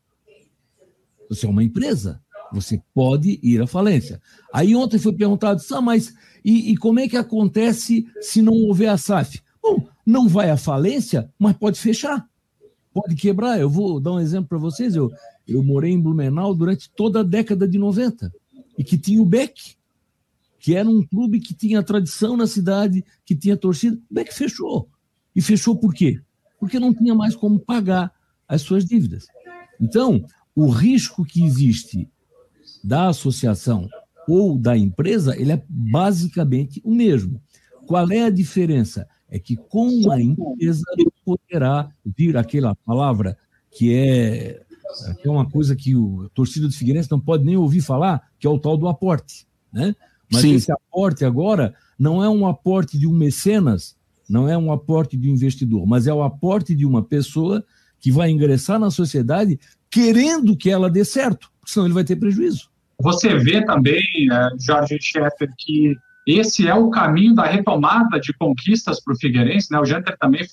Você 1.28 1.46
é 1.46 1.48
uma 1.48 1.64
empresa, 1.64 2.20
você 2.52 2.80
pode 2.94 3.40
ir 3.42 3.60
à 3.60 3.66
falência. 3.66 4.20
Aí 4.52 4.76
ontem 4.76 4.98
foi 4.98 5.12
perguntado, 5.12 5.60
mas 5.82 6.14
e, 6.44 6.72
e 6.72 6.76
como 6.76 7.00
é 7.00 7.08
que 7.08 7.16
acontece 7.16 8.06
se 8.20 8.42
não 8.42 8.52
houver 8.52 8.88
a 8.88 8.98
SAF? 8.98 9.40
Bom, 9.62 9.88
não 10.04 10.28
vai 10.28 10.50
à 10.50 10.56
falência, 10.56 11.30
mas 11.38 11.56
pode 11.56 11.80
fechar, 11.80 12.28
pode 12.92 13.14
quebrar. 13.14 13.58
Eu 13.58 13.70
vou 13.70 13.98
dar 13.98 14.12
um 14.12 14.20
exemplo 14.20 14.48
para 14.48 14.58
vocês. 14.58 14.94
Eu, 14.94 15.10
eu 15.46 15.62
morei 15.62 15.92
em 15.92 16.00
Blumenau 16.00 16.54
durante 16.54 16.90
toda 16.90 17.20
a 17.20 17.24
década 17.24 17.66
de 17.66 17.78
90 17.78 18.30
e 18.76 18.84
que 18.84 18.98
tinha 18.98 19.22
o 19.22 19.26
Beck, 19.26 19.76
que 20.62 20.76
era 20.76 20.88
um 20.88 21.04
clube 21.04 21.40
que 21.40 21.52
tinha 21.52 21.82
tradição 21.82 22.36
na 22.36 22.46
cidade, 22.46 23.04
que 23.26 23.34
tinha 23.34 23.56
torcida. 23.56 23.96
O 24.08 24.14
Beck 24.14 24.32
fechou. 24.32 24.88
E 25.34 25.42
fechou 25.42 25.76
por 25.76 25.92
quê? 25.92 26.20
Porque 26.60 26.78
não 26.78 26.94
tinha 26.94 27.16
mais 27.16 27.34
como 27.34 27.58
pagar 27.58 28.12
as 28.46 28.62
suas 28.62 28.84
dívidas. 28.84 29.26
Então, 29.80 30.24
o 30.54 30.68
risco 30.68 31.24
que 31.24 31.44
existe 31.44 32.08
da 32.84 33.08
associação 33.08 33.88
ou 34.28 34.56
da 34.56 34.78
empresa, 34.78 35.36
ele 35.36 35.50
é 35.50 35.64
basicamente 35.68 36.80
o 36.84 36.94
mesmo. 36.94 37.42
Qual 37.84 38.08
é 38.12 38.22
a 38.22 38.30
diferença? 38.30 39.08
É 39.28 39.40
que 39.40 39.56
com 39.56 40.12
a 40.12 40.22
empresa 40.22 40.84
poderá 41.24 41.90
vir 42.04 42.36
aquela 42.36 42.76
palavra 42.76 43.36
que 43.68 43.92
é, 43.92 44.62
que 45.20 45.26
é 45.26 45.30
uma 45.30 45.50
coisa 45.50 45.74
que 45.74 45.96
o 45.96 46.28
torcedor 46.32 46.68
do 46.68 46.76
Figueirense 46.76 47.10
não 47.10 47.18
pode 47.18 47.44
nem 47.44 47.56
ouvir 47.56 47.80
falar, 47.80 48.30
que 48.38 48.46
é 48.46 48.50
o 48.50 48.60
tal 48.60 48.76
do 48.76 48.86
aporte. 48.86 49.44
Né? 49.72 49.92
Mas 50.32 50.42
Sim. 50.42 50.54
esse 50.54 50.72
aporte 50.72 51.24
agora 51.24 51.74
não 51.98 52.22
é 52.22 52.28
um 52.28 52.46
aporte 52.46 52.98
de 52.98 53.06
um 53.06 53.12
mecenas, 53.12 53.96
não 54.28 54.48
é 54.48 54.56
um 54.56 54.72
aporte 54.72 55.16
de 55.16 55.28
um 55.28 55.32
investidor, 55.32 55.86
mas 55.86 56.06
é 56.06 56.14
o 56.14 56.22
aporte 56.22 56.74
de 56.74 56.86
uma 56.86 57.02
pessoa 57.02 57.64
que 58.00 58.10
vai 58.10 58.30
ingressar 58.30 58.78
na 58.78 58.90
sociedade 58.90 59.60
querendo 59.90 60.56
que 60.56 60.70
ela 60.70 60.90
dê 60.90 61.04
certo, 61.04 61.50
senão 61.66 61.86
ele 61.86 61.94
vai 61.94 62.02
ter 62.02 62.16
prejuízo. 62.16 62.70
Você 63.00 63.36
vê 63.36 63.64
também, 63.64 64.02
é, 64.32 64.48
Jorge 64.58 64.98
Scheffer, 65.00 65.50
que 65.58 65.94
esse 66.26 66.66
é 66.66 66.74
o 66.74 66.88
caminho 66.88 67.34
da 67.34 67.44
retomada 67.44 68.18
de 68.18 68.32
conquistas 68.32 69.02
para 69.02 69.12
o 69.12 69.18
Figueirense, 69.18 69.68
né? 69.70 69.78
O 69.78 69.84
Janter 69.84 70.16
também 70.18 70.46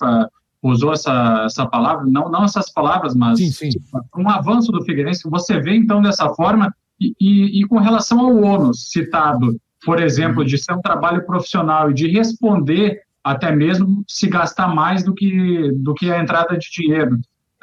usou 0.62 0.92
essa, 0.92 1.44
essa 1.46 1.66
palavra, 1.66 2.04
não, 2.06 2.30
não 2.30 2.44
essas 2.44 2.70
palavras, 2.70 3.14
mas 3.14 3.38
sim, 3.38 3.50
sim. 3.50 3.70
um 4.16 4.28
avanço 4.28 4.72
do 4.72 4.84
Figueirense. 4.84 5.28
Você 5.30 5.60
vê, 5.60 5.74
então, 5.76 6.02
dessa 6.02 6.28
forma, 6.34 6.74
e, 7.00 7.14
e, 7.20 7.60
e 7.60 7.66
com 7.66 7.78
relação 7.78 8.20
ao 8.20 8.36
ônus 8.42 8.90
citado, 8.90 9.56
por 9.84 10.00
exemplo, 10.00 10.44
de 10.44 10.58
ser 10.58 10.74
um 10.74 10.80
trabalho 10.80 11.24
profissional 11.24 11.90
e 11.90 11.94
de 11.94 12.08
responder 12.08 13.00
até 13.22 13.54
mesmo 13.54 14.02
se 14.08 14.28
gastar 14.28 14.68
mais 14.74 15.02
do 15.04 15.14
que, 15.14 15.72
do 15.76 15.94
que 15.94 16.10
a 16.10 16.20
entrada 16.20 16.56
de 16.56 16.68
dinheiro. 16.70 17.18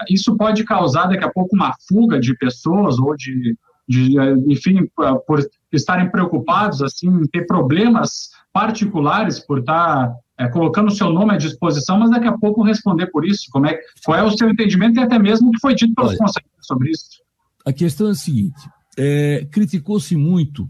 Isso 0.09 0.35
pode 0.37 0.63
causar 0.63 1.07
daqui 1.07 1.23
a 1.23 1.31
pouco 1.31 1.55
uma 1.55 1.73
fuga 1.87 2.19
de 2.19 2.35
pessoas 2.37 2.99
ou 2.99 3.15
de, 3.15 3.57
de 3.87 4.15
enfim, 4.47 4.87
por 5.25 5.43
estarem 5.71 6.09
preocupados 6.09 6.83
assim, 6.83 7.07
em 7.07 7.25
ter 7.27 7.45
problemas 7.47 8.29
particulares 8.53 9.39
por 9.39 9.59
estar 9.59 10.13
é, 10.39 10.47
colocando 10.47 10.87
o 10.87 10.95
seu 10.95 11.09
nome 11.11 11.33
à 11.33 11.37
disposição, 11.37 11.99
mas 11.99 12.11
daqui 12.11 12.27
a 12.27 12.37
pouco 12.37 12.63
responder 12.63 13.07
por 13.07 13.25
isso. 13.25 13.47
Como 13.51 13.65
é, 13.65 13.79
qual 14.05 14.17
é 14.17 14.23
o 14.23 14.37
seu 14.37 14.49
entendimento 14.49 14.99
e 14.99 15.03
até 15.03 15.17
mesmo 15.17 15.49
o 15.49 15.51
que 15.51 15.59
foi 15.59 15.73
dito 15.73 15.95
pelos 15.95 16.11
Olha, 16.11 16.19
conselheiros 16.19 16.65
sobre 16.65 16.91
isso? 16.91 17.21
A 17.65 17.73
questão 17.73 18.07
é 18.07 18.11
a 18.11 18.15
seguinte: 18.15 18.69
é, 18.97 19.47
criticou-se 19.51 20.15
muito 20.15 20.69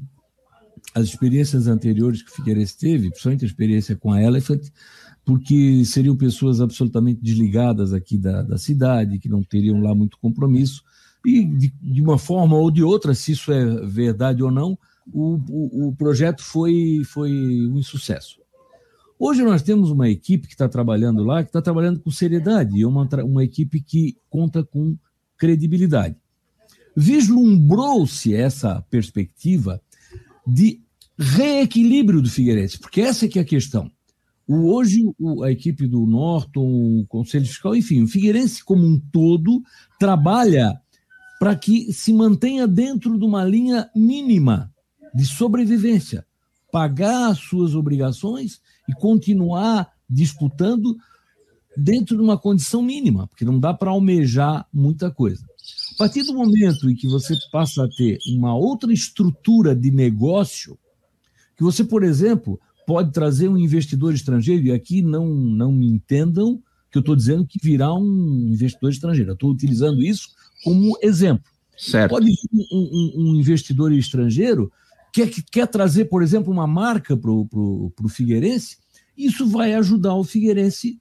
as 0.98 1.10
experiências 1.10 1.68
anteriores 1.68 2.24
que 2.24 2.42
o 2.42 2.44
teve, 2.76 3.10
principalmente 3.10 3.46
a 3.46 3.48
experiência 3.48 3.96
com 3.96 4.12
a 4.12 4.22
Elephant, 4.22 4.64
porque 5.24 5.86
seriam 5.86 6.16
pessoas 6.16 6.60
absolutamente 6.60 7.22
desligadas 7.22 7.94
aqui 7.94 8.18
da, 8.18 8.42
da 8.42 8.58
cidade, 8.58 9.20
que 9.20 9.30
não 9.30 9.44
teriam 9.44 9.80
lá 9.80 9.94
muito 9.94 10.18
compromisso, 10.18 10.84
e 11.24 11.46
de, 11.46 11.72
de, 11.82 12.02
uma 12.02 12.18
forma 12.18 12.56
ou 12.56 12.72
de 12.72 12.82
outra, 12.82 13.14
se 13.14 13.34
isso 13.34 13.52
é 13.52 13.86
verdade 13.86 14.42
ou 14.42 14.50
não, 14.50 14.78
o, 15.14 15.40
o, 15.50 15.88
o 15.90 15.96
projeto 15.96 16.42
foi, 16.42 17.04
foi 17.06 17.32
um 17.32 17.78
insucesso. 17.78 18.40
Hoje 19.20 19.44
nós 19.44 19.62
temos 19.62 19.92
uma 19.92 20.10
equipe 20.10 20.48
que 20.48 20.54
está 20.54 20.68
trabalhando 20.68 21.24
lá, 21.24 21.44
que 21.44 21.50
está 21.50 21.62
trabalhando 21.62 22.00
com 22.00 22.10
seriedade, 22.10 22.76
e 22.76 22.86
uma, 22.86 23.08
uma 23.24 23.44
equipe 23.44 23.82
que 23.82 24.18
conta 24.30 24.64
com 24.64 24.98
credibilidade. 25.38 26.16
Vislumbrou-se 26.96 28.34
essa 28.34 28.82
perspectiva 28.90 29.80
de 30.48 30.87
reequilíbrio 31.18 32.22
do 32.22 32.30
Figueirense, 32.30 32.78
porque 32.80 33.02
essa 33.02 33.26
é 33.26 33.28
que 33.28 33.40
é 33.40 33.42
a 33.42 33.46
questão. 33.46 33.92
O, 34.48 34.74
hoje, 34.74 35.04
o, 35.20 35.44
a 35.44 35.52
equipe 35.52 35.88
do 35.88 36.06
Norton, 36.06 37.02
o 37.02 37.06
Conselho 37.08 37.46
Fiscal, 37.46 37.76
enfim, 37.76 38.04
o 38.04 38.08
Figueirense 38.08 38.64
como 38.64 38.86
um 38.86 39.00
todo 39.12 39.62
trabalha 40.00 40.80
para 41.40 41.56
que 41.56 41.92
se 41.92 42.14
mantenha 42.14 42.68
dentro 42.68 43.18
de 43.18 43.26
uma 43.26 43.44
linha 43.44 43.90
mínima 43.96 44.74
de 45.14 45.26
sobrevivência, 45.26 46.26
pagar 46.72 47.32
as 47.32 47.40
suas 47.40 47.76
obrigações 47.76 48.62
e 48.88 48.94
continuar 48.94 49.92
disputando 50.10 50.96
dentro 51.76 52.16
de 52.16 52.24
uma 52.24 52.38
condição 52.38 52.82
mínima, 52.82 53.28
porque 53.28 53.46
não 53.46 53.60
dá 53.60 53.74
para 53.74 53.92
almejar 53.92 54.66
muita 54.74 55.12
coisa. 55.12 55.46
A 55.94 55.98
partir 55.98 56.24
do 56.24 56.34
momento 56.34 56.90
em 56.90 56.96
que 56.96 57.08
você 57.08 57.36
passa 57.52 57.84
a 57.84 57.90
ter 57.90 58.18
uma 58.28 58.56
outra 58.56 58.92
estrutura 58.92 59.76
de 59.76 59.92
negócio, 59.92 60.78
que 61.58 61.64
você, 61.64 61.84
por 61.84 62.04
exemplo, 62.04 62.60
pode 62.86 63.12
trazer 63.12 63.50
um 63.50 63.58
investidor 63.58 64.14
estrangeiro, 64.14 64.68
e 64.68 64.72
aqui 64.72 65.02
não, 65.02 65.28
não 65.28 65.72
me 65.72 65.88
entendam 65.88 66.62
que 66.90 66.98
eu 66.98 67.02
estou 67.02 67.16
dizendo 67.16 67.46
que 67.46 67.60
virá 67.62 67.94
um 67.94 68.50
investidor 68.50 68.92
estrangeiro. 68.92 69.32
Eu 69.32 69.34
estou 69.34 69.52
utilizando 69.52 70.02
isso 70.02 70.30
como 70.64 70.98
exemplo. 71.02 71.44
Certo. 71.78 72.12
Pode 72.12 72.26
vir 72.26 72.68
um, 72.72 72.78
um, 72.78 73.14
um 73.18 73.36
investidor 73.36 73.92
estrangeiro 73.92 74.72
que 75.12 75.26
quer, 75.26 75.44
quer 75.52 75.68
trazer, 75.68 76.06
por 76.06 76.24
exemplo, 76.24 76.52
uma 76.52 76.68
marca 76.68 77.18
para 77.18 77.32
o 77.32 78.10
Figueirense, 78.10 78.78
isso 79.18 79.48
vai 79.48 79.74
ajudar 79.74 80.14
o 80.14 80.24
Figueirense 80.24 81.00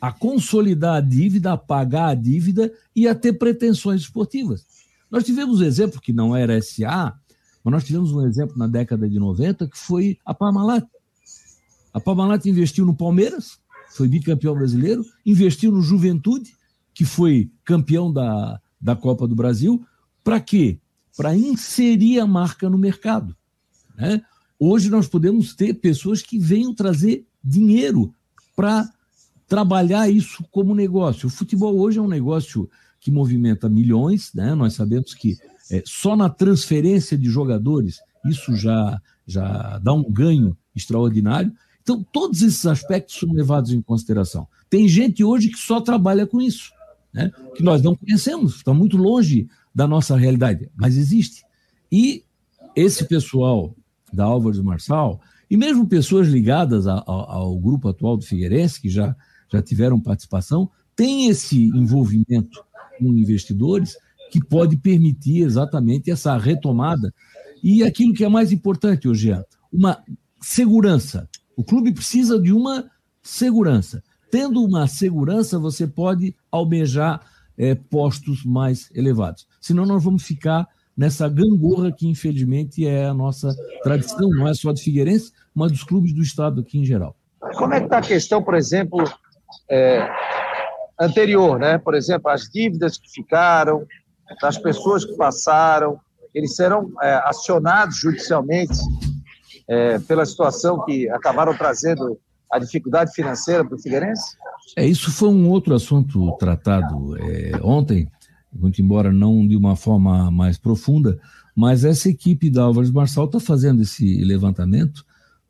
a 0.00 0.12
consolidar 0.12 0.96
a 0.96 1.00
dívida, 1.00 1.52
a 1.52 1.56
pagar 1.56 2.08
a 2.08 2.14
dívida 2.14 2.72
e 2.94 3.06
a 3.06 3.14
ter 3.14 3.34
pretensões 3.34 4.02
esportivas. 4.02 4.64
Nós 5.10 5.24
tivemos 5.24 5.60
um 5.60 5.64
exemplo 5.64 6.00
que 6.00 6.12
não 6.12 6.34
era 6.34 6.60
SA, 6.62 7.14
mas 7.68 7.72
nós 7.72 7.84
tivemos 7.84 8.12
um 8.12 8.26
exemplo 8.26 8.56
na 8.56 8.66
década 8.66 9.06
de 9.06 9.18
90 9.18 9.68
que 9.68 9.76
foi 9.76 10.18
a 10.24 10.32
Parmalat. 10.32 10.86
A 11.92 12.00
Parmalat 12.00 12.46
investiu 12.46 12.86
no 12.86 12.96
Palmeiras, 12.96 13.58
foi 13.90 14.08
bicampeão 14.08 14.54
brasileiro, 14.54 15.04
investiu 15.24 15.70
no 15.70 15.82
Juventude, 15.82 16.56
que 16.94 17.04
foi 17.04 17.50
campeão 17.66 18.10
da, 18.10 18.58
da 18.80 18.96
Copa 18.96 19.28
do 19.28 19.34
Brasil. 19.34 19.84
Para 20.24 20.40
quê? 20.40 20.78
Para 21.14 21.36
inserir 21.36 22.20
a 22.20 22.26
marca 22.26 22.70
no 22.70 22.78
mercado. 22.78 23.36
Né? 23.94 24.22
Hoje 24.58 24.88
nós 24.88 25.06
podemos 25.06 25.54
ter 25.54 25.74
pessoas 25.74 26.22
que 26.22 26.38
venham 26.38 26.74
trazer 26.74 27.26
dinheiro 27.44 28.14
para 28.56 28.90
trabalhar 29.46 30.08
isso 30.08 30.42
como 30.50 30.74
negócio. 30.74 31.26
O 31.26 31.30
futebol 31.30 31.78
hoje 31.78 31.98
é 31.98 32.02
um 32.02 32.08
negócio 32.08 32.68
que 32.98 33.10
movimenta 33.10 33.68
milhões, 33.68 34.32
né? 34.32 34.54
nós 34.54 34.72
sabemos 34.72 35.12
que 35.12 35.36
é, 35.70 35.82
só 35.84 36.16
na 36.16 36.28
transferência 36.28 37.16
de 37.16 37.28
jogadores 37.28 38.00
isso 38.26 38.54
já, 38.54 39.00
já 39.26 39.78
dá 39.78 39.92
um 39.92 40.04
ganho 40.10 40.56
extraordinário. 40.74 41.52
Então, 41.82 42.04
todos 42.12 42.42
esses 42.42 42.66
aspectos 42.66 43.18
são 43.18 43.32
levados 43.32 43.72
em 43.72 43.80
consideração. 43.80 44.46
Tem 44.68 44.86
gente 44.88 45.24
hoje 45.24 45.48
que 45.48 45.58
só 45.58 45.80
trabalha 45.80 46.26
com 46.26 46.40
isso, 46.40 46.72
né? 47.12 47.30
que 47.54 47.62
nós 47.62 47.82
não 47.82 47.96
conhecemos, 47.96 48.56
está 48.56 48.74
muito 48.74 48.96
longe 48.96 49.48
da 49.74 49.86
nossa 49.86 50.16
realidade, 50.16 50.70
mas 50.76 50.96
existe. 50.96 51.44
E 51.90 52.24
esse 52.76 53.04
pessoal 53.06 53.74
da 54.12 54.24
Álvares 54.24 54.60
Marçal, 54.60 55.20
e 55.50 55.56
mesmo 55.56 55.86
pessoas 55.86 56.28
ligadas 56.28 56.86
a, 56.86 56.98
a, 56.98 57.02
ao 57.06 57.58
grupo 57.58 57.88
atual 57.88 58.16
do 58.16 58.24
Figueirense, 58.24 58.80
que 58.80 58.88
já, 58.88 59.16
já 59.50 59.62
tiveram 59.62 60.00
participação, 60.00 60.70
tem 60.94 61.28
esse 61.28 61.68
envolvimento 61.68 62.62
com 62.98 63.14
investidores 63.14 63.96
que 64.30 64.44
pode 64.44 64.76
permitir 64.76 65.42
exatamente 65.42 66.10
essa 66.10 66.36
retomada. 66.36 67.12
E 67.62 67.82
aquilo 67.82 68.14
que 68.14 68.24
é 68.24 68.28
mais 68.28 68.52
importante 68.52 69.08
hoje, 69.08 69.32
uma 69.72 69.98
segurança. 70.40 71.28
O 71.56 71.64
clube 71.64 71.92
precisa 71.92 72.40
de 72.40 72.52
uma 72.52 72.90
segurança. 73.22 74.02
Tendo 74.30 74.62
uma 74.62 74.86
segurança, 74.86 75.58
você 75.58 75.86
pode 75.86 76.34
almejar 76.50 77.20
é, 77.56 77.74
postos 77.74 78.44
mais 78.44 78.90
elevados. 78.94 79.46
Senão, 79.60 79.84
nós 79.84 80.04
vamos 80.04 80.22
ficar 80.22 80.68
nessa 80.96 81.28
gangorra 81.28 81.92
que, 81.92 82.08
infelizmente, 82.08 82.86
é 82.86 83.06
a 83.06 83.14
nossa 83.14 83.54
tradição, 83.82 84.28
não 84.30 84.48
é 84.48 84.54
só 84.54 84.72
de 84.72 84.82
Figueirense, 84.82 85.32
mas 85.54 85.72
dos 85.72 85.82
clubes 85.82 86.12
do 86.12 86.22
Estado 86.22 86.60
aqui 86.60 86.78
em 86.78 86.84
geral. 86.84 87.16
Como 87.56 87.72
é 87.72 87.78
que 87.78 87.86
está 87.86 87.98
a 87.98 88.02
questão, 88.02 88.42
por 88.42 88.54
exemplo, 88.54 89.02
é, 89.70 90.08
anterior, 91.00 91.58
né? 91.58 91.78
Por 91.78 91.94
exemplo, 91.94 92.30
as 92.30 92.42
dívidas 92.48 92.98
que 92.98 93.08
ficaram, 93.10 93.86
das 94.40 94.58
pessoas 94.58 95.04
que 95.04 95.16
passaram, 95.16 95.98
eles 96.34 96.54
serão 96.54 96.92
é, 97.02 97.14
acionados 97.24 97.96
judicialmente 97.96 98.78
é, 99.68 99.98
pela 100.00 100.24
situação 100.24 100.84
que 100.84 101.08
acabaram 101.10 101.56
trazendo 101.56 102.18
a 102.50 102.58
dificuldade 102.58 103.12
financeira 103.12 103.64
para 103.64 103.76
o 103.76 103.78
Figueirense? 103.78 104.36
É, 104.76 104.86
isso 104.86 105.10
foi 105.10 105.28
um 105.28 105.48
outro 105.48 105.74
assunto 105.74 106.36
tratado 106.38 107.16
é, 107.18 107.52
ontem, 107.62 108.10
muito 108.52 108.80
embora 108.80 109.12
não 109.12 109.46
de 109.46 109.56
uma 109.56 109.76
forma 109.76 110.30
mais 110.30 110.56
profunda, 110.56 111.18
mas 111.54 111.84
essa 111.84 112.08
equipe 112.08 112.50
da 112.50 112.62
Álvares 112.62 112.90
Marçal 112.90 113.26
está 113.26 113.40
fazendo 113.40 113.82
esse 113.82 114.24
levantamento 114.24 115.04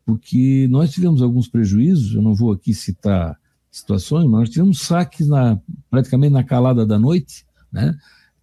porque 0.09 0.67
nós 0.71 0.89
tivemos 0.89 1.21
alguns 1.21 1.47
prejuízos, 1.47 2.15
eu 2.15 2.21
não 2.23 2.33
vou 2.33 2.51
aqui 2.51 2.73
citar 2.73 3.37
situações, 3.69 4.25
mas 4.25 4.39
nós 4.39 4.49
tivemos 4.49 4.81
saques 4.81 5.27
na, 5.27 5.59
praticamente 5.87 6.33
na 6.33 6.43
calada 6.43 6.83
da 6.83 6.97
noite, 6.97 7.45
né, 7.71 7.95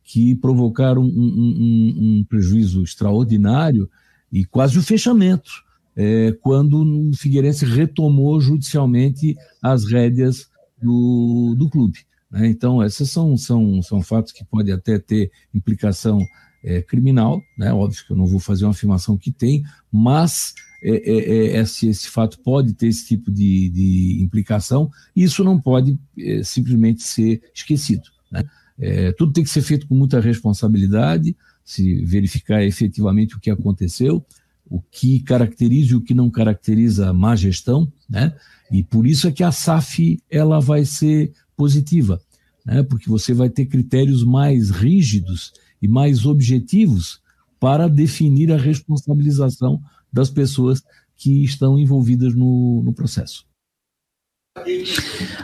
que 0.07 0.37
provocaram 0.37 1.03
um, 1.03 1.09
um, 1.09 1.95
um 1.99 2.25
prejuízo 2.25 2.85
extraordinário 2.85 3.91
e 4.33 4.45
quase 4.45 4.79
o 4.79 4.83
fechamento, 4.83 5.51
é, 5.97 6.31
quando 6.41 7.11
o 7.11 7.17
Figueirense 7.17 7.65
retomou 7.65 8.41
judicialmente 8.41 9.37
as 9.61 9.85
rédeas 9.85 10.49
do, 10.81 11.57
do 11.59 11.69
clube. 11.69 11.99
Né? 12.31 12.47
Então, 12.47 12.83
esses 12.85 13.11
são, 13.11 13.37
são, 13.37 13.83
são 13.83 14.01
fatos 14.01 14.31
que 14.31 14.45
podem 14.45 14.73
até 14.73 14.97
ter 14.97 15.33
implicação 15.53 16.21
é, 16.63 16.81
criminal, 16.83 17.43
né? 17.59 17.73
óbvio 17.73 18.05
que 18.07 18.13
eu 18.13 18.17
não 18.17 18.27
vou 18.27 18.39
fazer 18.39 18.65
uma 18.65 18.71
afirmação 18.71 19.19
que 19.19 19.33
tem, 19.33 19.65
mas 19.91 20.55
é, 20.83 20.91
é, 20.91 21.57
é, 21.57 21.61
esse, 21.61 21.89
esse, 21.89 22.09
fato 22.09 22.39
pode 22.41 22.75
ter 22.75 22.87
esse 22.87 23.07
tipo 23.07 23.31
de, 23.33 23.71
de 23.71 24.23
implicação, 24.23 24.89
e 25.17 25.25
isso 25.25 25.43
não 25.43 25.61
pode 25.61 25.99
é, 26.17 26.45
simplesmente 26.45 27.03
ser 27.03 27.43
esquecido. 27.53 28.05
Né? 28.31 28.45
É, 28.79 29.13
tudo 29.13 29.33
tem 29.33 29.45
que 29.45 29.51
ser 29.51 29.63
feito 29.63 29.87
com 29.87 29.95
muita 29.95 30.21
responsabilidade, 30.21 31.37
se 31.65 32.05
verificar 32.05 32.63
efetivamente 32.63 33.37
o 33.37 33.41
que 33.41 33.51
aconteceu, 33.51 34.25
o 34.69 34.81
que 34.81 35.21
caracteriza 35.21 35.93
e 35.93 35.97
o 35.97 36.01
que 36.01 36.15
não 36.15 36.31
caracteriza 36.31 37.09
a 37.09 37.13
má 37.13 37.35
gestão, 37.37 37.91
né? 38.09 38.35
E 38.71 38.83
por 38.83 39.07
isso 39.07 39.29
é 39.29 39.33
que 39.33 39.45
a 39.45 39.53
SAF 39.53 40.21
ela 40.31 40.61
vai 40.61 40.85
ser 40.85 41.33
positiva, 41.57 42.21
né? 42.65 42.83
Porque 42.83 43.09
você 43.09 43.33
vai 43.33 43.49
ter 43.49 43.67
critérios 43.67 44.25
mais 44.25 44.71
rígidos 44.71 45.53
e 45.81 45.89
mais 45.89 46.27
objetivos 46.27 47.21
para 47.59 47.89
definir 47.89 48.53
a 48.53 48.57
responsabilização 48.57 49.81
das 50.13 50.31
pessoas 50.31 50.83
que 51.17 51.45
estão 51.45 51.79
envolvidas 51.79 52.35
no, 52.35 52.83
no 52.83 52.93
processo. 52.93 53.46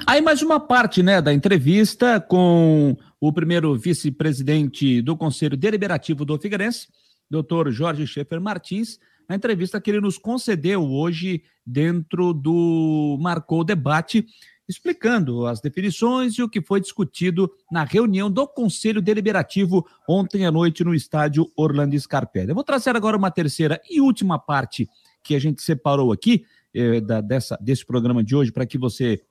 Aí 0.07 0.21
mais 0.21 0.43
uma 0.43 0.59
parte 0.59 1.03
né, 1.03 1.21
da 1.21 1.33
entrevista 1.33 2.21
com 2.21 2.97
o 3.21 3.33
primeiro 3.33 3.77
vice-presidente 3.77 5.03
do 5.03 5.17
Conselho 5.17 5.57
Deliberativo 5.57 6.25
do 6.25 6.39
Figueirense, 6.39 6.89
doutor 7.31 7.71
Jorge 7.71 8.07
Schaefer 8.07 8.41
Martins, 8.41 8.99
na 9.29 9.37
entrevista 9.37 9.81
que 9.81 9.91
ele 9.91 10.01
nos 10.01 10.19
concedeu 10.19 10.83
hoje 10.83 11.43
dentro 11.65 12.33
do 12.33 13.19
Marcou 13.21 13.63
Debate, 13.65 14.27
explicando 14.69 15.47
as 15.47 15.61
definições 15.61 16.35
e 16.35 16.43
o 16.43 16.49
que 16.49 16.63
foi 16.63 16.81
discutido 16.81 17.51
na 17.71 17.85
reunião 17.85 18.31
do 18.31 18.47
Conselho 18.47 19.03
Deliberativo 19.03 19.87
ontem 20.09 20.47
à 20.47 20.51
noite 20.51 20.83
no 20.83 20.95
estádio 20.95 21.51
Orlando 21.55 21.99
Scarpelli. 21.99 22.49
Eu 22.49 22.55
vou 22.55 22.65
trazer 22.65 22.97
agora 22.97 23.17
uma 23.17 23.31
terceira 23.31 23.81
e 23.89 24.01
última 24.01 24.39
parte 24.39 24.89
que 25.23 25.35
a 25.35 25.39
gente 25.39 25.63
separou 25.63 26.13
aqui 26.13 26.45
eh, 26.75 27.01
da, 27.01 27.21
dessa, 27.21 27.59
desse 27.61 27.85
programa 27.85 28.23
de 28.23 28.35
hoje 28.35 28.53
para 28.53 28.67
que 28.67 28.79
você 28.79 29.23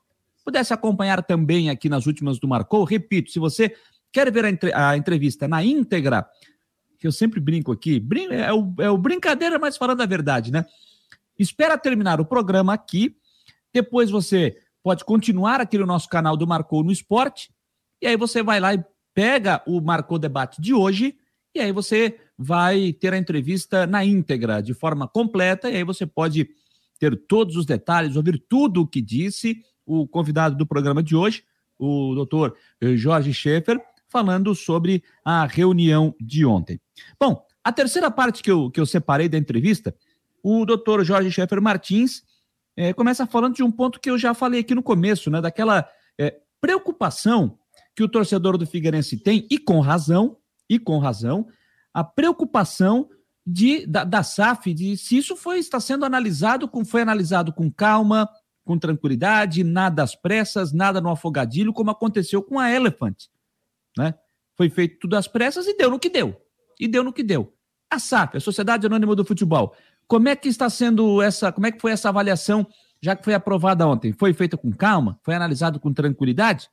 pudesse 0.44 0.74
acompanhar 0.74 1.24
também 1.24 1.70
aqui 1.70 1.90
nas 1.90 2.06
últimas 2.06 2.40
do 2.40 2.48
Marcou. 2.48 2.84
Repito, 2.84 3.32
se 3.32 3.40
você 3.40 3.76
quer 4.12 4.32
ver 4.32 4.46
a, 4.46 4.50
entre, 4.50 4.74
a 4.74 4.98
entrevista 4.98 5.48
na 5.48 5.64
íntegra, 5.64 6.28
que 7.00 7.08
eu 7.08 7.12
sempre 7.12 7.40
brinco 7.40 7.72
aqui, 7.72 8.00
brin 8.00 8.28
é, 8.28 8.54
o, 8.54 8.74
é 8.80 8.90
o 8.90 8.98
brincadeira, 8.98 9.58
mas 9.58 9.78
falando 9.78 10.02
a 10.02 10.06
verdade, 10.06 10.52
né? 10.52 10.66
Espera 11.38 11.78
terminar 11.78 12.22
o 12.22 12.26
programa 12.26 12.74
aqui, 12.74 13.16
depois 13.74 14.12
você 14.12 14.56
pode 14.84 15.04
continuar 15.06 15.62
aqui 15.62 15.78
no 15.78 15.86
nosso 15.86 16.10
canal 16.10 16.36
do 16.36 16.46
Marcou 16.46 16.84
no 16.84 16.92
Esporte, 16.92 17.52
e 18.02 18.08
aí 18.08 18.18
você 18.18 18.44
vai 18.44 18.60
lá 18.60 18.74
e 18.74 18.84
pega 19.14 19.62
o 19.66 19.82
Marcou 19.82 20.20
Debate 20.20 20.62
de 20.62 20.74
hoje, 20.74 21.16
e 21.56 21.60
aí 21.60 21.72
você 21.72 22.20
vai 22.38 22.94
ter 22.94 23.14
a 23.14 23.18
entrevista 23.18 23.86
na 23.88 24.06
íntegra, 24.06 24.62
de 24.62 24.74
forma 24.74 25.08
completa, 25.08 25.70
e 25.70 25.78
aí 25.78 25.84
você 25.84 26.06
pode 26.06 26.50
ter 27.02 27.18
todos 27.28 27.56
os 27.56 27.66
detalhes, 27.66 28.16
ouvir 28.16 28.38
tudo 28.48 28.82
o 28.82 28.88
que 28.88 29.02
disse 29.02 29.60
o 29.84 30.08
convidado 30.08 30.56
do 30.56 30.68
programa 30.68 31.02
de 31.02 31.16
hoje, 31.16 31.44
o 31.80 32.14
doutor 32.14 32.56
Jorge 32.80 33.34
Schaefer, 33.34 33.82
falando 34.08 34.54
sobre 34.54 35.04
a 35.26 35.48
reunião 35.48 36.14
de 36.22 36.46
ontem. 36.46 36.80
Bom, 37.20 37.44
a 37.64 37.72
terceira 37.72 38.12
parte 38.12 38.44
que 38.44 38.52
eu, 38.52 38.70
que 38.70 38.80
eu 38.80 38.86
separei 38.86 39.28
da 39.28 39.36
entrevista, 39.36 39.96
o 40.44 40.64
doutor 40.64 41.04
Jorge 41.04 41.32
Schaefer 41.32 41.60
Martins 41.60 42.22
é, 42.78 42.94
começa 42.94 43.26
falando 43.26 43.56
de 43.56 43.64
um 43.64 43.72
ponto 43.72 44.00
que 44.00 44.12
eu 44.12 44.18
já 44.18 44.36
falei 44.36 44.60
aqui 44.60 44.76
no 44.76 44.84
começo, 44.84 45.32
né? 45.32 45.42
Daquela 45.42 45.90
é, 46.20 46.40
preocupação 46.60 47.58
que 47.96 48.04
o 48.04 48.08
torcedor 48.08 48.60
do 48.60 48.68
Figueirense 48.68 49.18
tem, 49.18 49.48
e 49.50 49.58
com 49.58 49.80
razão, 49.80 50.38
e 50.70 50.78
com 50.78 51.00
razão, 51.00 51.48
a 51.92 52.04
preocupação 52.04 53.10
de, 53.52 53.86
da, 53.86 54.06
da 54.06 54.24
SAF, 54.24 54.74
de 54.74 54.96
se 54.96 55.18
isso 55.18 55.36
foi, 55.36 55.60
está 55.60 55.80
sendo 55.80 56.06
analisado, 56.06 56.70
com, 56.70 56.86
foi 56.86 57.02
analisado 57.02 57.52
com 57.52 57.70
calma, 57.70 58.30
com 58.64 58.78
tranquilidade, 58.78 59.64
nada 59.64 60.04
às 60.04 60.16
pressas, 60.16 60.72
nada 60.72 61.02
no 61.02 61.10
afogadilho, 61.10 61.74
como 61.74 61.92
aconteceu 61.92 62.42
com 62.42 62.58
a 62.58 62.72
Elephant. 62.72 63.26
Né? 63.98 64.14
Foi 64.56 64.70
feito 64.70 65.00
tudo 65.00 65.16
às 65.18 65.28
pressas 65.28 65.68
e 65.68 65.76
deu 65.76 65.90
no 65.90 66.00
que 66.00 66.10
deu. 66.10 66.42
E 66.80 66.88
deu 66.88 67.04
no 67.04 67.12
que 67.12 67.24
deu. 67.24 67.54
A 67.90 68.00
SAF, 68.00 68.38
a 68.38 68.40
Sociedade 68.40 68.86
Anônima 68.86 69.16
do 69.16 69.26
Futebol, 69.26 69.76
como 70.08 70.30
é 70.30 70.36
que 70.36 70.48
está 70.48 70.70
sendo 70.70 71.22
essa, 71.22 71.52
como 71.52 71.68
é 71.68 71.72
que 71.72 71.82
foi 71.82 71.92
essa 71.92 72.08
avaliação, 72.08 72.66
já 73.02 73.18
que 73.18 73.24
foi 73.24 73.34
aprovada 73.34 73.86
ontem? 73.86 74.14
Foi 74.14 74.34
feita 74.34 74.56
com 74.56 74.72
calma? 74.72 75.20
Foi 75.24 75.36
analisado 75.36 75.78
com 75.78 75.94
tranquilidade? 75.94 76.70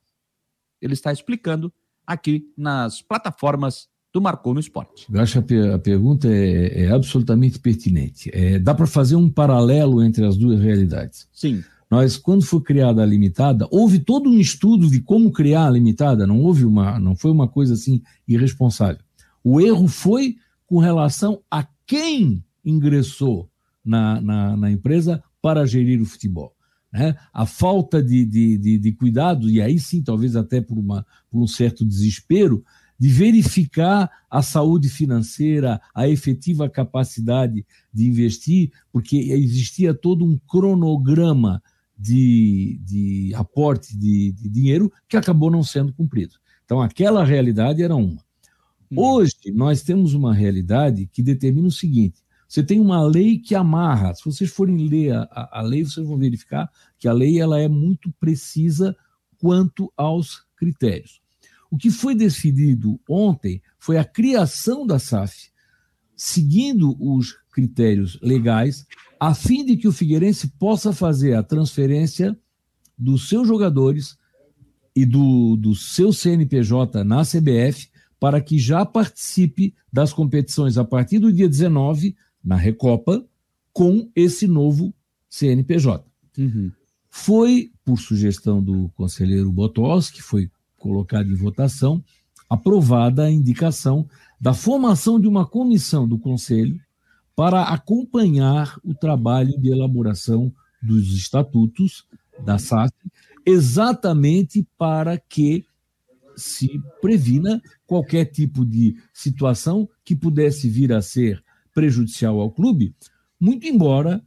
Ele 0.80 0.92
está 0.92 1.10
explicando 1.10 1.72
aqui 2.06 2.52
nas 2.56 3.02
plataformas 3.02 3.88
do 4.12 4.20
Marcou 4.20 4.54
no 4.54 4.60
Esporte. 4.60 5.06
Eu 5.12 5.20
acho 5.20 5.42
que 5.42 5.54
a, 5.54 5.78
pergunta 5.78 6.28
é, 6.28 6.84
é 6.84 6.90
absolutamente 6.90 7.58
pertinente. 7.58 8.30
É, 8.32 8.58
dá 8.58 8.74
para 8.74 8.86
fazer 8.86 9.16
um 9.16 9.30
paralelo 9.30 10.02
entre 10.02 10.24
as 10.24 10.36
duas 10.36 10.60
realidades. 10.60 11.28
Sim. 11.32 11.62
Nós, 11.90 12.16
quando 12.16 12.44
foi 12.44 12.60
criada 12.60 13.02
a 13.02 13.06
limitada, 13.06 13.66
houve 13.70 13.98
todo 13.98 14.28
um 14.28 14.38
estudo 14.38 14.90
de 14.90 15.00
como 15.00 15.32
criar 15.32 15.66
a 15.66 15.70
limitada, 15.70 16.26
não 16.26 16.40
houve 16.40 16.64
uma, 16.64 16.98
não 16.98 17.16
foi 17.16 17.30
uma 17.30 17.48
coisa 17.48 17.74
assim 17.74 18.02
irresponsável. 18.26 19.02
O 19.42 19.60
erro 19.60 19.88
foi 19.88 20.36
com 20.66 20.78
relação 20.78 21.40
a 21.50 21.66
quem 21.86 22.44
ingressou 22.64 23.48
na, 23.84 24.20
na, 24.20 24.56
na 24.56 24.70
empresa 24.70 25.22
para 25.40 25.64
gerir 25.64 26.02
o 26.02 26.04
futebol. 26.04 26.54
Né? 26.92 27.16
A 27.32 27.46
falta 27.46 28.02
de, 28.02 28.24
de, 28.24 28.58
de, 28.58 28.78
de, 28.78 28.92
cuidado, 28.92 29.48
e 29.48 29.60
aí 29.60 29.78
sim, 29.78 30.02
talvez 30.02 30.36
até 30.36 30.60
por, 30.60 30.78
uma, 30.78 31.06
por 31.30 31.42
um 31.42 31.46
certo 31.46 31.86
desespero, 31.86 32.62
de 32.98 33.08
verificar 33.08 34.10
a 34.28 34.42
saúde 34.42 34.88
financeira, 34.88 35.80
a 35.94 36.08
efetiva 36.08 36.68
capacidade 36.68 37.64
de 37.92 38.06
investir, 38.08 38.72
porque 38.92 39.16
existia 39.16 39.94
todo 39.94 40.24
um 40.24 40.36
cronograma 40.38 41.62
de, 41.96 42.80
de 42.84 43.32
aporte 43.34 43.96
de, 43.96 44.32
de 44.32 44.48
dinheiro 44.48 44.92
que 45.08 45.16
acabou 45.16 45.50
não 45.50 45.62
sendo 45.62 45.92
cumprido. 45.92 46.34
Então, 46.64 46.80
aquela 46.80 47.24
realidade 47.24 47.82
era 47.82 47.94
uma. 47.94 48.22
Hum. 48.90 48.96
Hoje, 48.96 49.52
nós 49.54 49.82
temos 49.82 50.14
uma 50.14 50.34
realidade 50.34 51.06
que 51.06 51.22
determina 51.22 51.68
o 51.68 51.72
seguinte: 51.72 52.22
você 52.48 52.62
tem 52.62 52.80
uma 52.80 53.02
lei 53.02 53.38
que 53.38 53.54
amarra. 53.54 54.14
Se 54.14 54.24
vocês 54.24 54.50
forem 54.50 54.88
ler 54.88 55.14
a, 55.14 55.58
a, 55.58 55.62
lei, 55.62 55.84
vocês 55.84 56.06
vão 56.06 56.16
verificar 56.16 56.70
que 56.98 57.06
a 57.06 57.12
lei 57.12 57.38
ela 57.38 57.60
é 57.60 57.68
muito 57.68 58.12
precisa 58.18 58.96
quanto 59.38 59.92
aos 59.96 60.44
critérios. 60.56 61.20
O 61.70 61.76
que 61.76 61.90
foi 61.90 62.14
decidido 62.14 62.98
ontem 63.08 63.62
foi 63.78 63.98
a 63.98 64.04
criação 64.04 64.86
da 64.86 64.98
SAF, 64.98 65.50
seguindo 66.16 66.96
os 66.98 67.36
critérios 67.52 68.18
legais, 68.22 68.86
a 69.20 69.34
fim 69.34 69.64
de 69.64 69.76
que 69.76 69.88
o 69.88 69.92
Figueirense 69.92 70.48
possa 70.58 70.92
fazer 70.92 71.34
a 71.34 71.42
transferência 71.42 72.38
dos 72.96 73.28
seus 73.28 73.46
jogadores 73.46 74.16
e 74.94 75.04
do, 75.04 75.56
do 75.56 75.74
seu 75.74 76.12
CNPJ 76.12 77.04
na 77.04 77.22
CBF 77.22 77.88
para 78.18 78.40
que 78.40 78.58
já 78.58 78.84
participe 78.84 79.74
das 79.92 80.12
competições 80.12 80.76
a 80.76 80.84
partir 80.84 81.18
do 81.18 81.32
dia 81.32 81.48
19 81.48 82.16
na 82.42 82.56
Recopa 82.56 83.24
com 83.72 84.10
esse 84.14 84.46
novo 84.46 84.92
CNPJ. 85.28 86.04
Uhum. 86.36 86.72
Foi, 87.08 87.70
por 87.84 87.98
sugestão 87.98 88.62
do 88.62 88.88
conselheiro 88.90 89.52
Botós, 89.52 90.10
que 90.10 90.22
foi 90.22 90.50
colocado 90.78 91.30
em 91.30 91.34
votação, 91.34 92.02
aprovada 92.48 93.24
a 93.24 93.30
indicação 93.30 94.08
da 94.40 94.54
formação 94.54 95.20
de 95.20 95.26
uma 95.26 95.46
comissão 95.46 96.08
do 96.08 96.18
Conselho 96.18 96.80
para 97.36 97.62
acompanhar 97.64 98.78
o 98.82 98.94
trabalho 98.94 99.58
de 99.60 99.70
elaboração 99.70 100.52
dos 100.82 101.12
estatutos 101.12 102.06
da 102.44 102.58
SAF, 102.58 102.92
exatamente 103.44 104.66
para 104.76 105.18
que 105.18 105.64
se 106.36 106.80
previna 107.00 107.60
qualquer 107.86 108.26
tipo 108.26 108.64
de 108.64 108.96
situação 109.12 109.88
que 110.04 110.14
pudesse 110.14 110.68
vir 110.68 110.92
a 110.92 111.02
ser 111.02 111.42
prejudicial 111.74 112.40
ao 112.40 112.50
clube, 112.50 112.94
muito 113.40 113.66
embora 113.66 114.22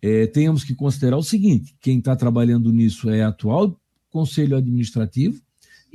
é, 0.00 0.26
tenhamos 0.26 0.62
que 0.62 0.74
considerar 0.74 1.16
o 1.16 1.22
seguinte: 1.22 1.76
quem 1.80 1.98
está 1.98 2.14
trabalhando 2.14 2.72
nisso 2.72 3.10
é 3.10 3.22
atual 3.22 3.76
conselho 4.10 4.56
administrativo 4.56 5.40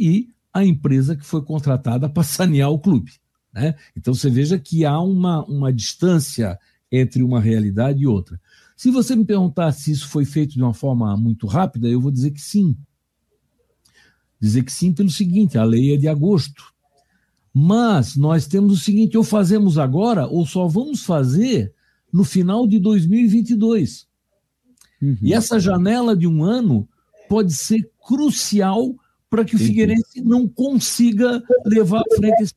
e 0.01 0.29
a 0.53 0.65
empresa 0.65 1.15
que 1.15 1.25
foi 1.25 1.41
contratada 1.43 2.09
para 2.09 2.23
sanear 2.23 2.71
o 2.71 2.79
clube. 2.79 3.13
Né? 3.53 3.75
Então 3.95 4.13
você 4.13 4.29
veja 4.29 4.57
que 4.57 4.85
há 4.85 4.99
uma, 4.99 5.45
uma 5.45 5.71
distância 5.71 6.57
entre 6.91 7.21
uma 7.23 7.39
realidade 7.39 8.01
e 8.01 8.07
outra. 8.07 8.39
Se 8.75 8.89
você 8.89 9.15
me 9.15 9.23
perguntar 9.23 9.71
se 9.71 9.91
isso 9.91 10.07
foi 10.07 10.25
feito 10.25 10.53
de 10.53 10.61
uma 10.61 10.73
forma 10.73 11.15
muito 11.15 11.45
rápida, 11.45 11.87
eu 11.87 12.01
vou 12.01 12.11
dizer 12.11 12.31
que 12.31 12.41
sim. 12.41 12.75
Dizer 14.39 14.63
que 14.63 14.71
sim 14.71 14.91
pelo 14.91 15.09
seguinte: 15.09 15.57
a 15.57 15.63
lei 15.63 15.93
é 15.93 15.97
de 15.97 16.07
agosto. 16.07 16.73
Mas 17.53 18.15
nós 18.15 18.47
temos 18.47 18.73
o 18.73 18.83
seguinte: 18.83 19.15
ou 19.15 19.23
fazemos 19.23 19.77
agora, 19.77 20.25
ou 20.25 20.45
só 20.47 20.67
vamos 20.67 21.03
fazer 21.03 21.73
no 22.11 22.23
final 22.23 22.67
de 22.67 22.79
2022. 22.79 24.07
Uhum. 25.01 25.17
E 25.21 25.33
essa 25.33 25.59
janela 25.59 26.15
de 26.15 26.27
um 26.27 26.43
ano 26.43 26.87
pode 27.29 27.53
ser 27.53 27.89
crucial 28.05 28.95
para 29.31 29.45
que 29.45 29.55
o 29.55 29.59
Figueirense 29.59 30.21
não 30.21 30.45
consiga 30.45 31.41
levar 31.65 32.01
à 32.01 32.15
frente 32.17 32.43
esse 32.43 32.53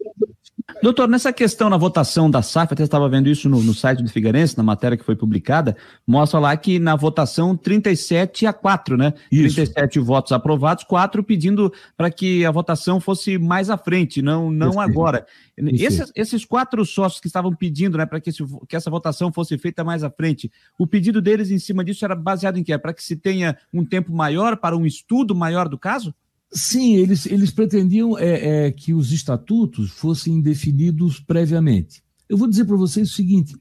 Doutor, 0.82 1.08
nessa 1.08 1.32
questão 1.32 1.68
na 1.68 1.76
votação 1.76 2.30
da 2.30 2.40
SAF, 2.42 2.72
até 2.72 2.82
estava 2.82 3.08
vendo 3.08 3.28
isso 3.28 3.48
no, 3.48 3.62
no, 3.62 3.74
site 3.74 4.02
do 4.02 4.08
Figueirense, 4.08 4.56
na 4.56 4.62
matéria 4.62 4.96
que 4.96 5.04
foi 5.04 5.14
publicada, 5.14 5.76
mostra 6.06 6.38
lá 6.38 6.56
que 6.56 6.78
na 6.78 6.96
votação 6.96 7.56
37 7.56 8.46
a 8.46 8.52
4, 8.52 8.96
né? 8.96 9.12
Isso. 9.30 9.56
37 9.56 9.98
votos 10.00 10.32
aprovados, 10.32 10.84
4 10.84 11.22
pedindo 11.22 11.72
para 11.96 12.10
que 12.10 12.44
a 12.44 12.50
votação 12.50 12.98
fosse 12.98 13.38
mais 13.38 13.68
à 13.68 13.76
frente, 13.76 14.22
não, 14.22 14.50
não 14.50 14.80
agora. 14.80 15.26
Esses, 15.56 16.10
esses, 16.14 16.44
quatro 16.44 16.84
sócios 16.84 17.20
que 17.20 17.28
estavam 17.28 17.54
pedindo 17.54 17.96
né, 17.96 18.06
para 18.06 18.20
que, 18.20 18.30
que, 18.32 18.76
essa 18.76 18.90
votação 18.90 19.32
fosse 19.32 19.56
feita 19.56 19.84
mais 19.84 20.02
à 20.02 20.10
frente, 20.10 20.50
o 20.78 20.86
pedido 20.86 21.20
deles 21.20 21.50
em 21.50 21.58
cima 21.58 21.84
disso 21.84 22.04
era 22.04 22.16
baseado 22.16 22.58
em 22.58 22.64
quê? 22.64 22.76
Para 22.76 22.92
que 22.92 23.04
se 23.04 23.16
tenha 23.16 23.56
um 23.72 23.84
tempo 23.84 24.12
maior 24.12 24.56
para 24.56 24.76
um 24.76 24.84
estudo 24.84 25.34
maior 25.34 25.68
do 25.68 25.78
caso? 25.78 26.14
Sim, 26.54 26.94
eles, 26.94 27.26
eles 27.26 27.50
pretendiam 27.50 28.16
é, 28.16 28.66
é, 28.66 28.70
que 28.70 28.94
os 28.94 29.10
estatutos 29.10 29.90
fossem 29.90 30.40
definidos 30.40 31.18
previamente. 31.18 32.00
Eu 32.28 32.38
vou 32.38 32.48
dizer 32.48 32.64
para 32.64 32.76
vocês 32.76 33.10
o 33.10 33.14
seguinte: 33.14 33.56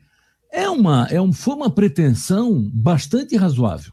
é 0.52 0.70
uma, 0.70 1.08
é 1.08 1.20
um, 1.20 1.34
foi 1.34 1.56
uma 1.56 1.72
pretensão 1.72 2.70
bastante 2.72 3.36
razoável 3.36 3.92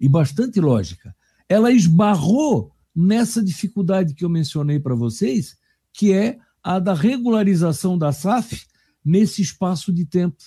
e 0.00 0.08
bastante 0.08 0.58
lógica. 0.60 1.14
Ela 1.46 1.70
esbarrou 1.70 2.72
nessa 2.96 3.44
dificuldade 3.44 4.14
que 4.14 4.24
eu 4.24 4.30
mencionei 4.30 4.80
para 4.80 4.94
vocês, 4.94 5.56
que 5.92 6.14
é 6.14 6.38
a 6.62 6.78
da 6.78 6.94
regularização 6.94 7.98
da 7.98 8.12
SAF 8.12 8.66
nesse 9.04 9.42
espaço 9.42 9.92
de 9.92 10.06
tempo 10.06 10.42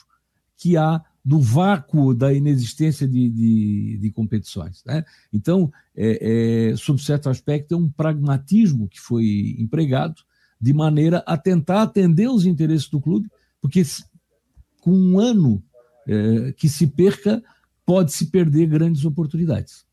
que 0.57 0.75
há 0.75 1.03
do 1.25 1.39
vácuo 1.39 2.13
da 2.13 2.31
inexistência 2.31 3.07
de, 3.07 3.29
de, 3.29 3.97
de 3.97 4.11
competições. 4.11 4.83
Né? 4.85 5.03
Então, 5.33 5.73
é, 5.95 6.69
é, 6.71 6.75
sob 6.75 7.01
certo 7.01 7.29
aspecto, 7.29 7.73
é 7.73 7.77
um 7.77 7.89
pragmatismo 7.89 8.87
que 8.87 9.01
foi 9.01 9.55
empregado 9.57 10.21
de 10.61 10.71
maneira 10.71 11.23
a 11.25 11.35
tentar 11.35 11.81
atender 11.81 12.29
os 12.29 12.45
interesses 12.45 12.87
do 12.87 13.01
clube, 13.01 13.27
porque 13.59 13.81
com 14.79 14.91
um 14.91 15.19
ano 15.19 15.63
é, 16.07 16.51
que 16.51 16.69
se 16.69 16.85
perca, 16.85 17.43
pode-se 17.83 18.27
perder 18.27 18.67
grandes 18.67 19.03
oportunidades. 19.03 19.83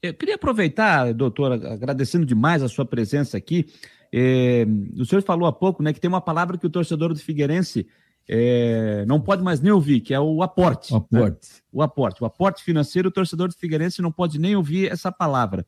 Eu 0.00 0.14
queria 0.14 0.36
aproveitar, 0.36 1.12
doutor, 1.12 1.52
agradecendo 1.52 2.24
demais 2.24 2.62
a 2.62 2.68
sua 2.68 2.84
presença 2.84 3.36
aqui. 3.36 3.66
É, 4.12 4.64
o 4.96 5.04
senhor 5.04 5.22
falou 5.22 5.48
há 5.48 5.52
pouco 5.52 5.82
né, 5.82 5.92
que 5.92 6.00
tem 6.00 6.08
uma 6.08 6.20
palavra 6.20 6.56
que 6.56 6.66
o 6.66 6.70
torcedor 6.70 7.12
do 7.12 7.18
Figueirense 7.18 7.88
é, 8.28 9.04
não 9.06 9.20
pode 9.20 9.42
mais 9.42 9.60
nem 9.60 9.72
ouvir, 9.72 10.00
que 10.00 10.14
é 10.14 10.20
o 10.20 10.42
aporte. 10.42 10.92
O 10.92 10.96
aporte. 10.96 11.48
Né? 11.52 11.60
O 11.72 11.82
aporte. 11.82 12.22
O 12.22 12.26
aporte 12.26 12.62
financeiro, 12.62 13.08
o 13.08 13.12
torcedor 13.12 13.48
do 13.48 13.54
Figueirense 13.54 14.00
não 14.00 14.10
pode 14.10 14.38
nem 14.38 14.56
ouvir 14.56 14.90
essa 14.90 15.12
palavra. 15.12 15.66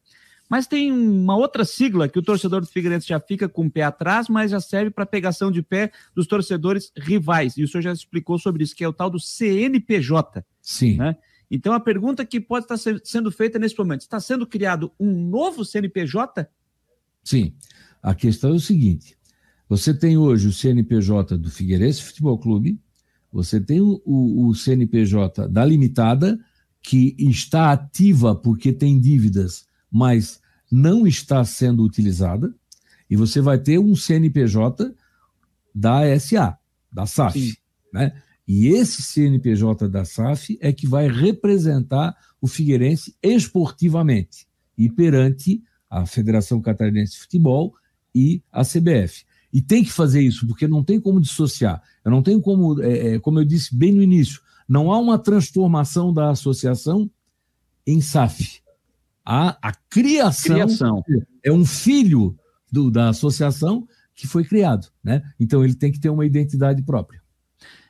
Mas 0.48 0.66
tem 0.66 0.92
uma 0.92 1.36
outra 1.36 1.64
sigla 1.64 2.08
que 2.08 2.18
o 2.18 2.22
torcedor 2.22 2.60
do 2.60 2.66
Figueirense 2.66 3.08
já 3.08 3.18
fica 3.18 3.48
com 3.48 3.66
o 3.66 3.70
pé 3.70 3.82
atrás, 3.82 4.28
mas 4.28 4.52
já 4.52 4.60
serve 4.60 4.90
para 4.90 5.04
pegação 5.04 5.50
de 5.50 5.60
pé 5.60 5.90
dos 6.14 6.26
torcedores 6.26 6.92
rivais. 6.96 7.56
E 7.56 7.64
o 7.64 7.68
senhor 7.68 7.82
já 7.82 7.92
explicou 7.92 8.38
sobre 8.38 8.62
isso, 8.62 8.74
que 8.74 8.84
é 8.84 8.88
o 8.88 8.92
tal 8.92 9.10
do 9.10 9.18
CNPJ. 9.18 10.44
Sim. 10.62 10.96
Né? 10.96 11.16
Então 11.50 11.72
a 11.72 11.80
pergunta 11.80 12.24
que 12.24 12.40
pode 12.40 12.64
estar 12.64 12.76
sendo 13.04 13.30
feita 13.32 13.58
nesse 13.58 13.76
momento: 13.76 14.02
está 14.02 14.20
sendo 14.20 14.46
criado 14.46 14.92
um 15.00 15.28
novo 15.28 15.64
CNPJ? 15.64 16.48
Sim. 17.24 17.54
A 18.00 18.14
questão 18.14 18.50
é 18.50 18.54
o 18.54 18.60
seguinte: 18.60 19.15
você 19.68 19.92
tem 19.92 20.16
hoje 20.16 20.48
o 20.48 20.52
CNPJ 20.52 21.36
do 21.36 21.50
Figueirense 21.50 22.02
Futebol 22.02 22.38
Clube, 22.38 22.80
você 23.32 23.60
tem 23.60 23.80
o, 23.80 24.00
o, 24.04 24.48
o 24.48 24.54
CNPJ 24.54 25.48
da 25.48 25.64
Limitada, 25.64 26.38
que 26.82 27.16
está 27.18 27.72
ativa 27.72 28.34
porque 28.34 28.72
tem 28.72 29.00
dívidas, 29.00 29.66
mas 29.90 30.40
não 30.70 31.06
está 31.06 31.44
sendo 31.44 31.82
utilizada, 31.82 32.54
e 33.10 33.16
você 33.16 33.40
vai 33.40 33.58
ter 33.58 33.78
um 33.78 33.94
CNPJ 33.94 34.94
da 35.74 36.18
SA, 36.18 36.58
da 36.90 37.06
SAF. 37.06 37.58
Né? 37.92 38.12
E 38.46 38.68
esse 38.68 39.02
CNPJ 39.02 39.88
da 39.88 40.04
SAF 40.04 40.56
é 40.60 40.72
que 40.72 40.86
vai 40.86 41.08
representar 41.08 42.16
o 42.40 42.46
Figueirense 42.46 43.14
esportivamente 43.22 44.46
e 44.78 44.88
perante 44.88 45.62
a 45.90 46.06
Federação 46.06 46.60
Catarinense 46.60 47.12
de 47.12 47.18
Futebol 47.18 47.74
e 48.14 48.42
a 48.52 48.62
CBF. 48.62 49.24
E 49.56 49.62
tem 49.62 49.82
que 49.82 49.90
fazer 49.90 50.20
isso, 50.20 50.46
porque 50.46 50.68
não 50.68 50.84
tem 50.84 51.00
como 51.00 51.18
dissociar. 51.18 51.82
Eu 52.04 52.10
não 52.10 52.22
tenho 52.22 52.42
como, 52.42 52.78
é, 52.82 53.14
é, 53.14 53.18
como 53.18 53.40
eu 53.40 53.44
disse 53.46 53.74
bem 53.74 53.90
no 53.90 54.02
início, 54.02 54.42
não 54.68 54.92
há 54.92 54.98
uma 54.98 55.18
transformação 55.18 56.12
da 56.12 56.28
associação 56.28 57.10
em 57.86 57.98
SAF. 58.02 58.60
Há 59.24 59.56
a 59.62 59.72
criação, 59.72 60.56
criação. 60.56 61.02
é 61.42 61.50
um 61.50 61.64
filho 61.64 62.38
do, 62.70 62.90
da 62.90 63.08
associação 63.08 63.88
que 64.14 64.26
foi 64.26 64.44
criado. 64.44 64.88
Né? 65.02 65.22
Então 65.40 65.64
ele 65.64 65.74
tem 65.74 65.90
que 65.90 65.98
ter 65.98 66.10
uma 66.10 66.26
identidade 66.26 66.82
própria. 66.82 67.22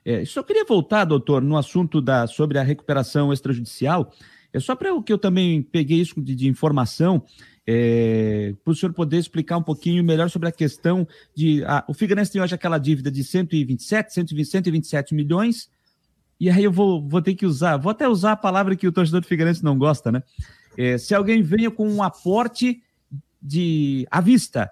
É, 0.05 0.25
só 0.25 0.45
queria 0.45 0.65
voltar, 0.65 1.05
doutor, 1.05 1.43
no 1.43 1.57
assunto 1.57 2.01
da, 2.01 2.29
sobre 2.29 2.61
a 2.61 2.63
recuperação 2.63 3.33
extrajudicial. 3.33 4.13
É 4.57 4.61
só 4.61 4.75
para 4.75 4.95
o 4.95 5.03
que 5.03 5.13
eu 5.13 5.19
também 5.19 5.61
peguei 5.61 6.01
isso 6.01 6.19
de, 6.19 6.35
de 6.35 6.49
informação 6.49 7.23
é, 7.67 8.55
para 8.65 8.73
o 8.73 8.75
senhor 8.75 8.91
poder 8.95 9.19
explicar 9.19 9.59
um 9.59 9.63
pouquinho 9.63 10.03
melhor 10.03 10.31
sobre 10.31 10.49
a 10.49 10.53
questão 10.53 11.07
de. 11.37 11.63
Ah, 11.65 11.85
o 11.87 11.93
Figueirense 11.93 12.33
tem 12.33 12.41
hoje 12.41 12.55
aquela 12.55 12.79
dívida 12.79 13.11
de 13.11 13.23
127, 13.23 14.15
120, 14.15 14.47
127 14.47 15.15
milhões, 15.15 15.69
e 16.41 16.49
aí 16.49 16.65
eu 16.65 16.73
vou, 16.73 17.07
vou 17.07 17.21
ter 17.21 17.35
que 17.35 17.45
usar, 17.45 17.77
vou 17.77 17.91
até 17.91 18.09
usar 18.09 18.33
a 18.33 18.37
palavra 18.37 18.75
que 18.75 18.89
o 18.89 18.93
torcedor 18.93 19.21
do 19.21 19.27
Figueirense 19.27 19.63
não 19.63 19.77
gosta, 19.77 20.11
né? 20.11 20.23
É, 20.79 20.97
se 20.97 21.15
alguém 21.15 21.43
venha 21.43 21.71
com 21.71 21.87
um 21.87 22.03
aporte 22.03 22.83
de 23.43 24.07
à 24.11 24.23
vista 24.23 24.71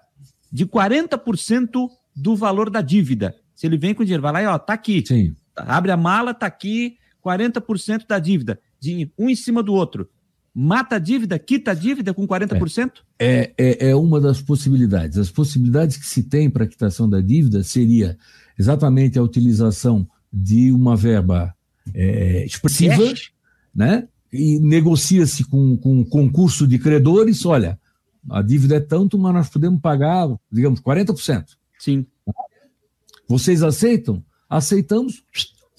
de 0.51 0.65
40% 0.65 1.89
do 2.15 2.35
valor 2.35 2.71
da 2.71 2.81
dívida. 2.81 3.35
Se 3.53 3.67
ele 3.67 3.77
vem 3.77 3.93
com 3.93 4.03
dinheiro, 4.03 4.23
vai 4.23 4.31
lá 4.31 4.41
e 4.41 4.45
ó, 4.47 4.57
tá 4.57 4.73
aqui. 4.73 5.03
Sim. 5.05 5.35
Abre 5.55 5.91
a 5.91 5.97
mala, 5.97 6.33
tá 6.33 6.47
aqui 6.47 6.97
40% 7.25 8.05
da 8.07 8.19
dívida, 8.19 8.59
de 8.85 9.11
um 9.17 9.29
em 9.29 9.35
cima 9.35 9.63
do 9.63 9.73
outro 9.73 10.07
mata 10.55 10.95
a 10.95 10.99
dívida, 10.99 11.37
quita 11.37 11.71
a 11.71 11.73
dívida 11.73 12.13
com 12.13 12.25
40%? 12.25 12.91
É, 13.19 13.51
é, 13.57 13.89
é 13.89 13.95
uma 13.95 14.21
das 14.21 14.41
possibilidades. 14.41 15.17
As 15.17 15.29
possibilidades 15.29 15.97
que 15.97 16.05
se 16.05 16.23
tem 16.23 16.49
para 16.49 16.63
a 16.63 16.67
quitação 16.67 17.09
da 17.09 17.19
dívida 17.19 17.61
seria 17.61 18.17
exatamente 18.57 19.19
a 19.19 19.21
utilização 19.21 20.07
de 20.31 20.71
uma 20.71 20.95
verba 20.95 21.53
é, 21.93 22.45
expressiva, 22.45 23.13
né? 23.75 24.07
E 24.31 24.57
negocia-se 24.59 25.43
com, 25.43 25.75
com 25.75 25.99
um 25.99 26.05
concurso 26.05 26.65
de 26.65 26.79
credores, 26.79 27.45
olha, 27.45 27.77
a 28.29 28.41
dívida 28.41 28.77
é 28.77 28.79
tanto, 28.79 29.17
mas 29.19 29.33
nós 29.33 29.49
podemos 29.49 29.81
pagar, 29.81 30.29
digamos, 30.49 30.79
40%. 30.79 31.45
Sim. 31.77 32.05
Vocês 33.27 33.61
aceitam? 33.61 34.23
Aceitamos, 34.49 35.23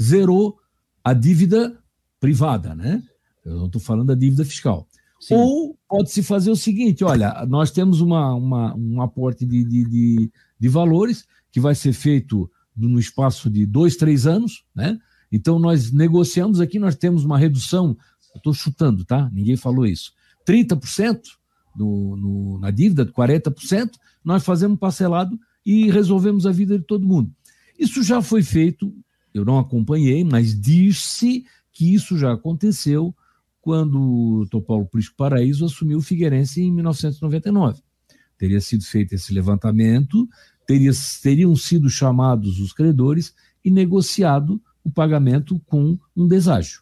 zerou 0.01 0.59
a 1.03 1.13
dívida 1.15 1.79
privada, 2.21 2.75
né? 2.75 3.03
Eu 3.45 3.57
não 3.57 3.67
estou 3.67 3.81
falando 3.81 4.09
da 4.09 4.15
dívida 4.15 4.45
fiscal. 4.45 4.87
Sim. 5.21 5.35
Ou 5.35 5.79
pode-se 5.89 6.23
fazer 6.23 6.51
o 6.51 6.57
seguinte: 6.57 7.05
olha, 7.05 7.45
nós 7.47 7.71
temos 7.71 8.01
uma, 8.01 8.35
uma 8.35 8.75
um 8.75 9.01
aporte 9.01 9.47
de, 9.47 9.65
de, 9.65 9.85
de, 9.85 10.31
de, 10.59 10.69
valores 10.69 11.25
que 11.51 11.61
vai 11.61 11.75
ser 11.75 11.93
feito 11.93 12.51
no 12.77 12.99
espaço 12.99 13.49
de 13.49 13.65
dois, 13.65 13.97
três 13.97 14.27
anos, 14.27 14.65
né? 14.75 14.99
Então 15.33 15.59
nós 15.59 15.93
negociamos 15.93 16.61
aqui, 16.61 16.79
nós 16.79 16.95
temos 16.95 17.25
uma 17.25 17.39
redução, 17.39 17.97
estou 18.35 18.53
chutando, 18.53 19.05
tá? 19.05 19.31
Ninguém 19.33 19.57
falou 19.57 19.87
isso. 19.87 20.13
30% 20.47 21.21
no, 21.75 22.17
no, 22.17 22.59
na 22.61 22.71
dívida, 22.71 23.07
40%, 23.07 23.91
nós 24.25 24.45
fazemos 24.45 24.79
parcelado 24.79 25.39
e 25.65 25.91
resolvemos 25.91 26.47
a 26.47 26.53
vida 26.53 26.79
de 26.79 26.85
todo 26.85 27.07
mundo. 27.07 27.31
Isso 27.79 28.03
já 28.03 28.23
foi 28.23 28.43
feito 28.43 28.95
eu 29.37 29.45
não 29.45 29.59
acompanhei, 29.59 30.25
mas 30.25 30.59
disse 30.59 31.45
que 31.77 31.93
isso 31.93 32.17
já 32.17 32.33
aconteceu 32.33 33.15
quando 33.61 34.49
o 34.51 34.63
Paulo 34.63 34.87
Prisco 34.87 35.15
Paraíso 35.15 35.67
assumiu 35.67 35.99
o 35.99 36.03
Figueirense 36.03 36.63
em 36.63 36.73
1999. 36.73 37.83
Teria 38.39 38.63
sido 38.63 38.83
feito 38.83 39.15
esse 39.15 39.35
levantamento, 39.35 40.27
teria, 40.67 40.91
teriam 41.23 41.55
sido 41.55 41.91
chamados 41.91 42.61
os 42.61 42.73
credores 42.73 43.35
e 43.63 43.71
negociado 43.71 44.59
o 44.83 44.91
pagamento 44.91 45.61
com 45.67 45.99
um 46.17 46.27
deságio. 46.27 46.81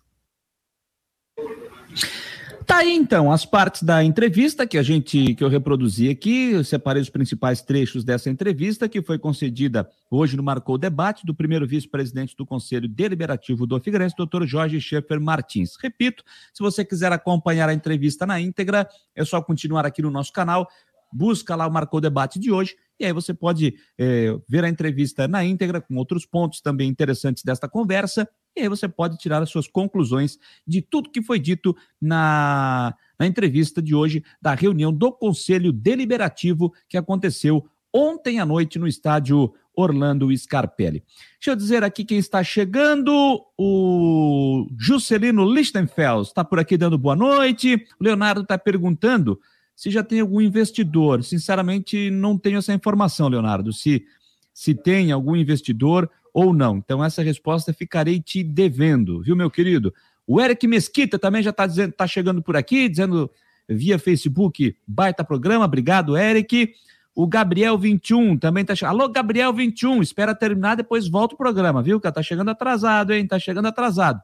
Tá 2.66 2.78
aí 2.78 2.94
então 2.94 3.30
as 3.30 3.44
partes 3.44 3.82
da 3.82 4.02
entrevista 4.02 4.66
que 4.66 4.78
a 4.78 4.82
gente 4.82 5.34
que 5.34 5.44
eu 5.44 5.48
reproduzi 5.48 6.08
aqui, 6.08 6.52
eu 6.52 6.64
separei 6.64 7.02
os 7.02 7.10
principais 7.10 7.60
trechos 7.60 8.04
dessa 8.04 8.30
entrevista 8.30 8.88
que 8.88 9.02
foi 9.02 9.18
concedida 9.18 9.88
hoje 10.10 10.36
no 10.36 10.42
Marcou 10.42 10.78
Debate 10.78 11.26
do 11.26 11.34
primeiro 11.34 11.66
vice-presidente 11.66 12.34
do 12.36 12.46
Conselho 12.46 12.88
Deliberativo 12.88 13.66
do 13.66 13.78
Figueirense, 13.80 14.14
Dr. 14.16 14.44
Jorge 14.44 14.80
Schaefer 14.80 15.20
Martins. 15.20 15.76
Repito, 15.80 16.24
se 16.54 16.62
você 16.62 16.84
quiser 16.84 17.12
acompanhar 17.12 17.68
a 17.68 17.74
entrevista 17.74 18.24
na 18.24 18.40
íntegra, 18.40 18.88
é 19.14 19.24
só 19.24 19.42
continuar 19.42 19.84
aqui 19.84 20.00
no 20.00 20.10
nosso 20.10 20.32
canal, 20.32 20.66
busca 21.12 21.54
lá 21.54 21.66
o 21.66 21.72
Marcou 21.72 22.00
Debate 22.00 22.38
de 22.38 22.50
hoje 22.50 22.76
e 22.98 23.04
aí 23.04 23.12
você 23.12 23.34
pode 23.34 23.74
é, 23.98 24.36
ver 24.48 24.64
a 24.64 24.68
entrevista 24.68 25.28
na 25.28 25.44
íntegra, 25.44 25.80
com 25.80 25.96
outros 25.96 26.24
pontos 26.24 26.60
também 26.60 26.88
interessantes 26.88 27.42
desta 27.42 27.68
conversa, 27.68 28.28
e 28.56 28.60
aí 28.62 28.68
você 28.68 28.88
pode 28.88 29.16
tirar 29.18 29.42
as 29.42 29.50
suas 29.50 29.66
conclusões 29.66 30.38
de 30.66 30.80
tudo 30.80 31.10
que 31.10 31.22
foi 31.22 31.38
dito 31.38 31.76
na, 32.00 32.94
na 33.18 33.26
entrevista 33.26 33.82
de 33.82 33.94
hoje 33.94 34.24
da 34.40 34.54
reunião 34.54 34.92
do 34.92 35.10
Conselho 35.12 35.72
Deliberativo 35.72 36.72
que 36.88 36.96
aconteceu 36.96 37.66
ontem 37.92 38.40
à 38.40 38.46
noite 38.46 38.78
no 38.78 38.86
estádio 38.86 39.52
Orlando 39.76 40.36
Scarpelli. 40.36 41.02
Deixa 41.38 41.50
eu 41.50 41.56
dizer 41.56 41.82
aqui 41.82 42.04
quem 42.04 42.18
está 42.18 42.42
chegando, 42.44 43.12
o 43.58 44.68
Juscelino 44.78 45.44
Lichtenfels 45.52 46.28
está 46.28 46.44
por 46.44 46.60
aqui 46.60 46.76
dando 46.76 46.96
boa 46.96 47.16
noite, 47.16 47.74
o 47.98 48.04
Leonardo 48.04 48.42
está 48.42 48.56
perguntando 48.56 49.38
se 49.74 49.90
já 49.90 50.04
tem 50.04 50.20
algum 50.20 50.40
investidor. 50.40 51.24
Sinceramente, 51.24 52.10
não 52.10 52.38
tenho 52.38 52.58
essa 52.58 52.72
informação, 52.72 53.28
Leonardo, 53.28 53.72
se, 53.72 54.04
se 54.52 54.74
tem 54.74 55.10
algum 55.10 55.34
investidor 55.34 56.08
ou 56.34 56.52
não. 56.52 56.78
Então, 56.78 57.02
essa 57.02 57.22
resposta 57.22 57.72
ficarei 57.72 58.20
te 58.20 58.42
devendo, 58.42 59.22
viu, 59.22 59.36
meu 59.36 59.48
querido? 59.48 59.94
O 60.26 60.40
Eric 60.40 60.66
Mesquita 60.66 61.16
também 61.16 61.42
já 61.42 61.50
está 61.50 61.66
tá 61.96 62.06
chegando 62.08 62.42
por 62.42 62.56
aqui, 62.56 62.88
dizendo 62.88 63.30
via 63.68 63.98
Facebook, 63.98 64.76
baita 64.86 65.22
programa, 65.22 65.64
obrigado, 65.64 66.16
Eric. 66.16 66.74
O 67.14 67.28
Gabriel 67.28 67.78
21 67.78 68.36
também 68.36 68.62
está 68.62 68.74
chegando. 68.74 69.00
Alô, 69.00 69.08
Gabriel 69.08 69.52
21, 69.52 70.02
espera 70.02 70.34
terminar, 70.34 70.74
depois 70.74 71.06
volta 71.06 71.36
o 71.36 71.38
programa, 71.38 71.80
viu? 71.80 72.00
Que 72.00 72.10
tá 72.10 72.22
chegando 72.22 72.50
atrasado, 72.50 73.12
hein? 73.12 73.24
Tá 73.26 73.38
chegando 73.38 73.66
atrasado. 73.66 74.20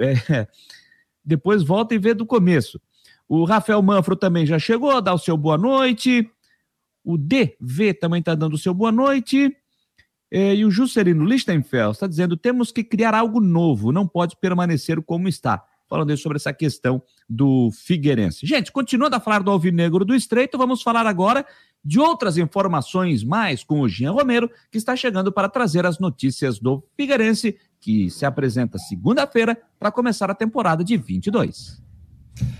É, 0.00 0.48
depois 1.22 1.62
volta 1.62 1.94
e 1.94 1.98
vê 1.98 2.14
do 2.14 2.24
começo. 2.24 2.80
O 3.28 3.44
Rafael 3.44 3.82
Manfro 3.82 4.16
também 4.16 4.46
já 4.46 4.58
chegou, 4.58 5.00
dá 5.02 5.12
o 5.12 5.18
seu 5.18 5.36
boa 5.36 5.58
noite. 5.58 6.30
O 7.04 7.18
DV 7.18 7.92
também 8.00 8.20
está 8.20 8.34
dando 8.34 8.54
o 8.54 8.58
seu 8.58 8.72
boa 8.72 8.90
noite. 8.90 9.54
É, 10.36 10.52
e 10.52 10.64
o 10.64 10.70
Juscelino 10.70 11.24
Lichtenfeld 11.24 11.92
está 11.92 12.08
dizendo: 12.08 12.36
temos 12.36 12.72
que 12.72 12.82
criar 12.82 13.14
algo 13.14 13.38
novo, 13.38 13.92
não 13.92 14.04
pode 14.04 14.36
permanecer 14.36 15.00
como 15.00 15.28
está. 15.28 15.62
Falando 15.88 16.16
sobre 16.16 16.36
essa 16.36 16.52
questão 16.52 17.00
do 17.28 17.70
Figueirense. 17.70 18.44
Gente, 18.44 18.72
continuando 18.72 19.14
a 19.14 19.20
falar 19.20 19.44
do 19.44 19.50
Alvinegro 19.50 20.04
do 20.04 20.12
Estreito, 20.12 20.58
vamos 20.58 20.82
falar 20.82 21.06
agora 21.06 21.46
de 21.84 22.00
outras 22.00 22.36
informações 22.36 23.22
mais 23.22 23.62
com 23.62 23.80
o 23.80 23.88
Jean 23.88 24.10
Romero, 24.10 24.50
que 24.72 24.78
está 24.78 24.96
chegando 24.96 25.30
para 25.30 25.48
trazer 25.48 25.86
as 25.86 26.00
notícias 26.00 26.58
do 26.58 26.82
Figueirense, 26.96 27.56
que 27.78 28.10
se 28.10 28.26
apresenta 28.26 28.76
segunda-feira 28.76 29.56
para 29.78 29.92
começar 29.92 30.30
a 30.30 30.34
temporada 30.34 30.82
de 30.82 30.96
22. 30.96 31.80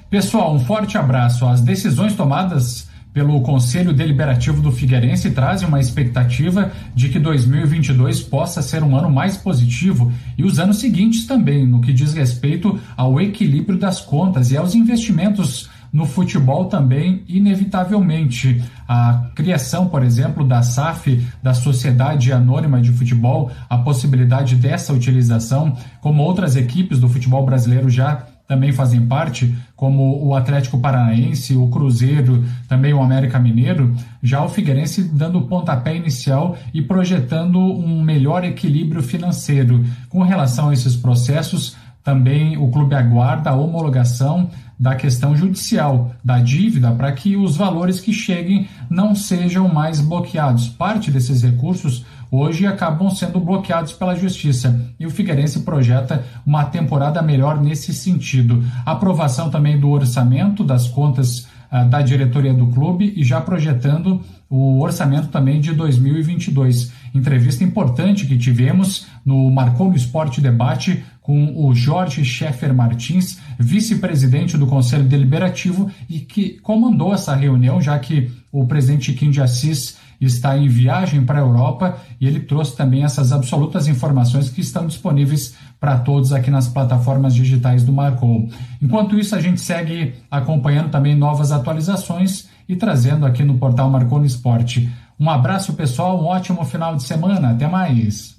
Pessoal, 0.08 0.54
um 0.54 0.60
forte 0.60 0.96
abraço. 0.96 1.44
As 1.44 1.60
decisões 1.60 2.14
tomadas 2.14 2.88
pelo 3.14 3.40
Conselho 3.42 3.92
Deliberativo 3.92 4.60
do 4.60 4.72
Figueirense 4.72 5.30
trazem 5.30 5.68
uma 5.68 5.78
expectativa 5.78 6.72
de 6.94 7.08
que 7.08 7.20
2022 7.20 8.20
possa 8.20 8.60
ser 8.60 8.82
um 8.82 8.96
ano 8.96 9.08
mais 9.08 9.36
positivo 9.36 10.12
e 10.36 10.42
os 10.42 10.58
anos 10.58 10.78
seguintes 10.78 11.24
também, 11.24 11.64
no 11.64 11.80
que 11.80 11.92
diz 11.92 12.12
respeito 12.12 12.78
ao 12.96 13.20
equilíbrio 13.20 13.78
das 13.78 14.00
contas 14.00 14.50
e 14.50 14.56
aos 14.56 14.74
investimentos 14.74 15.70
no 15.92 16.06
futebol 16.06 16.64
também, 16.64 17.22
inevitavelmente. 17.28 18.60
A 18.88 19.30
criação, 19.32 19.86
por 19.86 20.02
exemplo, 20.02 20.44
da 20.44 20.60
SAF, 20.60 21.24
da 21.40 21.54
Sociedade 21.54 22.32
Anônima 22.32 22.80
de 22.80 22.90
Futebol, 22.90 23.48
a 23.70 23.78
possibilidade 23.78 24.56
dessa 24.56 24.92
utilização, 24.92 25.76
como 26.00 26.20
outras 26.20 26.56
equipes 26.56 26.98
do 26.98 27.08
futebol 27.08 27.46
brasileiro 27.46 27.88
já 27.88 28.26
também 28.46 28.72
fazem 28.72 29.06
parte, 29.06 29.54
como 29.74 30.24
o 30.24 30.34
Atlético 30.34 30.78
Paranaense, 30.78 31.56
o 31.56 31.68
Cruzeiro, 31.68 32.44
também 32.68 32.92
o 32.92 33.02
América 33.02 33.38
Mineiro, 33.38 33.94
já 34.22 34.44
o 34.44 34.48
Figueirense 34.48 35.02
dando 35.02 35.38
o 35.38 35.46
pontapé 35.46 35.96
inicial 35.96 36.56
e 36.72 36.82
projetando 36.82 37.58
um 37.58 38.02
melhor 38.02 38.44
equilíbrio 38.44 39.02
financeiro. 39.02 39.84
Com 40.10 40.22
relação 40.22 40.68
a 40.68 40.74
esses 40.74 40.94
processos, 40.94 41.76
também 42.04 42.58
o 42.58 42.68
clube 42.68 42.94
aguarda 42.94 43.48
a 43.48 43.56
homologação 43.56 44.50
da 44.78 44.94
questão 44.94 45.34
judicial 45.34 46.12
da 46.22 46.38
dívida 46.38 46.90
para 46.92 47.10
que 47.12 47.36
os 47.36 47.56
valores 47.56 47.98
que 47.98 48.12
cheguem 48.12 48.68
não 48.90 49.14
sejam 49.14 49.72
mais 49.72 50.00
bloqueados. 50.00 50.68
Parte 50.68 51.10
desses 51.10 51.42
recursos 51.42 52.04
hoje 52.36 52.66
acabam 52.66 53.10
sendo 53.10 53.38
bloqueados 53.38 53.92
pela 53.92 54.16
justiça 54.16 54.80
e 54.98 55.06
o 55.06 55.10
Figueirense 55.10 55.60
projeta 55.60 56.24
uma 56.44 56.64
temporada 56.64 57.22
melhor 57.22 57.62
nesse 57.62 57.94
sentido. 57.94 58.64
Aprovação 58.84 59.50
também 59.50 59.78
do 59.78 59.88
orçamento 59.90 60.64
das 60.64 60.88
contas 60.88 61.46
uh, 61.70 61.88
da 61.88 62.02
diretoria 62.02 62.52
do 62.52 62.66
clube 62.68 63.12
e 63.16 63.22
já 63.22 63.40
projetando 63.40 64.20
o 64.50 64.80
orçamento 64.80 65.28
também 65.28 65.60
de 65.60 65.72
2022. 65.72 66.92
Entrevista 67.14 67.64
importante 67.64 68.26
que 68.26 68.36
tivemos 68.36 69.06
no 69.24 69.50
Marcou 69.50 69.88
no 69.88 69.96
Esporte 69.96 70.40
Debate 70.40 71.04
com 71.20 71.66
o 71.66 71.74
Jorge 71.74 72.22
Scheffer 72.24 72.74
Martins, 72.74 73.38
vice-presidente 73.58 74.58
do 74.58 74.66
Conselho 74.66 75.04
Deliberativo 75.04 75.90
e 76.08 76.18
que 76.18 76.58
comandou 76.60 77.14
essa 77.14 77.34
reunião, 77.34 77.80
já 77.80 77.98
que 77.98 78.30
o 78.52 78.66
presidente 78.66 79.12
Kim 79.14 79.30
de 79.30 79.40
Assis 79.40 79.96
está 80.26 80.56
em 80.56 80.68
viagem 80.68 81.24
para 81.24 81.38
a 81.38 81.42
Europa 81.42 81.96
e 82.20 82.26
ele 82.26 82.40
trouxe 82.40 82.76
também 82.76 83.04
essas 83.04 83.32
absolutas 83.32 83.88
informações 83.88 84.48
que 84.48 84.60
estão 84.60 84.86
disponíveis 84.86 85.54
para 85.80 85.98
todos 85.98 86.32
aqui 86.32 86.50
nas 86.50 86.68
plataformas 86.68 87.34
digitais 87.34 87.84
do 87.84 87.92
Marcou. 87.92 88.48
Enquanto 88.80 89.18
isso, 89.18 89.34
a 89.34 89.40
gente 89.40 89.60
segue 89.60 90.14
acompanhando 90.30 90.90
também 90.90 91.14
novas 91.14 91.52
atualizações 91.52 92.48
e 92.68 92.76
trazendo 92.76 93.26
aqui 93.26 93.44
no 93.44 93.58
portal 93.58 93.90
Marcou 93.90 94.18
no 94.18 94.26
Esporte. 94.26 94.90
Um 95.18 95.30
abraço, 95.30 95.74
pessoal, 95.74 96.20
um 96.20 96.26
ótimo 96.26 96.64
final 96.64 96.96
de 96.96 97.02
semana. 97.02 97.50
Até 97.50 97.68
mais. 97.68 98.33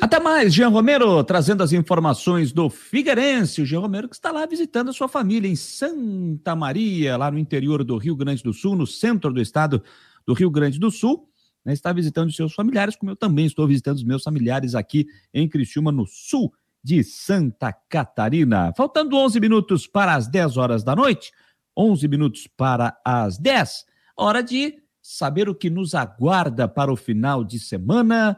Até 0.00 0.18
mais, 0.18 0.52
Jean 0.54 0.68
Romero, 0.68 1.22
trazendo 1.24 1.62
as 1.62 1.72
informações 1.72 2.52
do 2.52 2.68
Figueirense. 2.68 3.62
O 3.62 3.66
Jean 3.66 3.80
Romero 3.80 4.08
que 4.08 4.14
está 4.14 4.30
lá 4.30 4.44
visitando 4.46 4.90
a 4.90 4.92
sua 4.92 5.08
família 5.08 5.48
em 5.48 5.56
Santa 5.56 6.54
Maria, 6.56 7.16
lá 7.16 7.30
no 7.30 7.38
interior 7.38 7.84
do 7.84 7.96
Rio 7.96 8.16
Grande 8.16 8.42
do 8.42 8.52
Sul, 8.52 8.76
no 8.76 8.86
centro 8.86 9.32
do 9.32 9.40
estado 9.40 9.82
do 10.26 10.34
Rio 10.34 10.50
Grande 10.50 10.78
do 10.78 10.90
Sul. 10.90 11.28
Né, 11.64 11.72
está 11.72 11.92
visitando 11.92 12.32
seus 12.32 12.52
familiares, 12.54 12.96
como 12.96 13.12
eu 13.12 13.16
também 13.16 13.46
estou 13.46 13.66
visitando 13.68 13.96
os 13.96 14.04
meus 14.04 14.24
familiares 14.24 14.74
aqui 14.74 15.06
em 15.32 15.48
Criciúma, 15.48 15.92
no 15.92 16.06
sul 16.06 16.52
de 16.82 17.04
Santa 17.04 17.72
Catarina. 17.72 18.72
Faltando 18.76 19.16
11 19.16 19.38
minutos 19.38 19.86
para 19.86 20.14
as 20.14 20.26
10 20.26 20.56
horas 20.56 20.82
da 20.82 20.96
noite, 20.96 21.30
11 21.76 22.08
minutos 22.08 22.48
para 22.56 22.98
as 23.04 23.38
10, 23.38 23.86
hora 24.16 24.42
de 24.42 24.82
saber 25.00 25.48
o 25.48 25.54
que 25.54 25.70
nos 25.70 25.94
aguarda 25.94 26.66
para 26.66 26.92
o 26.92 26.96
final 26.96 27.44
de 27.44 27.58
semana 27.58 28.36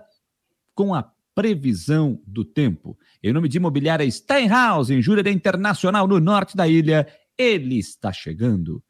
com 0.75 0.95
a 0.95 1.03
previsão 1.35 2.21
do 2.27 2.45
tempo. 2.45 2.97
Em 3.23 3.33
nome 3.33 3.49
de 3.49 3.57
Imobiliária 3.57 4.11
Steinhaus, 4.11 4.91
em 4.91 5.03
Jurerê 5.03 5.33
Internacional, 5.33 6.07
no 6.07 6.21
norte 6.21 6.57
da 6.57 6.69
ilha, 6.69 7.07
ele 7.37 7.79
está 7.79 8.13
chegando. 8.13 8.83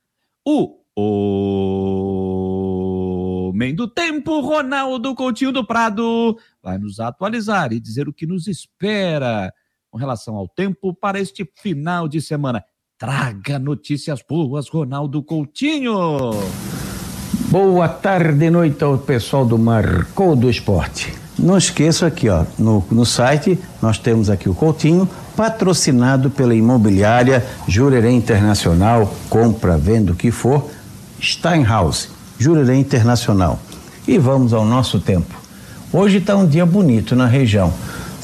O 0.47 0.80
Homem 3.55 3.74
do 3.74 3.88
Tempo, 3.88 4.40
Ronaldo 4.40 5.14
Coutinho 5.14 5.51
do 5.53 5.66
Prado, 5.66 6.38
vai 6.62 6.76
nos 6.78 7.01
atualizar 7.01 7.72
e 7.72 7.80
dizer 7.80 8.09
o 8.09 8.12
que 8.12 8.26
nos 8.26 8.47
espera 8.47 9.53
com 9.90 9.99
relação 9.99 10.36
ao 10.36 10.47
tempo 10.49 10.92
para 10.92 11.18
este 11.18 11.49
final 11.57 12.07
de 12.07 12.20
semana. 12.20 12.62
Traga 12.99 13.59
notícias 13.59 14.22
boas, 14.28 14.68
Ronaldo 14.68 15.22
Coutinho. 15.22 16.30
Boa 17.51 17.88
tarde 17.88 18.47
e 18.47 18.51
noite 18.51 18.82
ao 18.82 18.99
pessoal 18.99 19.47
do 19.47 19.59
Marcou 19.59 20.36
do 20.36 20.51
Esporte. 20.51 21.24
Não 21.39 21.59
esqueça 21.59 22.07
aqui, 22.07 22.28
ó, 22.28 22.45
no, 22.57 22.85
no 22.91 23.05
site 23.05 23.59
nós 23.82 23.99
temos 23.99 24.30
aqui 24.30 24.49
o 24.49 24.55
Coutinho, 24.55 25.09
patrocinado 25.37 26.30
pela 26.30 26.55
imobiliária 26.55 27.45
Jurerê 27.66 28.12
Internacional, 28.12 29.12
compra, 29.28 29.76
venda 29.76 30.12
o 30.12 30.14
que 30.14 30.30
for, 30.30 30.70
Steinhaus, 31.20 32.09
Jurerê 32.39 32.76
Internacional. 32.76 33.59
E 34.07 34.16
vamos 34.16 34.53
ao 34.53 34.64
nosso 34.64 35.01
tempo. 35.01 35.35
Hoje 35.93 36.18
está 36.18 36.37
um 36.37 36.47
dia 36.47 36.64
bonito 36.64 37.16
na 37.16 37.26
região. 37.26 37.72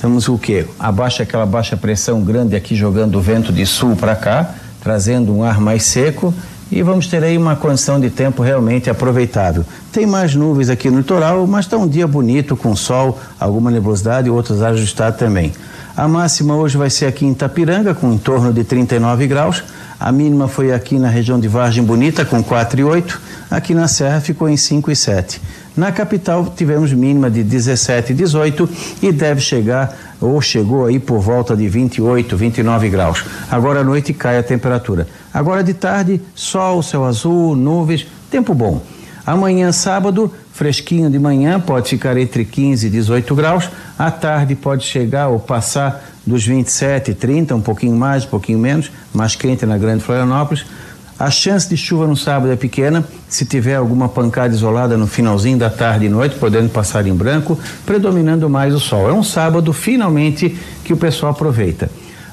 Temos 0.00 0.28
o 0.28 0.38
que? 0.38 0.66
Abaixa 0.78 1.24
aquela 1.24 1.46
baixa 1.46 1.76
pressão 1.76 2.22
grande 2.22 2.54
aqui 2.54 2.76
jogando 2.76 3.16
o 3.16 3.20
vento 3.20 3.52
de 3.52 3.66
sul 3.66 3.96
para 3.96 4.14
cá, 4.14 4.54
trazendo 4.80 5.34
um 5.34 5.42
ar 5.42 5.61
mais 5.61 5.82
seco 5.82 6.32
e 6.70 6.82
vamos 6.82 7.06
ter 7.06 7.22
aí 7.22 7.36
uma 7.36 7.56
condição 7.56 8.00
de 8.00 8.10
tempo 8.10 8.42
realmente 8.42 8.88
aproveitável. 8.88 9.64
Tem 9.92 10.06
mais 10.06 10.34
nuvens 10.34 10.68
aqui 10.68 10.90
no 10.90 10.98
litoral, 10.98 11.46
mas 11.46 11.64
está 11.64 11.76
um 11.76 11.88
dia 11.88 12.06
bonito 12.06 12.56
com 12.56 12.76
sol, 12.76 13.18
alguma 13.38 13.70
nebulosidade 13.70 14.28
e 14.28 14.30
outras 14.30 14.62
áreas 14.62 14.92
também. 15.18 15.52
A 15.96 16.06
máxima 16.06 16.54
hoje 16.54 16.76
vai 16.76 16.88
ser 16.88 17.06
aqui 17.06 17.26
em 17.26 17.32
Itapiranga, 17.32 17.94
com 17.94 18.12
em 18.12 18.18
torno 18.18 18.52
de 18.52 18.64
39 18.64 19.26
graus. 19.26 19.62
A 19.98 20.10
mínima 20.10 20.48
foi 20.48 20.72
aqui 20.72 20.98
na 20.98 21.08
região 21.08 21.38
de 21.38 21.48
Vargem 21.48 21.84
Bonita, 21.84 22.24
com 22.24 22.42
4 22.42 22.80
e 22.80 22.84
8. 22.84 23.20
Aqui 23.50 23.74
na 23.74 23.86
Serra 23.86 24.20
ficou 24.20 24.48
em 24.48 24.56
5 24.56 24.90
e 24.90 24.96
7. 24.96 25.42
Na 25.76 25.92
capital 25.92 26.52
tivemos 26.56 26.92
mínima 26.92 27.30
de 27.30 27.42
17 27.42 28.12
e 28.12 28.14
18 28.14 28.68
e 29.02 29.12
deve 29.12 29.40
chegar 29.40 29.96
ou 30.20 30.40
chegou 30.40 30.86
aí 30.86 30.98
por 30.98 31.20
volta 31.20 31.56
de 31.56 31.68
28, 31.68 32.36
29 32.36 32.88
graus. 32.88 33.24
Agora 33.50 33.80
à 33.80 33.84
noite 33.84 34.12
cai 34.12 34.38
a 34.38 34.42
temperatura. 34.42 35.06
Agora 35.33 35.62
de 35.62 35.74
tarde, 35.74 36.20
sol, 36.35 36.83
céu 36.83 37.05
azul, 37.05 37.55
nuvens, 37.55 38.07
tempo 38.31 38.53
bom. 38.53 38.83
Amanhã, 39.24 39.70
sábado, 39.70 40.33
fresquinho 40.53 41.09
de 41.09 41.18
manhã, 41.18 41.61
pode 41.61 41.89
ficar 41.89 42.16
entre 42.16 42.45
15 42.45 42.87
e 42.87 42.91
18 42.91 43.35
graus. 43.35 43.70
À 43.99 44.11
tarde 44.11 44.55
pode 44.55 44.85
chegar 44.85 45.28
ou 45.28 45.39
passar 45.39 46.05
dos 46.26 46.45
27, 46.45 47.14
30, 47.14 47.55
um 47.55 47.61
pouquinho 47.61 47.97
mais, 47.97 48.24
um 48.24 48.28
pouquinho 48.28 48.59
menos, 48.59 48.91
mais 49.12 49.37
quente 49.37 49.64
na 49.64 49.78
Grande 49.78 50.03
Florianópolis. 50.03 50.64
A 51.18 51.31
chance 51.31 51.68
de 51.68 51.76
chuva 51.76 52.07
no 52.07 52.16
sábado 52.16 52.51
é 52.51 52.57
pequena, 52.57 53.05
se 53.28 53.45
tiver 53.45 53.74
alguma 53.74 54.09
pancada 54.09 54.55
isolada 54.55 54.97
no 54.97 55.07
finalzinho 55.07 55.59
da 55.59 55.68
tarde 55.68 56.07
e 56.07 56.09
noite, 56.09 56.37
podendo 56.37 56.70
passar 56.70 57.07
em 57.07 57.14
branco, 57.14 57.59
predominando 57.85 58.49
mais 58.49 58.74
o 58.74 58.81
sol. 58.81 59.09
É 59.09 59.12
um 59.12 59.22
sábado, 59.22 59.70
finalmente, 59.72 60.57
que 60.83 60.95
o 60.95 60.97
pessoal 60.97 61.33
aproveita. 61.33 61.91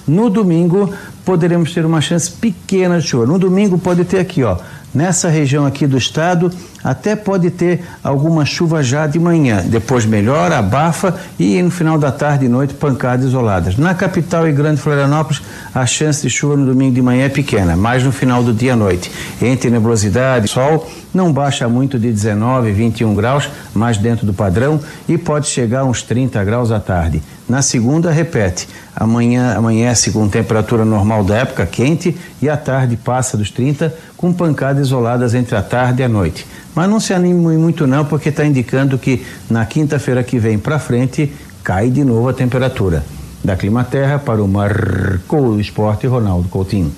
No 0.08 0.30
domingo, 0.30 0.94
poderemos 1.26 1.74
ter 1.74 1.86
uma 1.86 2.00
chance 2.00 2.32
pequena 2.32 3.00
de 3.00 3.08
chuva. 3.08 3.26
No 3.26 3.38
domingo, 3.38 3.78
pode 3.78 4.06
ter 4.06 4.20
aqui, 4.20 4.44
ó, 4.44 4.58
Nessa 4.94 5.30
região 5.30 5.66
aqui 5.66 5.86
do 5.86 5.98
estado, 5.98 6.52
até 6.84 7.16
pode 7.16 7.50
ter 7.50 7.84
alguma 8.04 8.46
chuva 8.46 8.84
já 8.84 9.08
de 9.08 9.20
manhã, 9.20 9.64
depois 9.66 10.06
melhora, 10.06 10.60
abafa 10.60 11.16
e 11.40 11.62
no 11.62 11.72
final 11.72 11.98
da 11.98 12.12
tarde 12.12 12.46
e 12.46 12.50
noite 12.50 12.74
pancadas 12.74 13.26
isoladas. 13.26 13.78
Na 13.78 13.94
capital 13.94 14.48
e 14.48 14.52
Grande 14.52 14.82
Florianópolis, 14.82 15.42
a 15.74 15.86
chance 15.86 16.22
de 16.22 16.30
chuva 16.30 16.56
no 16.56 16.66
domingo 16.66 16.96
de 16.96 17.02
manhã 17.02 17.26
é 17.26 17.30
pequena, 17.30 17.76
mais 17.76 18.04
no 18.04 18.12
final 18.12 18.44
do 18.44 18.54
dia 18.54 18.74
à 18.74 18.76
noite. 18.76 19.12
Entre 19.42 19.70
nebulosidade 19.70 20.46
e 20.46 20.50
sol, 20.50 20.88
não 21.14 21.32
baixa 21.34 21.68
muito 21.68 21.98
de 21.98 22.12
19, 22.12 22.72
21 22.72 23.16
graus, 23.16 23.50
mais 23.74 23.98
dentro 23.98 24.26
do 24.26 24.34
padrão, 24.34 24.80
e 25.08 25.18
pode 25.18 25.48
chegar 25.48 25.82
a 25.82 25.86
uns 25.86 26.02
30 26.04 26.44
graus 26.44 26.72
à 26.72 26.80
tarde. 26.80 27.22
Na 27.48 27.62
segunda, 27.62 28.12
repete. 28.12 28.68
Amanhã 28.96 29.56
amanhece 29.56 30.12
com 30.12 30.28
temperatura 30.28 30.84
normal 30.84 31.24
da 31.24 31.38
época, 31.38 31.66
quente, 31.66 32.18
e 32.42 32.50
à 32.50 32.58
tarde 32.58 32.98
passa 32.98 33.38
dos 33.38 33.50
30, 33.50 33.94
com 34.18 34.34
pancadas 34.34 34.88
isoladas 34.88 35.34
entre 35.34 35.56
a 35.56 35.62
tarde 35.62 36.02
e 36.02 36.06
a 36.06 36.10
noite. 36.10 36.46
Mas 36.78 36.88
não 36.88 37.00
se 37.00 37.12
anime 37.12 37.58
muito 37.58 37.88
não, 37.88 38.06
porque 38.06 38.30
está 38.30 38.46
indicando 38.46 39.00
que 39.00 39.26
na 39.50 39.66
quinta-feira 39.66 40.24
que 40.24 40.38
vem 40.38 40.60
para 40.60 40.78
frente 40.78 41.34
cai 41.64 41.90
de 41.90 42.06
novo 42.06 42.30
a 42.30 42.34
temperatura. 42.36 43.04
Da 43.44 43.58
Climaterra 43.58 44.20
para 44.20 44.44
o 44.44 44.48
Marcou 44.48 45.60
Esporte, 45.60 46.06
Ronaldo 46.06 46.48
Coutinho. 46.50 46.94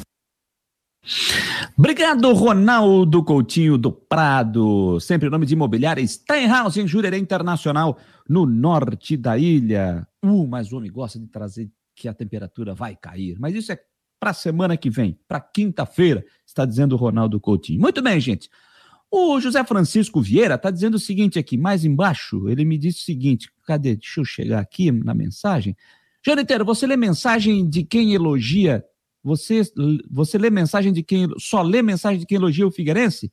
Obrigado, 1.77 2.34
Ronaldo 2.34 3.23
Coutinho 3.23 3.77
do 3.77 3.89
Prado. 3.89 4.99
Sempre 4.99 5.30
nome 5.30 5.45
de 5.45 5.53
imobiliária 5.53 6.05
Steinhaus, 6.05 6.75
em 6.75 6.86
Jurerê 6.86 7.17
Internacional, 7.17 7.97
no 8.27 8.45
norte 8.45 9.15
da 9.15 9.38
ilha. 9.38 10.05
Uh, 10.21 10.45
mas 10.45 10.73
o 10.73 10.75
homem 10.75 10.91
gosta 10.91 11.17
de 11.17 11.27
trazer 11.27 11.71
que 11.95 12.09
a 12.09 12.13
temperatura 12.13 12.75
vai 12.75 12.97
cair. 12.97 13.38
Mas 13.39 13.55
isso 13.55 13.71
é 13.71 13.80
para 14.19 14.34
semana 14.34 14.75
que 14.75 14.89
vem, 14.89 15.17
para 15.25 15.39
quinta-feira, 15.39 16.25
está 16.45 16.65
dizendo 16.65 16.95
o 16.95 16.97
Ronaldo 16.97 17.39
Coutinho. 17.39 17.80
Muito 17.80 18.01
bem, 18.01 18.19
gente. 18.19 18.49
O 19.12 19.39
José 19.39 19.64
Francisco 19.64 20.22
Vieira 20.22 20.55
está 20.55 20.70
dizendo 20.70 20.95
o 20.95 20.99
seguinte 20.99 21.39
aqui, 21.39 21.57
mais 21.57 21.84
embaixo, 21.84 22.47
ele 22.47 22.64
me 22.64 22.78
disse 22.78 22.99
o 22.99 23.05
seguinte, 23.05 23.49
cadê? 23.66 23.95
Deixa 23.95 24.20
eu 24.20 24.26
chegar 24.26 24.60
aqui 24.60 24.91
na 24.91 25.14
mensagem. 25.14 25.76
Janeteiro, 26.24 26.64
você 26.64 26.86
lê 26.86 26.95
mensagem 26.95 27.68
de 27.68 27.84
quem 27.84 28.14
elogia 28.14 28.86
você, 29.24 29.62
você 30.10 30.38
lê 30.38 30.49
mensagem 30.49 30.93
de 30.93 31.03
quem. 31.03 31.28
Só 31.38 31.62
lê 31.62 31.82
mensagem 31.82 32.20
de 32.20 32.26
quem 32.26 32.38
elogia 32.38 32.68
o 32.68 32.72
Figueirense? 32.72 33.32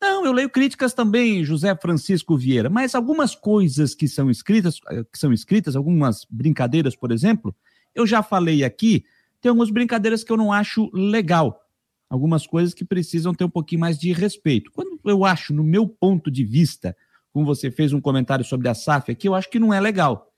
Não, 0.00 0.26
eu 0.26 0.32
leio 0.32 0.50
críticas 0.50 0.92
também, 0.92 1.42
José 1.42 1.74
Francisco 1.74 2.36
Vieira, 2.36 2.68
mas 2.68 2.94
algumas 2.94 3.34
coisas 3.34 3.94
que 3.94 4.06
são 4.06 4.30
escritas, 4.30 4.78
eh, 4.90 5.02
que 5.10 5.18
são 5.18 5.32
escritas, 5.32 5.74
algumas 5.74 6.26
brincadeiras, 6.28 6.94
por 6.94 7.10
exemplo, 7.10 7.56
eu 7.94 8.06
já 8.06 8.22
falei 8.22 8.62
aqui, 8.62 9.06
tem 9.40 9.48
algumas 9.48 9.70
brincadeiras 9.70 10.22
que 10.22 10.30
eu 10.30 10.36
não 10.36 10.52
acho 10.52 10.90
legal. 10.92 11.65
Algumas 12.08 12.46
coisas 12.46 12.72
que 12.72 12.84
precisam 12.84 13.34
ter 13.34 13.44
um 13.44 13.50
pouquinho 13.50 13.80
mais 13.80 13.98
de 13.98 14.12
respeito. 14.12 14.70
Quando 14.72 14.98
eu 15.04 15.24
acho, 15.24 15.52
no 15.52 15.64
meu 15.64 15.88
ponto 15.88 16.30
de 16.30 16.44
vista, 16.44 16.96
como 17.32 17.44
você 17.44 17.70
fez 17.70 17.92
um 17.92 18.00
comentário 18.00 18.44
sobre 18.44 18.68
a 18.68 18.74
SAF 18.74 19.10
aqui, 19.10 19.28
eu 19.28 19.34
acho 19.34 19.50
que 19.50 19.58
não 19.58 19.74
é 19.74 19.80
legal. 19.80 20.32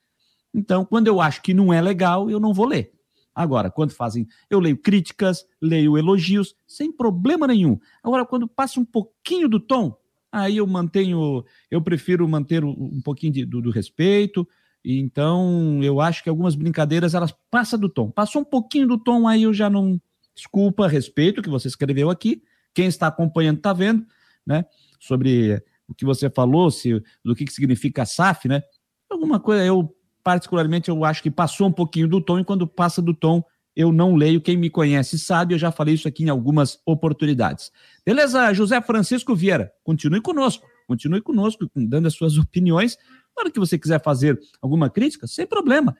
Então, 0.53 0.83
quando 0.83 1.07
eu 1.07 1.21
acho 1.21 1.41
que 1.41 1.53
não 1.53 1.71
é 1.71 1.81
legal, 1.81 2.29
eu 2.29 2.39
não 2.39 2.53
vou 2.53 2.65
ler. 2.65 2.91
Agora, 3.33 3.71
quando 3.71 3.91
fazem, 3.91 4.27
eu 4.49 4.59
leio 4.59 4.77
críticas, 4.77 5.45
leio 5.61 5.97
elogios, 5.97 6.55
sem 6.67 6.91
problema 6.91 7.47
nenhum. 7.47 7.79
Agora, 8.03 8.25
quando 8.25 8.47
passa 8.47 8.79
um 8.79 8.85
pouquinho 8.85 9.47
do 9.47 9.59
tom, 9.59 9.95
aí 10.31 10.57
eu 10.57 10.67
mantenho, 10.67 11.43
eu 11.71 11.81
prefiro 11.81 12.27
manter 12.27 12.63
um 12.63 13.01
pouquinho 13.01 13.31
de, 13.31 13.45
do, 13.45 13.61
do, 13.61 13.71
respeito. 13.71 14.47
Então, 14.83 15.81
eu 15.81 16.01
acho 16.01 16.23
que 16.23 16.29
algumas 16.29 16.55
brincadeiras 16.55 17.13
elas 17.13 17.33
passam 17.49 17.79
do 17.79 17.87
tom. 17.87 18.11
Passou 18.11 18.41
um 18.41 18.45
pouquinho 18.45 18.87
do 18.87 18.97
tom, 18.97 19.27
aí 19.27 19.43
eu 19.43 19.53
já 19.53 19.69
não. 19.69 20.01
Desculpa, 20.39 20.87
respeito 20.87 21.39
o 21.39 21.43
que 21.43 21.49
você 21.49 21.67
escreveu 21.67 22.09
aqui. 22.09 22.41
Quem 22.73 22.87
está 22.87 23.07
acompanhando 23.07 23.57
está 23.57 23.73
vendo, 23.73 24.05
né? 24.45 24.63
Sobre 24.97 25.61
o 25.85 25.93
que 25.93 26.05
você 26.05 26.29
falou, 26.29 26.71
se, 26.71 27.03
do 27.25 27.35
que, 27.35 27.43
que 27.43 27.51
significa 27.51 28.05
SAF, 28.05 28.47
né? 28.47 28.63
Alguma 29.09 29.37
coisa, 29.37 29.65
eu 29.65 29.93
particularmente, 30.23 30.89
eu 30.89 31.03
acho 31.03 31.21
que 31.21 31.29
passou 31.29 31.67
um 31.67 31.71
pouquinho 31.73 32.07
do 32.07 32.21
tom, 32.21 32.39
e 32.39 32.45
quando 32.45 32.65
passa 32.65 33.01
do 33.01 33.13
tom, 33.13 33.43
eu 33.75 33.91
não 33.91 34.15
leio. 34.15 34.39
Quem 34.39 34.55
me 34.55 34.69
conhece 34.69 35.19
sabe, 35.19 35.53
eu 35.53 35.59
já 35.59 35.73
falei 35.73 35.95
isso 35.95 36.07
aqui 36.07 36.23
em 36.23 36.29
algumas 36.29 36.79
oportunidades. 36.85 37.69
Beleza, 38.05 38.53
José 38.53 38.81
Francisco 38.81 39.35
Vieira, 39.35 39.73
continue 39.83 40.21
conosco, 40.21 40.65
continue 40.87 41.21
conosco, 41.21 41.69
dando 41.75 42.07
as 42.07 42.13
suas 42.13 42.37
opiniões. 42.37 42.97
Na 43.35 43.41
hora 43.41 43.51
que 43.51 43.59
você 43.59 43.77
quiser 43.77 44.01
fazer 44.01 44.39
alguma 44.61 44.89
crítica, 44.89 45.27
sem 45.27 45.45
problema. 45.45 45.97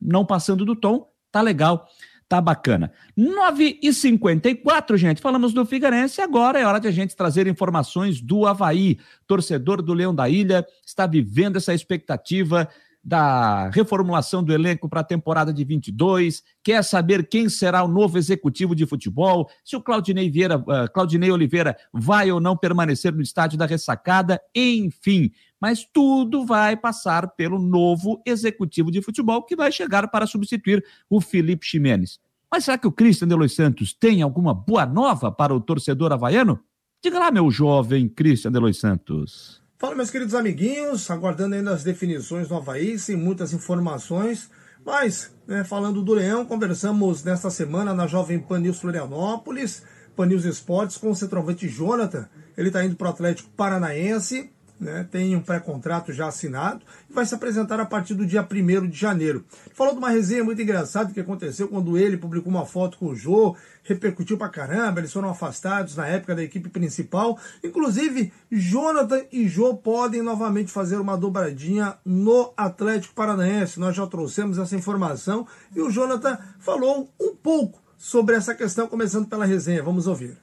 Não 0.00 0.26
passando 0.26 0.64
do 0.64 0.74
tom, 0.74 1.08
tá 1.30 1.40
legal, 1.40 1.86
tá 2.28 2.40
bacana. 2.40 2.92
9 3.16 3.78
e 3.82 3.92
54 3.92 4.96
gente, 4.96 5.20
falamos 5.20 5.52
do 5.52 5.64
Figueirense, 5.64 6.20
agora 6.20 6.58
é 6.58 6.66
hora 6.66 6.80
de 6.80 6.88
a 6.88 6.90
gente 6.90 7.14
trazer 7.14 7.46
informações 7.46 8.20
do 8.20 8.46
Havaí. 8.46 8.98
Torcedor 9.26 9.82
do 9.82 9.92
Leão 9.92 10.14
da 10.14 10.28
Ilha 10.28 10.66
está 10.84 11.06
vivendo 11.06 11.56
essa 11.56 11.72
expectativa 11.72 12.68
da 13.06 13.70
reformulação 13.70 14.42
do 14.42 14.52
elenco 14.52 14.88
para 14.88 14.98
a 14.98 15.04
temporada 15.04 15.52
de 15.52 15.62
22, 15.62 16.42
quer 16.60 16.82
saber 16.82 17.28
quem 17.28 17.48
será 17.48 17.84
o 17.84 17.88
novo 17.88 18.18
executivo 18.18 18.74
de 18.74 18.84
futebol, 18.84 19.48
se 19.64 19.76
o 19.76 19.80
Claudinei, 19.80 20.28
Vieira, 20.28 20.58
uh, 20.58 20.92
Claudinei 20.92 21.30
Oliveira 21.30 21.76
vai 21.92 22.32
ou 22.32 22.40
não 22.40 22.56
permanecer 22.56 23.14
no 23.14 23.22
estádio 23.22 23.56
da 23.56 23.64
ressacada, 23.64 24.40
enfim. 24.52 25.30
Mas 25.60 25.84
tudo 25.84 26.44
vai 26.44 26.76
passar 26.76 27.28
pelo 27.34 27.58
novo 27.58 28.22
executivo 28.26 28.90
de 28.90 29.00
futebol 29.00 29.42
que 29.42 29.56
vai 29.56 29.72
chegar 29.72 30.08
para 30.08 30.26
substituir 30.26 30.84
o 31.08 31.20
Felipe 31.20 31.66
Ximenes. 31.66 32.18
Mas 32.50 32.64
será 32.64 32.78
que 32.78 32.86
o 32.86 32.92
Cristian 32.92 33.28
de 33.28 33.34
Los 33.34 33.54
Santos 33.54 33.92
tem 33.92 34.22
alguma 34.22 34.54
boa 34.54 34.86
nova 34.86 35.32
para 35.32 35.54
o 35.54 35.60
torcedor 35.60 36.12
havaiano? 36.12 36.60
Diga 37.02 37.18
lá, 37.18 37.30
meu 37.30 37.50
jovem 37.50 38.08
Cristian 38.08 38.52
de 38.52 38.58
Los 38.58 38.78
Santos. 38.78 39.62
Fala, 39.78 39.94
meus 39.94 40.10
queridos 40.10 40.34
amiguinhos, 40.34 41.10
aguardando 41.10 41.54
ainda 41.54 41.72
as 41.72 41.84
definições 41.84 42.48
do 42.48 42.54
Havaí, 42.54 42.98
sem 42.98 43.14
muitas 43.14 43.52
informações, 43.52 44.50
mas, 44.84 45.34
né, 45.46 45.64
falando 45.64 46.02
do 46.02 46.14
Leão, 46.14 46.46
conversamos 46.46 47.22
nesta 47.22 47.50
semana 47.50 47.92
na 47.92 48.06
Jovem 48.06 48.38
Pan 48.38 48.60
News 48.60 48.80
Florianópolis, 48.80 49.82
Pan 50.16 50.26
News 50.26 50.46
Esportes, 50.46 50.96
com 50.96 51.10
o 51.10 51.14
centroavante 51.14 51.68
Jonathan, 51.68 52.26
ele 52.56 52.68
está 52.68 52.82
indo 52.84 52.96
para 52.96 53.08
o 53.08 53.10
Atlético 53.10 53.50
Paranaense, 53.50 54.50
né, 54.78 55.06
tem 55.10 55.34
um 55.34 55.40
pré-contrato 55.40 56.12
já 56.12 56.28
assinado 56.28 56.84
e 57.08 57.12
vai 57.12 57.24
se 57.24 57.34
apresentar 57.34 57.80
a 57.80 57.86
partir 57.86 58.14
do 58.14 58.26
dia 58.26 58.46
1 58.46 58.88
de 58.88 58.96
janeiro. 58.96 59.44
Falou 59.72 59.92
de 59.92 59.98
uma 59.98 60.10
resenha 60.10 60.44
muito 60.44 60.60
engraçada 60.60 61.12
que 61.12 61.20
aconteceu 61.20 61.68
quando 61.68 61.96
ele 61.96 62.16
publicou 62.16 62.50
uma 62.50 62.66
foto 62.66 62.98
com 62.98 63.06
o 63.06 63.16
Jô, 63.16 63.56
repercutiu 63.82 64.36
pra 64.36 64.48
caramba, 64.48 65.00
eles 65.00 65.12
foram 65.12 65.30
afastados 65.30 65.96
na 65.96 66.06
época 66.06 66.34
da 66.34 66.42
equipe 66.42 66.68
principal. 66.68 67.38
Inclusive, 67.62 68.32
Jonathan 68.50 69.22
e 69.32 69.48
Jô 69.48 69.74
podem 69.74 70.22
novamente 70.22 70.70
fazer 70.70 70.96
uma 70.96 71.16
dobradinha 71.16 71.96
no 72.04 72.52
Atlético 72.56 73.14
Paranaense. 73.14 73.80
Nós 73.80 73.96
já 73.96 74.06
trouxemos 74.06 74.58
essa 74.58 74.76
informação 74.76 75.46
e 75.74 75.80
o 75.80 75.90
Jonathan 75.90 76.38
falou 76.58 77.10
um 77.20 77.34
pouco 77.34 77.80
sobre 77.96 78.36
essa 78.36 78.54
questão, 78.54 78.86
começando 78.86 79.26
pela 79.26 79.46
resenha. 79.46 79.82
Vamos 79.82 80.06
ouvir. 80.06 80.36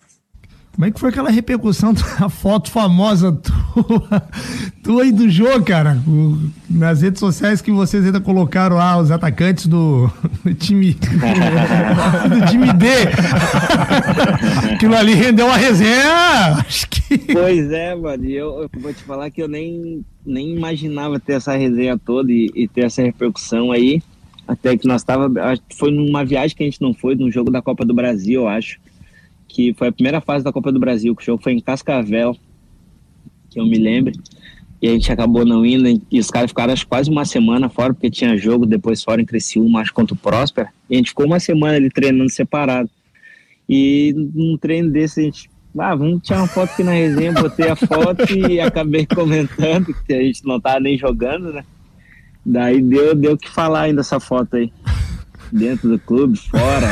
Como 0.73 0.87
é 0.87 0.91
que 0.91 0.99
foi 0.99 1.09
aquela 1.09 1.29
repercussão 1.29 1.93
da 2.19 2.27
foto 2.29 2.71
famosa 2.71 3.31
tua 3.31 4.27
Tu 4.81 4.99
aí 4.99 5.11
do 5.11 5.29
jogo, 5.29 5.63
cara, 5.63 6.01
nas 6.69 7.01
redes 7.01 7.19
sociais 7.19 7.61
que 7.61 7.71
vocês 7.71 8.03
ainda 8.03 8.19
colocaram 8.19 8.75
lá 8.75 8.99
os 8.99 9.11
atacantes 9.11 9.67
do, 9.67 10.11
do 10.43 10.53
time 10.55 10.93
do 12.27 12.45
time 12.49 12.73
D. 12.73 12.87
Aquilo 14.73 14.95
ali 14.95 15.13
rendeu 15.13 15.45
uma 15.45 15.57
resenha, 15.57 16.57
acho 16.67 16.89
que... 16.89 17.17
Pois 17.19 17.71
é, 17.71 17.95
mano, 17.95 18.25
eu, 18.25 18.63
eu, 18.63 18.69
vou 18.81 18.93
te 18.93 19.03
falar 19.03 19.29
que 19.29 19.41
eu 19.41 19.47
nem, 19.47 20.03
nem 20.25 20.55
imaginava 20.55 21.19
ter 21.19 21.33
essa 21.33 21.55
resenha 21.55 21.97
toda 21.97 22.31
e, 22.31 22.51
e 22.55 22.67
ter 22.67 22.85
essa 22.85 23.01
repercussão 23.03 23.71
aí. 23.71 24.01
Até 24.45 24.75
que 24.75 24.87
nós 24.87 25.03
tava, 25.03 25.31
foi 25.77 25.91
numa 25.91 26.25
viagem 26.25 26.57
que 26.57 26.63
a 26.63 26.65
gente 26.65 26.81
não 26.81 26.93
foi, 26.93 27.15
num 27.15 27.31
jogo 27.31 27.49
da 27.49 27.61
Copa 27.61 27.85
do 27.85 27.93
Brasil, 27.93 28.41
eu 28.41 28.47
acho. 28.49 28.77
Que 29.53 29.73
foi 29.73 29.87
a 29.87 29.91
primeira 29.91 30.19
fase 30.19 30.43
da 30.43 30.51
Copa 30.51 30.71
do 30.71 30.79
Brasil, 30.79 31.15
que 31.15 31.21
o 31.21 31.25
jogo 31.25 31.41
foi 31.41 31.53
em 31.53 31.61
Cascavel, 31.61 32.35
que 33.49 33.59
eu 33.59 33.65
me 33.65 33.77
lembro 33.77 34.11
e 34.83 34.89
a 34.89 34.91
gente 34.91 35.09
acabou 35.13 35.45
não 35.45 35.65
indo, 35.65 36.03
e 36.11 36.19
os 36.19 36.29
caras 36.29 36.51
ficaram 36.51 36.73
acho, 36.73 36.85
quase 36.85 37.09
uma 37.09 37.23
semana 37.23 37.69
fora, 37.69 37.93
porque 37.93 38.09
tinha 38.09 38.37
jogo 38.37 38.65
depois 38.65 39.01
fora 39.01 39.21
em 39.21 39.25
Criciúma, 39.25 39.79
acho 39.79 39.93
contra 39.93 40.13
o 40.13 40.17
Próspera, 40.17 40.73
e 40.89 40.95
a 40.95 40.97
gente 40.97 41.11
ficou 41.11 41.25
uma 41.25 41.39
semana 41.39 41.77
ali 41.77 41.89
treinando 41.89 42.29
separado. 42.29 42.89
E 43.69 44.13
num 44.35 44.57
treino 44.57 44.91
desse 44.91 45.21
a 45.21 45.23
gente, 45.23 45.49
ah, 45.79 45.95
vamos 45.95 46.21
tirar 46.21 46.39
uma 46.39 46.47
foto 46.47 46.73
aqui 46.73 46.83
na 46.83 46.91
resenha, 46.91 47.31
botei 47.31 47.69
a 47.69 47.77
foto 47.77 48.25
e 48.29 48.59
acabei 48.59 49.05
comentando 49.05 49.95
que 50.05 50.13
a 50.13 50.21
gente 50.21 50.45
não 50.45 50.59
tava 50.59 50.81
nem 50.81 50.97
jogando, 50.97 51.53
né? 51.53 51.63
Daí 52.45 52.81
deu 52.81 53.15
deu 53.15 53.37
que 53.37 53.49
falar 53.49 53.83
ainda 53.83 54.01
essa 54.01 54.19
foto 54.19 54.57
aí 54.57 54.69
dentro 55.53 55.89
do 55.89 55.99
clube, 55.99 56.37
fora. 56.37 56.89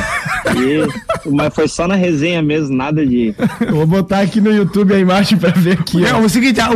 E, 0.56 1.30
mas 1.30 1.54
foi 1.54 1.68
só 1.68 1.88
na 1.88 1.96
resenha 1.96 2.42
mesmo, 2.42 2.76
nada 2.76 3.06
de. 3.06 3.34
Eu 3.60 3.76
vou 3.76 3.88
botar 3.88 4.20
aqui 4.20 4.40
no 4.40 4.52
YouTube 4.52 4.94
a 4.94 5.00
imagem 5.00 5.38
para 5.38 5.52
ver 5.52 5.80
aqui. 5.80 6.06
É, 6.06 6.16
o 6.16 6.30
seguinte, 6.30 6.62
a, 6.62 6.70
o, 6.70 6.76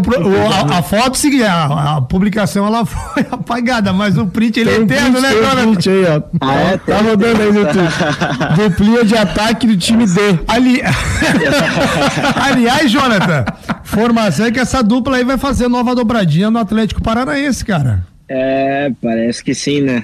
a, 0.51 0.79
a 0.79 0.81
foto, 0.81 1.17
seguinte, 1.17 1.43
a, 1.43 1.97
a, 1.97 2.01
publicação 2.01 2.65
ela 2.65 2.83
foi 2.86 3.25
apagada, 3.31 3.93
mas 3.93 4.17
o 4.17 4.25
print 4.25 4.59
ele 4.59 4.71
é 4.71 4.75
eterno, 4.77 5.21
né, 5.21 5.29
Dona? 5.31 5.61
Print 5.61 5.89
aí, 5.89 6.05
ó. 6.05 6.21
Ah, 6.41 6.55
é, 6.55 6.77
tá 6.77 6.97
rodando 6.97 7.41
aí 7.41 7.51
no 7.51 7.59
YouTube. 7.59 7.89
Duplinha 8.57 9.05
de 9.05 9.15
ataque 9.15 9.67
do 9.67 9.77
time 9.77 10.05
D. 10.07 10.19
Ali... 10.47 10.81
Aliás, 12.41 12.89
Jonathan, 12.89 13.45
formação 13.83 14.47
é 14.47 14.51
que 14.51 14.59
essa 14.59 14.81
dupla 14.81 15.17
aí 15.17 15.23
vai 15.23 15.38
fazer 15.38 15.67
nova 15.67 15.93
dobradinha 15.93 16.49
no 16.49 16.57
Atlético 16.57 17.01
Paranaense, 17.01 17.63
cara. 17.63 18.05
É, 18.27 18.91
parece 19.01 19.43
que 19.43 19.53
sim, 19.53 19.81
né? 19.81 20.03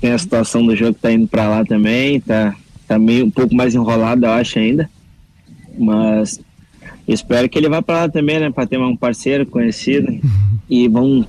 Tem 0.00 0.12
a 0.12 0.18
situação 0.18 0.64
do 0.66 0.76
jogo 0.76 0.94
que 0.94 1.00
tá 1.00 1.12
indo 1.12 1.26
para 1.26 1.48
lá 1.48 1.64
também, 1.64 2.20
tá, 2.20 2.54
tá 2.86 2.98
meio 2.98 3.26
um 3.26 3.30
pouco 3.30 3.54
mais 3.54 3.74
enrolado, 3.74 4.26
eu 4.26 4.30
acho 4.30 4.58
ainda. 4.58 4.90
Mas 5.78 6.40
espero 7.06 7.48
que 7.48 7.58
ele 7.58 7.68
vá 7.68 7.82
para 7.82 8.02
lá 8.02 8.08
também, 8.08 8.38
né, 8.38 8.50
para 8.50 8.66
ter 8.66 8.78
um 8.78 8.96
parceiro 8.96 9.46
conhecido 9.46 10.20
e 10.68 10.88
vamos 10.88 11.26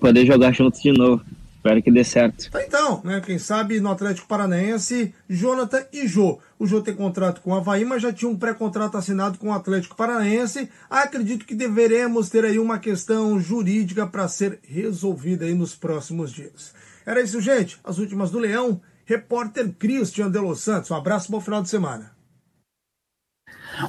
poder 0.00 0.26
jogar 0.26 0.52
juntos 0.52 0.80
de 0.80 0.92
novo. 0.92 1.22
Espero 1.64 1.82
que 1.82 1.90
dê 1.90 2.04
certo. 2.04 2.50
Tá 2.50 2.62
então, 2.62 3.00
né? 3.02 3.22
Quem 3.24 3.38
sabe 3.38 3.80
no 3.80 3.90
Atlético 3.90 4.28
Paranaense, 4.28 5.14
Jonathan 5.26 5.82
e 5.94 6.06
Jô. 6.06 6.38
O 6.58 6.66
Jô 6.66 6.82
tem 6.82 6.94
contrato 6.94 7.40
com 7.40 7.52
o 7.52 7.54
Havaí, 7.54 7.86
mas 7.86 8.02
já 8.02 8.12
tinha 8.12 8.30
um 8.30 8.36
pré-contrato 8.36 8.98
assinado 8.98 9.38
com 9.38 9.48
o 9.48 9.52
Atlético 9.52 9.96
Paranaense. 9.96 10.68
Acredito 10.90 11.46
que 11.46 11.54
deveremos 11.54 12.28
ter 12.28 12.44
aí 12.44 12.58
uma 12.58 12.78
questão 12.78 13.40
jurídica 13.40 14.06
para 14.06 14.28
ser 14.28 14.58
resolvida 14.62 15.46
aí 15.46 15.54
nos 15.54 15.74
próximos 15.74 16.30
dias. 16.30 16.74
Era 17.06 17.20
isso, 17.20 17.40
gente. 17.40 17.78
As 17.84 17.98
últimas 17.98 18.30
do 18.30 18.38
Leão. 18.38 18.80
Repórter 19.04 19.72
Christian 19.78 20.30
de 20.30 20.38
Los 20.38 20.60
Santos. 20.60 20.90
Um 20.90 20.96
abraço, 20.96 21.30
bom 21.30 21.40
final 21.40 21.62
de 21.62 21.68
semana. 21.68 22.14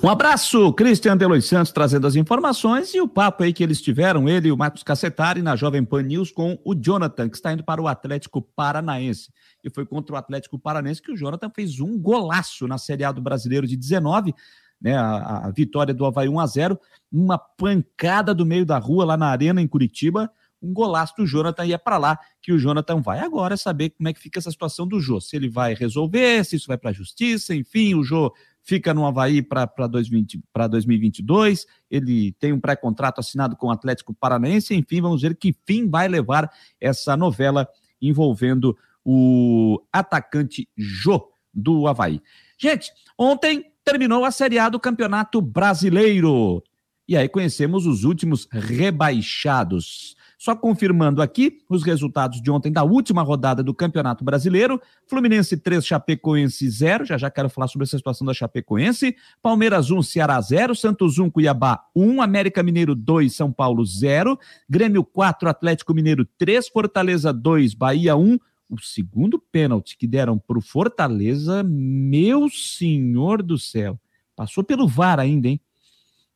Um 0.01 0.09
abraço, 0.09 0.73
Cristian 0.73 1.15
Delois 1.15 1.45
Santos, 1.45 1.71
trazendo 1.71 2.07
as 2.07 2.15
informações 2.15 2.93
e 2.95 3.01
o 3.01 3.07
papo 3.07 3.43
aí 3.43 3.53
que 3.53 3.63
eles 3.63 3.79
tiveram, 3.79 4.27
ele 4.27 4.47
e 4.47 4.51
o 4.51 4.57
Marcos 4.57 4.81
Cacetari, 4.81 5.43
na 5.43 5.55
Jovem 5.55 5.85
Pan 5.85 6.01
News, 6.01 6.31
com 6.31 6.57
o 6.65 6.73
Jonathan, 6.73 7.29
que 7.29 7.35
está 7.35 7.53
indo 7.53 7.63
para 7.63 7.81
o 7.81 7.87
Atlético 7.87 8.41
Paranaense. 8.41 9.31
E 9.63 9.69
foi 9.69 9.85
contra 9.85 10.15
o 10.15 10.17
Atlético 10.17 10.57
Paranaense 10.57 11.01
que 11.01 11.11
o 11.11 11.15
Jonathan 11.17 11.51
fez 11.55 11.79
um 11.79 11.99
golaço 11.99 12.67
na 12.67 12.79
Série 12.79 13.03
A 13.03 13.11
do 13.11 13.21
Brasileiro 13.21 13.67
de 13.67 13.77
19, 13.77 14.33
né, 14.81 14.97
a, 14.97 15.45
a 15.45 15.51
vitória 15.51 15.93
do 15.93 16.05
Havaí 16.05 16.27
1 16.27 16.39
a 16.39 16.47
0 16.47 16.79
uma 17.11 17.37
pancada 17.37 18.33
do 18.33 18.45
meio 18.45 18.65
da 18.65 18.79
rua 18.79 19.05
lá 19.05 19.15
na 19.15 19.27
Arena, 19.27 19.61
em 19.61 19.67
Curitiba, 19.67 20.31
um 20.61 20.73
golaço 20.73 21.13
do 21.17 21.25
Jonathan 21.25 21.65
e 21.65 21.73
é 21.73 21.77
para 21.77 21.97
lá 21.97 22.19
que 22.41 22.51
o 22.51 22.57
Jonathan 22.57 23.01
vai 23.01 23.19
agora 23.19 23.55
saber 23.57 23.91
como 23.91 24.09
é 24.09 24.13
que 24.13 24.19
fica 24.19 24.39
essa 24.39 24.51
situação 24.51 24.87
do 24.87 24.99
Jô, 24.99 25.19
se 25.19 25.35
ele 25.35 25.49
vai 25.49 25.73
resolver, 25.73 26.43
se 26.43 26.55
isso 26.55 26.67
vai 26.67 26.77
para 26.77 26.89
a 26.89 26.93
justiça, 26.93 27.53
enfim, 27.53 27.95
o 27.95 28.03
Jô 28.03 28.33
fica 28.63 28.93
no 28.93 29.05
Havaí 29.05 29.43
para 29.43 29.87
2022, 29.87 31.65
ele 31.89 32.31
tem 32.33 32.51
um 32.51 32.59
pré-contrato 32.59 33.19
assinado 33.19 33.55
com 33.55 33.67
o 33.67 33.71
Atlético 33.71 34.13
Paranaense, 34.13 34.73
enfim, 34.73 35.01
vamos 35.01 35.21
ver 35.21 35.35
que 35.35 35.55
fim 35.65 35.87
vai 35.87 36.07
levar 36.07 36.51
essa 36.81 37.15
novela 37.15 37.67
envolvendo 38.01 38.75
o 39.03 39.79
atacante 39.93 40.67
Jô 40.75 41.31
do 41.53 41.87
Havaí. 41.87 42.21
Gente, 42.57 42.91
ontem 43.17 43.71
terminou 43.83 44.25
a 44.25 44.31
Série 44.31 44.57
A 44.57 44.67
do 44.67 44.79
Campeonato 44.79 45.39
Brasileiro. 45.39 46.63
E 47.07 47.15
aí 47.15 47.29
conhecemos 47.29 47.85
os 47.85 48.03
últimos 48.03 48.47
rebaixados. 48.51 50.14
Só 50.45 50.55
confirmando 50.55 51.23
aqui 51.23 51.57
os 51.67 51.81
resultados 51.81 52.39
de 52.39 52.51
ontem 52.51 52.71
da 52.71 52.83
última 52.83 53.23
rodada 53.23 53.63
do 53.63 53.73
Campeonato 53.73 54.23
Brasileiro: 54.23 54.79
Fluminense 55.07 55.57
3, 55.57 55.83
Chapecoense 55.83 56.69
0. 56.69 57.03
Já 57.03 57.17
já 57.17 57.31
quero 57.31 57.49
falar 57.49 57.67
sobre 57.67 57.85
essa 57.85 57.97
situação 57.97 58.27
da 58.27 58.31
Chapecoense. 58.31 59.15
Palmeiras 59.41 59.89
1, 59.89 60.03
Ceará 60.03 60.39
0. 60.39 60.75
Santos 60.75 61.17
1, 61.17 61.31
Cuiabá 61.31 61.87
1. 61.95 62.21
América 62.21 62.61
Mineiro 62.61 62.93
2, 62.93 63.33
São 63.33 63.51
Paulo 63.51 63.83
0. 63.83 64.37
Grêmio 64.69 65.03
4, 65.03 65.49
Atlético 65.49 65.95
Mineiro 65.95 66.23
3. 66.37 66.67
Fortaleza 66.67 67.33
2, 67.33 67.73
Bahia 67.73 68.15
1 68.15 68.37
o 68.69 68.79
segundo 68.79 69.39
pênalti 69.39 69.97
que 69.97 70.05
deram 70.05 70.37
para 70.37 70.59
o 70.59 70.61
Fortaleza, 70.61 71.63
meu 71.63 72.49
senhor 72.49 73.41
do 73.41 73.57
céu, 73.57 73.99
passou 74.35 74.63
pelo 74.63 74.87
VAR 74.87 75.19
ainda, 75.19 75.47
hein? 75.47 75.59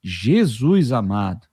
Jesus 0.02 0.92
amado. 0.92 1.48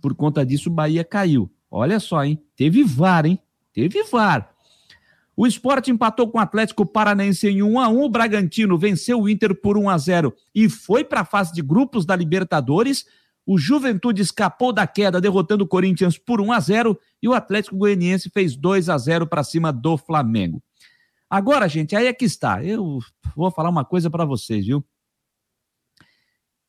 Por 0.00 0.14
conta 0.14 0.44
disso, 0.44 0.70
o 0.70 0.72
Bahia 0.72 1.04
caiu. 1.04 1.53
Olha 1.76 1.98
só, 1.98 2.24
hein? 2.24 2.40
Teve 2.54 2.84
VAR, 2.84 3.26
hein? 3.26 3.36
Teve 3.72 4.04
VAR. 4.04 4.48
O 5.36 5.44
esporte 5.44 5.90
empatou 5.90 6.30
com 6.30 6.38
o 6.38 6.40
Atlético 6.40 6.86
Paranaense 6.86 7.48
em 7.48 7.64
1 7.64 7.80
a 7.80 7.88
1 7.88 8.02
O 8.04 8.08
Bragantino 8.08 8.78
venceu 8.78 9.20
o 9.20 9.28
Inter 9.28 9.52
por 9.60 9.76
1 9.76 9.88
a 9.88 9.98
0 9.98 10.32
e 10.54 10.68
foi 10.68 11.02
para 11.02 11.22
a 11.22 11.24
fase 11.24 11.52
de 11.52 11.60
grupos 11.60 12.06
da 12.06 12.14
Libertadores. 12.14 13.04
O 13.44 13.58
Juventude 13.58 14.22
escapou 14.22 14.72
da 14.72 14.86
queda, 14.86 15.20
derrotando 15.20 15.64
o 15.64 15.66
Corinthians 15.66 16.16
por 16.16 16.40
1 16.40 16.52
a 16.52 16.60
0 16.60 16.96
e 17.20 17.26
o 17.26 17.34
Atlético 17.34 17.76
Goianiense 17.76 18.30
fez 18.30 18.54
2 18.54 18.88
a 18.88 18.96
0 18.96 19.26
para 19.26 19.42
cima 19.42 19.72
do 19.72 19.96
Flamengo. 19.96 20.62
Agora, 21.28 21.66
gente, 21.68 21.96
aí 21.96 22.06
é 22.06 22.12
que 22.12 22.24
está. 22.24 22.62
Eu 22.62 23.00
vou 23.34 23.50
falar 23.50 23.70
uma 23.70 23.84
coisa 23.84 24.08
para 24.08 24.24
vocês, 24.24 24.64
viu? 24.64 24.84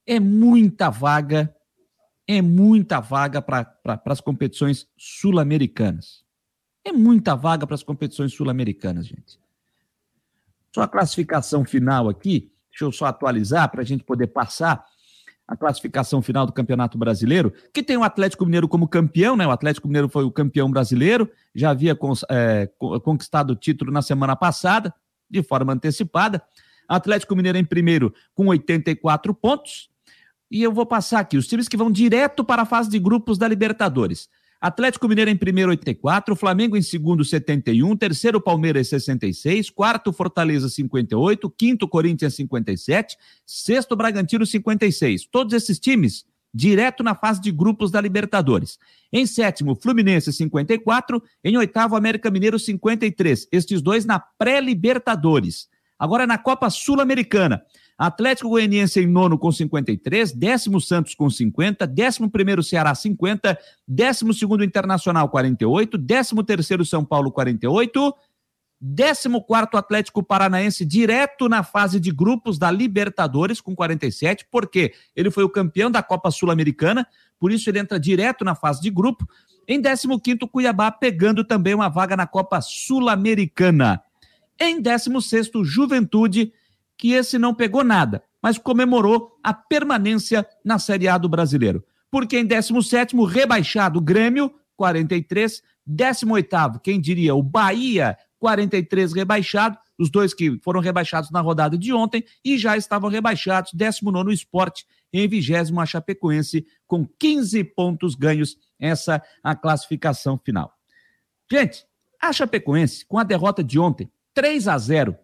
É 0.04 0.20
muita 0.20 0.90
vaga 0.90 1.55
é 2.28 2.42
muita 2.42 3.00
vaga 3.00 3.42
para 3.42 4.02
as 4.06 4.22
competições 4.22 4.88
sul-americanas. 4.98 6.24
É 6.84 6.92
muita 6.92 7.36
vaga 7.36 7.66
para 7.66 7.76
as 7.76 7.84
competições 7.84 8.34
sul-americanas, 8.34 9.08
gente. 9.08 9.40
Só 10.74 10.82
a 10.82 10.88
classificação 10.88 11.64
final 11.64 12.10
aqui, 12.10 12.52
deixa 12.70 12.86
eu 12.86 12.92
só 12.92 13.06
atualizar 13.06 13.70
para 13.72 13.82
a 13.82 13.86
gente 13.86 14.04
poder 14.04 14.28
passar 14.28 14.86
a 15.48 15.56
classificação 15.56 16.22
final 16.22 16.46
do 16.46 16.52
Campeonato 16.52 16.98
Brasileiro, 16.98 17.54
que 17.72 17.84
tem 17.84 17.98
o 17.98 18.04
Atlético 18.04 18.46
Mineiro 18.46 18.68
como 18.68 18.88
campeão, 18.88 19.38
né? 19.38 19.46
O 19.46 19.52
Atlético 19.52 19.88
Mineiro 19.88 20.10
foi 20.10 20.24
o 20.24 20.32
campeão 20.32 20.70
brasileiro, 20.70 21.32
já 21.54 21.70
havia 21.70 21.98
é, 22.30 22.70
conquistado 22.80 23.52
o 23.52 23.56
título 23.56 23.92
na 23.92 24.02
semana 24.02 24.36
passada, 24.36 24.94
de 25.30 25.44
forma 25.44 25.74
antecipada. 25.74 26.42
Atlético 26.88 27.36
Mineiro 27.36 27.58
em 27.58 27.66
primeiro 27.66 28.14
com 28.34 28.48
84 28.48 29.34
pontos, 29.34 29.90
e 30.50 30.64
eu 30.64 30.72
vou 30.72 30.86
passar 30.86 31.20
aqui 31.20 31.38
os 31.38 31.48
times 31.48 31.68
que 31.68 31.78
vão 31.78 31.92
direto 31.92 32.44
para 32.44 32.64
a 32.64 32.66
fase 32.66 32.90
de 32.90 33.00
grupos 33.00 33.38
da 33.38 33.48
Libertadores. 33.48 34.30
Atlético 34.60 35.08
Mineiro 35.08 35.30
em 35.30 35.36
primeiro, 35.36 35.72
84, 35.72 36.36
Flamengo 36.36 36.76
em 36.76 36.82
segundo, 36.82 37.24
71, 37.24 37.96
terceiro, 37.98 38.42
Palmeiras, 38.42 38.88
66, 38.88 39.70
quarto, 39.70 40.12
Fortaleza, 40.12 40.70
58, 40.70 41.50
quinto, 41.52 41.88
Corinthians, 41.88 42.34
57, 42.36 43.18
sexto, 43.46 43.96
Bragantino, 43.96 44.46
56. 44.46 45.28
Todos 45.28 45.54
esses 45.54 45.78
times 45.78 46.26
direto 46.56 47.04
na 47.04 47.14
fase 47.14 47.42
de 47.42 47.52
grupos 47.52 47.92
da 47.92 48.00
Libertadores. 48.00 48.80
Em 49.12 49.26
sétimo, 49.26 49.76
Fluminense, 49.76 50.32
54, 50.32 51.22
em 51.44 51.58
oitavo, 51.58 51.98
América 51.98 52.32
Mineiro, 52.32 52.58
53. 52.58 53.50
Estes 53.52 53.82
dois 53.82 54.06
na 54.06 54.20
pré-Libertadores. 54.20 55.68
Agora 56.00 56.26
na 56.26 56.38
Copa 56.38 56.70
Sul-Americana. 56.70 57.62
Atlético 57.98 58.50
Goianiense 58.50 59.00
em 59.00 59.08
nono 59.08 59.38
com 59.38 59.52
53, 59.52 60.34
décimo 60.34 60.82
Santos 60.82 61.16
com 61.16 61.30
50, 61.30 61.88
décimo 61.88 62.30
primeiro 62.30 62.62
Ceará 62.62 62.94
50, 62.94 63.58
décimo 63.88 64.34
segundo 64.34 64.64
Internacional 64.64 65.30
48, 65.30 65.98
décimo 65.98 66.44
terceiro 66.44 66.86
São 66.86 67.06
Paulo 67.06 67.32
48, 67.32 68.14
14 68.82 69.78
Atlético 69.78 70.22
Paranaense 70.22 70.86
direto 70.86 71.48
na 71.48 71.64
fase 71.64 72.00
de 72.00 72.12
grupos 72.12 72.58
da 72.60 72.70
Libertadores 72.70 73.62
com 73.62 73.74
47, 73.74 74.46
porque 74.52 74.94
ele 75.16 75.32
foi 75.32 75.46
o 75.46 75.50
campeão 75.50 75.90
da 75.90 76.04
Copa 76.04 76.30
Sul-Americana, 76.30 77.08
por 77.40 77.52
isso 77.52 77.70
ele 77.70 77.80
entra 77.80 78.00
direto 78.00 78.44
na 78.44 78.56
fase 78.56 78.82
de 78.82 78.90
grupo. 78.90 79.26
Em 79.68 79.82
15 79.82 80.38
Cuiabá 80.52 80.92
pegando 80.92 81.44
também 81.44 81.74
uma 81.74 81.90
vaga 81.90 82.18
na 82.18 82.28
Copa 82.28 82.60
Sul-Americana. 82.62 84.02
Em 84.60 84.82
16 84.82 85.50
Juventude, 85.64 86.54
que 86.98 87.14
esse 87.14 87.38
não 87.38 87.54
pegou 87.54 87.84
nada, 87.84 88.24
mas 88.42 88.58
comemorou 88.58 89.38
a 89.44 89.54
permanência 89.54 90.48
na 90.64 90.80
Série 90.80 91.08
A 91.08 91.18
do 91.18 91.30
Brasileiro. 91.30 91.84
Porque 92.10 92.38
em 92.38 92.46
17 92.46 93.16
rebaixado 93.26 94.00
Grêmio, 94.00 94.54
43, 94.78 95.62
18 95.86 96.80
quem 96.82 97.00
diria, 97.00 97.36
o 97.36 97.44
Bahia 97.44 98.18
43 98.40 99.14
rebaixado, 99.14 99.78
os 99.98 100.10
dois 100.10 100.34
que 100.34 100.60
foram 100.62 100.80
rebaixados 100.80 101.32
na 101.32 101.42
rodada 101.42 101.78
de 101.78 101.94
ontem 101.94 102.24
e 102.44 102.58
já 102.58 102.78
estavam 102.78 103.10
rebaixados, 103.10 103.72
19 103.74 104.34
Esporte 104.34 104.86
em 105.12 105.28
20 105.28 105.54
a 105.80 105.86
Chapecoense, 105.86 106.66
com 106.86 107.08
15 107.20 107.64
pontos 107.64 108.14
ganhos, 108.14 108.58
essa 108.80 109.22
a 109.42 109.56
classificação 109.56 110.38
final. 110.38 110.74
Gente, 111.50 111.86
a 112.22 112.34
Chapecoense, 112.34 113.06
com 113.06 113.18
a 113.18 113.24
derrota 113.24 113.64
de 113.64 113.80
ontem, 113.80 114.12
3 114.34 114.68
a 114.68 114.78
0 114.78 115.18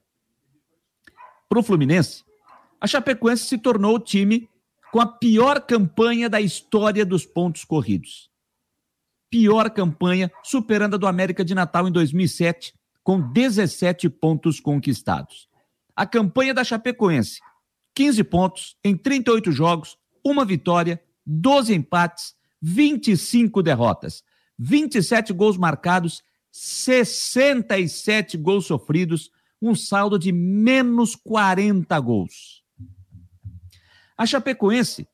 para 1.52 1.60
o 1.60 1.64
Fluminense, 1.64 2.24
a 2.80 2.88
Chapecoense 2.88 3.44
se 3.44 3.58
tornou 3.58 3.96
o 3.96 4.00
time 4.00 4.50
com 4.90 5.02
a 5.02 5.06
pior 5.06 5.60
campanha 5.60 6.30
da 6.30 6.40
história 6.40 7.06
dos 7.06 7.26
pontos 7.26 7.66
corridos. 7.66 8.30
Pior 9.30 9.70
campanha, 9.70 10.32
superando 10.44 10.94
a 10.94 10.98
do 10.98 11.06
América 11.06 11.44
de 11.44 11.54
Natal 11.54 11.90
em 11.90 11.92
2007, 11.92 12.74
com 13.04 13.20
17 13.20 14.10
pontos 14.10 14.62
conquistados. 14.62 15.50
A 15.94 16.06
campanha 16.06 16.54
da 16.54 16.64
Chapecoense, 16.64 17.42
15 17.96 18.24
pontos 18.24 18.78
em 18.82 18.96
38 18.96 19.52
jogos, 19.52 19.98
uma 20.24 20.46
vitória, 20.46 21.04
12 21.26 21.74
empates, 21.74 22.34
25 22.62 23.62
derrotas, 23.62 24.24
27 24.58 25.34
gols 25.34 25.58
marcados, 25.58 26.24
67 26.50 28.38
gols 28.38 28.68
sofridos, 28.68 29.30
um 29.62 29.76
saldo 29.76 30.18
de 30.18 30.32
menos 30.32 31.16
40 31.16 32.00
gols. 32.00 32.64
A 34.18 34.26
Chapecoense, 34.26 35.08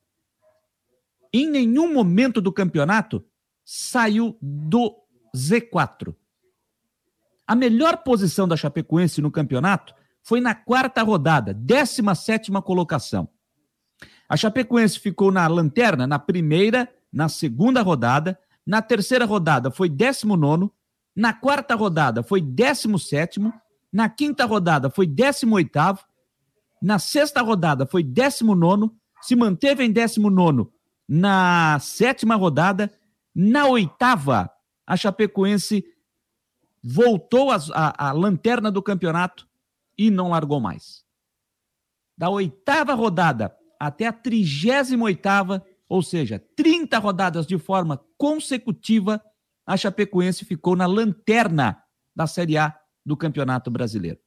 em 1.32 1.48
nenhum 1.48 1.92
momento 1.92 2.40
do 2.40 2.52
campeonato, 2.52 3.24
saiu 3.64 4.38
do 4.40 4.96
Z4. 5.36 6.14
A 7.46 7.54
melhor 7.54 7.98
posição 7.98 8.48
da 8.48 8.56
Chapecoense 8.56 9.20
no 9.20 9.30
campeonato 9.30 9.94
foi 10.22 10.40
na 10.40 10.54
quarta 10.54 11.02
rodada, 11.02 11.54
17 11.54 12.50
colocação. 12.62 13.28
A 14.28 14.36
Chapecoense 14.36 14.98
ficou 14.98 15.32
na 15.32 15.46
lanterna 15.46 16.06
na 16.06 16.18
primeira, 16.18 16.88
na 17.10 17.28
segunda 17.28 17.80
rodada, 17.80 18.38
na 18.66 18.82
terceira 18.82 19.24
rodada 19.24 19.70
foi 19.70 19.88
19, 19.88 20.70
na 21.16 21.32
quarta 21.32 21.74
rodada 21.74 22.22
foi 22.22 22.42
17, 22.42 23.40
na 23.92 24.08
quinta 24.08 24.44
rodada 24.44 24.90
foi 24.90 25.06
18, 25.06 25.70
na 26.80 26.98
sexta 26.98 27.42
rodada 27.42 27.86
foi 27.86 28.02
19, 28.02 28.90
se 29.20 29.34
manteve 29.34 29.84
em 29.84 29.90
19 29.90 30.68
na 31.08 31.78
sétima 31.80 32.36
rodada, 32.36 32.92
na 33.34 33.66
oitava, 33.66 34.50
a 34.86 34.96
Chapecoense 34.96 35.84
voltou 36.82 37.50
à 37.50 38.12
lanterna 38.12 38.70
do 38.70 38.82
campeonato 38.82 39.48
e 39.96 40.10
não 40.10 40.30
largou 40.30 40.60
mais. 40.60 41.04
Da 42.16 42.28
oitava 42.28 42.94
rodada 42.94 43.54
até 43.80 44.06
a 44.06 44.12
trigésima 44.12 45.04
oitava, 45.04 45.64
ou 45.88 46.02
seja, 46.02 46.42
30 46.56 46.98
rodadas 46.98 47.46
de 47.46 47.56
forma 47.58 48.04
consecutiva, 48.16 49.22
a 49.66 49.76
Chapecoense 49.76 50.44
ficou 50.44 50.76
na 50.76 50.86
lanterna 50.86 51.82
da 52.14 52.26
Série 52.26 52.58
A 52.58 52.77
do 53.08 53.16
Campeonato 53.16 53.70
Brasileiro. 53.70 54.18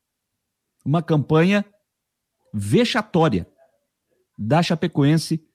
Uma 0.84 1.04
campanha 1.04 1.64
vexatória 2.52 3.48
da 4.36 4.64
Chapecoense 4.64 5.48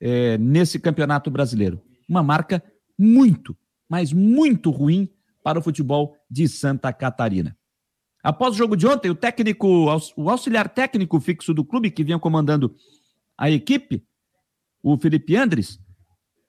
é, 0.00 0.36
nesse 0.38 0.80
Campeonato 0.80 1.30
Brasileiro. 1.30 1.80
Uma 2.08 2.20
marca 2.20 2.60
muito, 2.98 3.56
mas 3.88 4.12
muito 4.12 4.70
ruim 4.70 5.08
para 5.40 5.60
o 5.60 5.62
futebol 5.62 6.16
de 6.28 6.48
Santa 6.48 6.92
Catarina. 6.92 7.56
Após 8.24 8.54
o 8.54 8.58
jogo 8.58 8.76
de 8.76 8.88
ontem, 8.88 9.08
o 9.08 9.14
técnico, 9.14 9.86
o 10.16 10.28
auxiliar 10.28 10.68
técnico 10.68 11.20
fixo 11.20 11.54
do 11.54 11.64
clube, 11.64 11.92
que 11.92 12.02
vinha 12.02 12.18
comandando 12.18 12.74
a 13.36 13.48
equipe, 13.48 14.04
o 14.82 14.98
Felipe 14.98 15.36
Andres, 15.36 15.78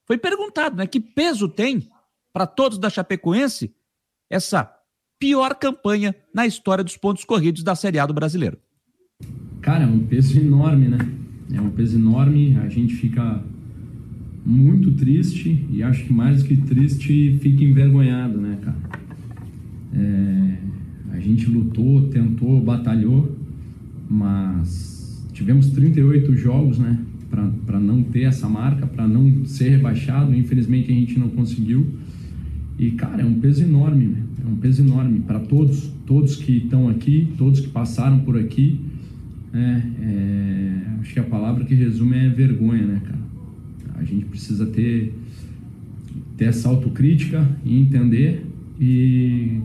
foi 0.06 0.18
perguntado, 0.18 0.76
né, 0.76 0.88
que 0.88 1.00
peso 1.00 1.48
tem 1.48 1.88
para 2.34 2.48
todos 2.48 2.80
da 2.80 2.90
Chapecoense 2.90 3.76
essa 4.28 4.79
pior 5.20 5.54
campanha 5.56 6.16
na 6.34 6.48
história 6.48 6.84
dos 6.84 6.96
pontos 6.96 7.26
corridos 7.26 7.62
da 7.62 7.76
Série 7.76 8.00
A 8.00 8.06
do 8.06 8.14
Brasileiro. 8.14 8.58
Cara, 9.62 9.84
é 9.84 9.88
um 9.88 10.00
peso 10.00 10.40
enorme, 10.40 10.88
né? 10.88 10.98
É 11.52 11.60
um 11.60 11.70
peso 11.70 11.98
enorme, 11.98 12.58
a 12.58 12.70
gente 12.70 12.96
fica 12.96 13.44
muito 14.46 14.92
triste 14.92 15.66
e 15.70 15.84
acho 15.84 16.06
que 16.06 16.14
mais 16.14 16.42
que 16.42 16.56
triste 16.56 17.38
fica 17.42 17.64
envergonhado, 17.64 18.40
né, 18.40 18.58
cara? 18.64 18.78
É, 19.94 20.58
a 21.12 21.20
gente 21.20 21.48
lutou, 21.48 22.08
tentou, 22.10 22.62
batalhou, 22.62 23.36
mas 24.10 25.28
tivemos 25.34 25.70
38 25.72 26.36
jogos, 26.36 26.80
né, 26.80 26.98
para 27.66 27.80
não 27.80 28.02
ter 28.04 28.24
essa 28.24 28.48
marca, 28.48 28.88
para 28.88 29.08
não 29.08 29.46
ser 29.46 29.70
rebaixado. 29.70 30.34
Infelizmente 30.34 30.92
a 30.92 30.96
gente 30.96 31.20
não 31.20 31.30
conseguiu. 31.30 31.86
E, 32.78 32.92
cara, 32.92 33.22
é 33.22 33.26
um 33.26 33.40
peso 33.40 33.64
enorme, 33.64 34.06
né? 34.06 34.24
É 34.44 34.50
um 34.50 34.56
peso 34.56 34.82
enorme 34.82 35.20
para 35.20 35.40
todos, 35.40 35.92
todos 36.06 36.36
que 36.36 36.58
estão 36.58 36.90
aqui, 36.90 37.34
todos 37.38 37.60
que 37.60 37.68
passaram 37.68 38.20
por 38.20 38.38
aqui. 38.38 38.80
É, 39.54 39.82
é, 40.02 40.82
acho 41.02 41.14
que 41.14 41.20
a 41.20 41.24
palavra 41.24 41.66
que 41.66 41.74
resume 41.74 42.18
é 42.18 42.30
vergonha, 42.30 42.86
né, 42.86 43.02
cara? 43.04 43.20
A 43.96 44.04
gente 44.04 44.26
precisa 44.26 44.66
ter, 44.66 45.14
ter 46.38 46.46
essa 46.46 46.70
autocrítica 46.70 47.48
e 47.66 47.80
entender 47.80 48.46
e, 48.80 49.60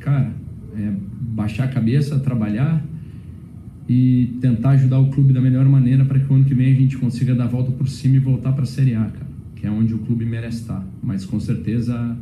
cara, 0.00 0.32
é, 0.76 0.92
baixar 1.20 1.64
a 1.64 1.68
cabeça, 1.68 2.18
trabalhar 2.18 2.84
e 3.88 4.36
tentar 4.40 4.70
ajudar 4.70 4.98
o 4.98 5.10
clube 5.10 5.32
da 5.32 5.40
melhor 5.40 5.66
maneira 5.66 6.04
para 6.04 6.18
que 6.18 6.30
o 6.30 6.34
ano 6.34 6.44
que 6.44 6.54
vem 6.54 6.72
a 6.72 6.76
gente 6.76 6.98
consiga 6.98 7.34
dar 7.34 7.44
a 7.44 7.48
volta 7.48 7.70
por 7.70 7.88
cima 7.88 8.16
e 8.16 8.18
voltar 8.18 8.52
para 8.52 8.64
a 8.64 8.66
Série 8.66 8.94
A, 8.94 9.04
cara, 9.04 9.28
que 9.56 9.66
é 9.66 9.70
onde 9.70 9.94
o 9.94 9.98
clube 9.98 10.26
merece 10.26 10.62
estar. 10.62 10.86
Mas 11.02 11.24
com 11.24 11.38
certeza 11.40 12.16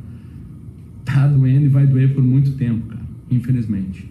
tá 1.07 1.26
doendo 1.28 1.66
e 1.66 1.68
vai 1.68 1.86
doer 1.86 2.12
por 2.12 2.22
muito 2.22 2.52
tempo, 2.52 2.88
cara, 2.88 3.07
infelizmente. 3.30 4.11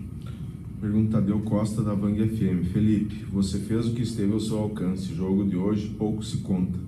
Pergunta 0.79 1.19
Tadeu 1.19 1.39
Costa 1.39 1.83
da 1.83 1.93
Vang 1.93 2.17
FM. 2.17 2.71
Felipe, 2.71 3.25
você 3.31 3.59
fez 3.59 3.87
o 3.87 3.93
que 3.93 4.01
esteve 4.01 4.31
ao 4.33 4.39
seu 4.39 4.57
alcance. 4.57 5.11
O 5.11 5.15
jogo 5.15 5.45
de 5.45 5.55
hoje 5.55 5.93
pouco 5.97 6.23
se 6.23 6.37
conta. 6.37 6.79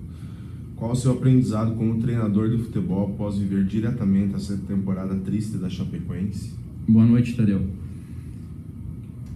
Qual 0.76 0.92
o 0.92 0.96
seu 0.96 1.12
aprendizado 1.12 1.74
como 1.74 2.00
treinador 2.00 2.48
de 2.50 2.58
futebol 2.58 3.10
após 3.12 3.36
viver 3.36 3.64
diretamente 3.64 4.34
essa 4.34 4.56
temporada 4.56 5.14
triste 5.16 5.58
da 5.58 5.68
Chapecoense? 5.68 6.52
Boa 6.88 7.04
noite, 7.04 7.36
Tadeu. 7.36 7.62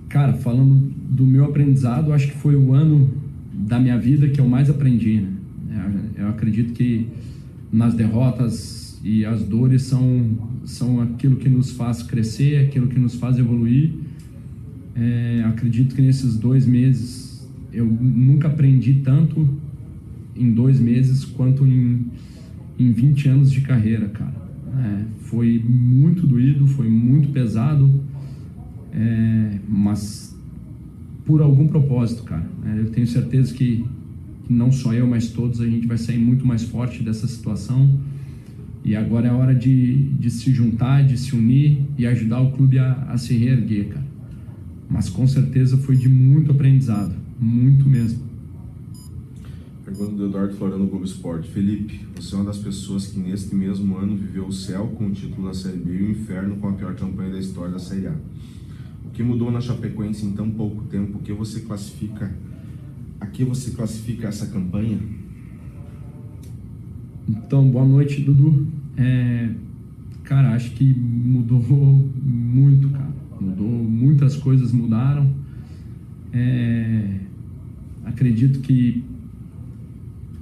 Cara, 0.08 0.34
falando 0.34 0.92
do 1.10 1.26
meu 1.26 1.44
aprendizado, 1.44 2.12
acho 2.12 2.28
que 2.28 2.36
foi 2.36 2.54
o 2.54 2.72
ano 2.72 3.10
da 3.52 3.80
minha 3.80 3.98
vida 3.98 4.28
que 4.28 4.40
eu 4.40 4.48
mais 4.48 4.70
aprendi. 4.70 5.20
Né? 5.68 6.12
É, 6.16 6.22
eu 6.22 6.28
acredito 6.28 6.72
que 6.72 7.08
nas 7.72 7.94
derrotas 7.94 9.00
e 9.02 9.24
as 9.24 9.42
dores 9.42 9.82
são, 9.82 10.36
são 10.64 11.00
aquilo 11.00 11.36
que 11.36 11.48
nos 11.48 11.72
faz 11.72 12.02
crescer, 12.02 12.66
aquilo 12.66 12.88
que 12.88 12.98
nos 12.98 13.14
faz 13.14 13.38
evoluir. 13.38 13.92
É, 14.94 15.42
acredito 15.46 15.94
que 15.94 16.02
nesses 16.02 16.36
dois 16.36 16.66
meses 16.66 17.48
eu 17.72 17.86
nunca 17.86 18.48
aprendi 18.48 18.94
tanto 18.94 19.48
em 20.36 20.52
dois 20.52 20.78
meses 20.78 21.24
quanto 21.24 21.66
em, 21.66 22.06
em 22.78 22.92
20 22.92 23.28
anos 23.28 23.50
de 23.50 23.60
carreira, 23.62 24.08
cara. 24.08 24.42
É, 24.78 25.04
foi 25.22 25.62
muito 25.66 26.26
doído, 26.26 26.66
foi 26.66 26.88
muito 26.88 27.28
pesado, 27.30 27.90
é, 28.92 29.58
mas 29.68 30.36
por 31.24 31.40
algum 31.40 31.68
propósito, 31.68 32.24
cara. 32.24 32.46
É, 32.66 32.80
eu 32.80 32.90
tenho 32.90 33.06
certeza 33.06 33.52
que, 33.54 33.84
que 34.44 34.52
não 34.52 34.72
só 34.72 34.92
eu, 34.92 35.06
mas 35.06 35.28
todos 35.28 35.60
a 35.60 35.66
gente 35.66 35.86
vai 35.86 35.98
sair 35.98 36.18
muito 36.18 36.46
mais 36.46 36.62
forte 36.64 37.02
dessa 37.02 37.26
situação. 37.26 37.98
E 38.85 38.97
agora 38.97 39.28
é 39.28 39.33
hora 39.33 39.55
de, 39.55 40.09
de 40.14 40.30
se 40.30 40.51
juntar, 40.53 41.07
de 41.07 41.16
se 41.16 41.35
unir 41.37 41.83
e 41.97 42.07
ajudar 42.07 42.41
o 42.41 42.51
clube 42.51 42.78
a, 42.78 42.93
a 43.09 43.16
se 43.16 43.37
reerguer, 43.37 43.89
cara. 43.89 44.07
Mas 44.91 45.09
com 45.09 45.26
certeza 45.26 45.78
foi 45.78 45.97
de 45.97 46.09
muito 46.09 46.51
aprendizado, 46.51 47.14
muito 47.41 47.89
mesmo. 47.89 48.20
Pergunta 49.85 50.12
do 50.12 50.26
Eduardo 50.26 50.55
Florano 50.55 50.87
Globo 50.87 51.05
Esporte. 51.05 51.49
Felipe, 51.51 52.01
você 52.16 52.35
é 52.35 52.39
uma 52.39 52.47
das 52.47 52.59
pessoas 52.59 53.07
que 53.07 53.18
neste 53.18 53.55
mesmo 53.55 53.97
ano 53.97 54.16
viveu 54.16 54.47
o 54.47 54.53
céu 54.53 54.89
com 54.97 55.07
o 55.07 55.11
título 55.12 55.49
da 55.49 55.55
Série 55.55 55.78
B 55.78 55.93
e 55.93 56.03
o 56.03 56.11
inferno 56.11 56.57
com 56.57 56.68
a 56.68 56.72
pior 56.72 56.95
campanha 56.95 57.33
da 57.33 57.39
história 57.39 57.72
da 57.72 57.78
Série 57.78 58.07
A. 58.07 58.14
que 59.12 59.22
mudou 59.22 59.51
na 59.51 59.61
Chapecoense 59.61 60.24
em 60.24 60.33
tão 60.33 60.51
pouco 60.51 60.85
tempo? 60.85 61.18
O 61.18 61.22
que 61.22 61.33
você 61.33 61.61
classifica? 61.61 62.35
A 63.20 63.26
que 63.26 63.45
você 63.45 63.70
classifica 63.72 64.28
essa 64.28 64.47
campanha? 64.47 64.99
Então, 67.28 67.68
boa 67.70 67.84
noite, 67.84 68.20
Dudu. 68.20 68.66
É, 68.96 69.48
cara, 70.24 70.54
acho 70.54 70.72
que 70.72 70.92
mudou 70.94 71.60
muito, 72.22 72.88
cara. 72.90 73.12
Mudou, 73.40 73.68
muitas 73.68 74.36
coisas 74.36 74.72
mudaram. 74.72 75.30
É, 76.32 77.20
acredito 78.04 78.60
que 78.60 79.04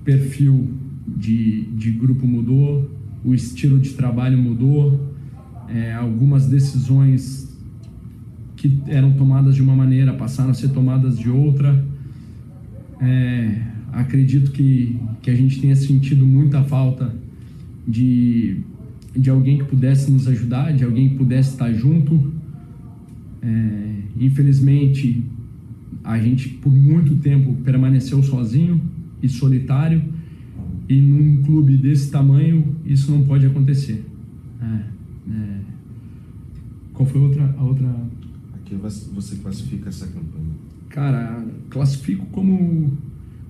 perfil 0.05 0.71
de, 1.07 1.63
de 1.73 1.91
grupo 1.93 2.27
mudou, 2.27 2.91
o 3.25 3.35
estilo 3.35 3.79
de 3.79 3.91
trabalho 3.91 4.39
mudou, 4.39 5.13
é, 5.69 5.93
algumas 5.95 6.47
decisões 6.47 7.57
que 8.57 8.83
eram 8.87 9.13
tomadas 9.15 9.55
de 9.55 9.63
uma 9.63 9.75
maneira 9.75 10.13
passaram 10.13 10.51
a 10.51 10.55
ser 10.55 10.69
tomadas 10.71 11.19
de 11.19 11.29
outra. 11.31 11.85
É, 13.01 13.71
acredito 13.93 14.51
que, 14.53 14.99
que 15.23 15.31
a 15.31 15.35
gente 15.35 15.61
tenha 15.61 15.77
sentido 15.77 16.27
muita 16.27 16.63
falta 16.65 17.15
de, 17.87 18.61
de 19.17 19.31
alguém 19.31 19.59
que 19.59 19.65
pudesse 19.65 20.11
nos 20.11 20.27
ajudar, 20.29 20.73
de 20.73 20.85
alguém 20.85 21.11
que 21.11 21.17
pudesse 21.17 21.51
estar 21.51 21.73
junto. 21.73 22.33
É, 23.43 23.95
infelizmente, 24.19 25.25
a 26.05 26.19
gente 26.19 26.49
por 26.49 26.73
muito 26.73 27.17
tempo 27.17 27.55
permaneceu 27.65 28.23
sozinho 28.23 28.81
e 29.23 29.29
solitário, 29.29 30.03
e 30.89 31.01
num 31.01 31.43
clube 31.43 31.77
desse 31.77 32.11
tamanho 32.11 32.75
isso 32.85 33.11
não 33.11 33.23
pode 33.25 33.47
acontecer. 33.47 34.05
É, 34.61 34.65
é. 35.33 35.61
Qual 36.93 37.09
foi 37.09 37.21
a 37.21 37.25
outra, 37.25 37.55
a 37.57 37.63
outra 37.63 37.97
que 38.65 38.75
você 38.75 39.37
classifica 39.37 39.89
essa 39.89 40.07
campanha? 40.07 40.51
Cara, 40.89 41.45
classifico 41.69 42.27
como, 42.27 42.93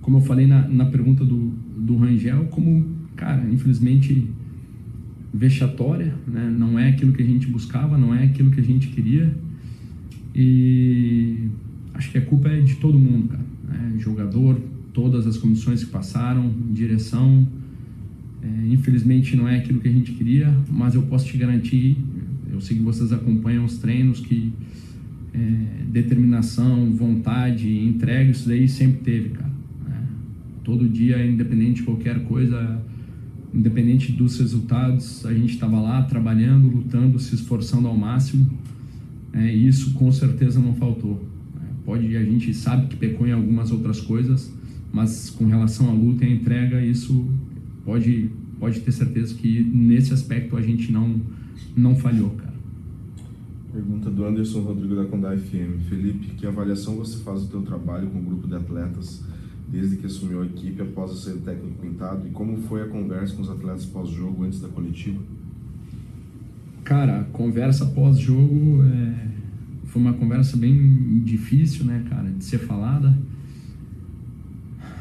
como 0.01 0.19
eu 0.19 0.23
falei 0.23 0.47
na, 0.47 0.67
na 0.69 0.87
pergunta 0.87 1.25
do, 1.25 1.53
do 1.77 1.97
Rangel, 1.97 2.45
como, 2.47 2.87
cara, 3.17 3.47
infelizmente 3.51 4.29
vexatória, 5.33 6.15
né? 6.27 6.53
não 6.57 6.79
é 6.79 6.89
aquilo 6.89 7.13
que 7.13 7.23
a 7.23 7.27
gente 7.27 7.47
buscava, 7.47 7.97
não 7.97 8.15
é 8.15 8.25
aquilo 8.25 8.51
que 8.51 8.61
a 8.61 8.65
gente 8.65 8.89
queria. 8.89 9.35
E 10.35 11.49
acho 11.95 12.11
que 12.11 12.19
a 12.19 12.23
culpa 12.23 12.49
é 12.49 12.61
de 12.61 12.77
todo 12.77 12.99
mundo, 12.99 13.29
cara. 13.29 13.45
Né? 13.69 13.95
Jogador, 13.99 14.61
todas 14.93 15.27
as 15.27 15.37
comissões 15.37 15.85
que 15.85 15.91
passaram, 15.91 16.53
direção. 16.73 17.47
É, 18.43 18.67
infelizmente 18.69 19.37
não 19.37 19.47
é 19.47 19.59
aquilo 19.59 19.81
que 19.81 19.89
a 19.89 19.93
gente 19.93 20.13
queria, 20.13 20.57
mas 20.69 20.95
eu 20.95 21.03
posso 21.03 21.27
te 21.27 21.37
garantir, 21.37 21.99
eu 22.51 22.61
sei 22.61 22.79
que 22.79 22.83
vocês 22.83 23.13
acompanham 23.13 23.67
os 23.67 23.77
treinos, 23.79 24.21
que 24.21 24.51
é, 25.35 25.85
determinação, 25.91 26.91
vontade, 26.93 27.69
entrega, 27.69 28.31
isso 28.31 28.49
daí 28.49 28.67
sempre 28.67 29.01
teve, 29.01 29.29
cara. 29.31 29.50
Todo 30.71 30.89
dia, 30.89 31.27
independente 31.27 31.81
de 31.81 31.83
qualquer 31.83 32.23
coisa, 32.27 32.81
independente 33.53 34.13
dos 34.13 34.39
resultados, 34.39 35.27
a 35.27 35.35
gente 35.35 35.55
estava 35.55 35.81
lá 35.81 36.01
trabalhando, 36.03 36.69
lutando, 36.69 37.19
se 37.19 37.35
esforçando 37.35 37.89
ao 37.89 37.97
máximo. 37.97 38.49
É, 39.33 39.53
e 39.53 39.67
isso 39.67 39.95
com 39.95 40.13
certeza 40.13 40.61
não 40.61 40.73
faltou. 40.73 41.27
É, 41.57 41.67
pode, 41.85 42.17
a 42.17 42.23
gente 42.23 42.55
sabe 42.55 42.87
que 42.87 42.95
pecou 42.95 43.27
em 43.27 43.33
algumas 43.33 43.73
outras 43.73 44.01
coisas, 44.01 44.55
mas 44.93 45.29
com 45.29 45.45
relação 45.49 45.91
à 45.91 45.93
luta 45.93 46.25
e 46.25 46.29
à 46.29 46.31
entrega, 46.31 46.81
isso 46.81 47.27
pode, 47.85 48.31
pode 48.61 48.79
ter 48.79 48.93
certeza 48.93 49.35
que 49.35 49.65
nesse 49.65 50.15
aspecto 50.15 50.57
a 50.57 50.63
gente 50.63 50.93
não, 50.93 51.21
não 51.77 51.97
falhou, 51.97 52.31
cara. 52.31 52.55
Pergunta 53.73 54.09
do 54.09 54.25
Anderson 54.25 54.61
Rodrigo 54.61 54.95
da 54.95 55.05
Condá 55.07 55.37
FM. 55.37 55.83
Felipe, 55.89 56.29
que 56.37 56.47
avaliação 56.47 56.95
você 56.95 57.19
faz 57.25 57.43
do 57.43 57.49
teu 57.49 57.63
trabalho 57.63 58.07
com 58.07 58.21
o 58.21 58.23
grupo 58.23 58.47
de 58.47 58.55
atletas 58.55 59.29
desde 59.71 59.97
que 59.97 60.07
assumiu 60.07 60.43
a 60.43 60.47
equipe 60.47 60.81
após 60.83 61.23
ser 61.23 61.37
técnico 61.39 61.81
pintado 61.81 62.27
e 62.27 62.31
como 62.31 62.57
foi 62.57 62.83
a 62.83 62.87
conversa 62.87 63.35
com 63.35 63.43
os 63.43 63.51
atletas 63.51 63.87
pós-jogo 63.87 64.45
antes 64.45 64.61
da 64.61 64.69
coletiva? 64.69 65.21
Cara, 66.85 67.21
a 67.21 67.25
conversa 67.25 67.87
pós-jogo 67.87 68.83
é... 68.83 69.29
foi 69.85 70.03
uma 70.03 70.13
conversa 70.13 70.57
bem 70.57 71.21
difícil, 71.25 71.85
né, 71.85 72.05
cara, 72.09 72.29
de 72.31 72.45
ser 72.45 72.59
falada. 72.59 73.17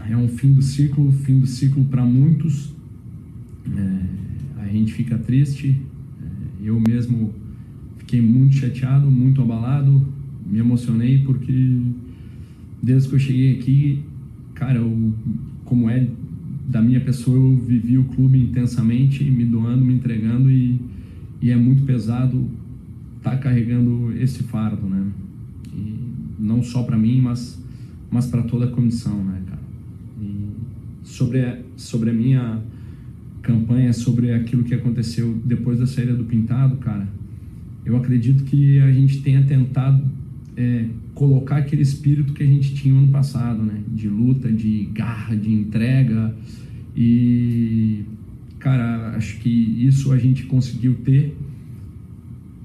É 0.10 0.16
um 0.16 0.28
fim 0.28 0.54
do 0.54 0.62
ciclo, 0.62 1.12
fim 1.12 1.40
do 1.40 1.48
ciclo 1.48 1.84
para 1.86 2.04
muitos. 2.06 2.74
É... 3.76 4.62
A 4.64 4.68
gente 4.68 4.94
fica 4.94 5.18
triste. 5.18 5.82
É... 6.22 6.70
Eu 6.70 6.80
mesmo 6.80 7.34
Fiquei 8.10 8.22
muito 8.22 8.56
chateado, 8.56 9.06
muito 9.12 9.40
abalado, 9.40 10.04
me 10.44 10.58
emocionei 10.58 11.20
porque 11.20 11.80
desde 12.82 13.08
que 13.08 13.14
eu 13.14 13.20
cheguei 13.20 13.60
aqui, 13.60 14.04
cara, 14.60 14.78
eu, 14.78 15.14
como 15.64 15.90
é 15.90 16.06
da 16.68 16.82
minha 16.82 17.00
pessoa, 17.00 17.36
eu 17.36 17.56
vivi 17.58 17.98
o 17.98 18.04
clube 18.04 18.38
intensamente, 18.38 19.24
me 19.24 19.46
doando, 19.46 19.84
me 19.84 19.94
entregando 19.94 20.52
e, 20.52 20.80
e 21.42 21.50
é 21.50 21.56
muito 21.56 21.84
pesado 21.84 22.46
estar 23.18 23.32
tá 23.32 23.38
carregando 23.38 24.14
esse 24.20 24.44
fardo, 24.44 24.86
né? 24.86 25.08
E 25.74 25.96
não 26.38 26.62
só 26.62 26.84
para 26.84 26.98
mim, 26.98 27.22
mas 27.22 27.58
mas 28.12 28.26
para 28.26 28.42
toda 28.42 28.66
a 28.66 28.68
comissão, 28.68 29.24
né, 29.24 29.42
cara? 29.48 29.62
E 30.22 30.50
sobre 31.04 31.62
sobre 31.78 32.10
a 32.10 32.14
minha 32.14 32.62
campanha, 33.42 33.94
sobre 33.94 34.34
aquilo 34.34 34.64
que 34.64 34.76
aconteceu 34.76 35.40
depois 35.46 35.80
da 35.80 35.88
saída 35.88 36.14
do 36.14 36.26
Pintado, 36.26 36.76
cara, 36.78 37.08
eu 37.86 37.96
acredito 37.96 38.44
que 38.44 38.80
a 38.80 38.92
gente 38.92 39.22
tenha 39.22 39.42
tentado 39.44 40.04
é, 40.56 40.86
colocar 41.14 41.58
aquele 41.58 41.82
espírito 41.82 42.34
que 42.34 42.44
a 42.44 42.46
gente 42.46 42.74
tinha 42.74 42.94
no 42.94 43.02
ano 43.02 43.12
passado, 43.12 43.64
né? 43.64 43.82
De 43.88 44.08
luta, 44.08 44.52
de 44.52 44.90
garra, 44.94 45.36
de 45.36 45.52
entrega. 45.52 46.36
E, 46.96 48.04
cara, 48.60 49.16
acho 49.16 49.40
que 49.40 49.50
isso 49.50 50.12
a 50.12 50.18
gente 50.18 50.44
conseguiu 50.44 50.96
ter. 50.96 51.38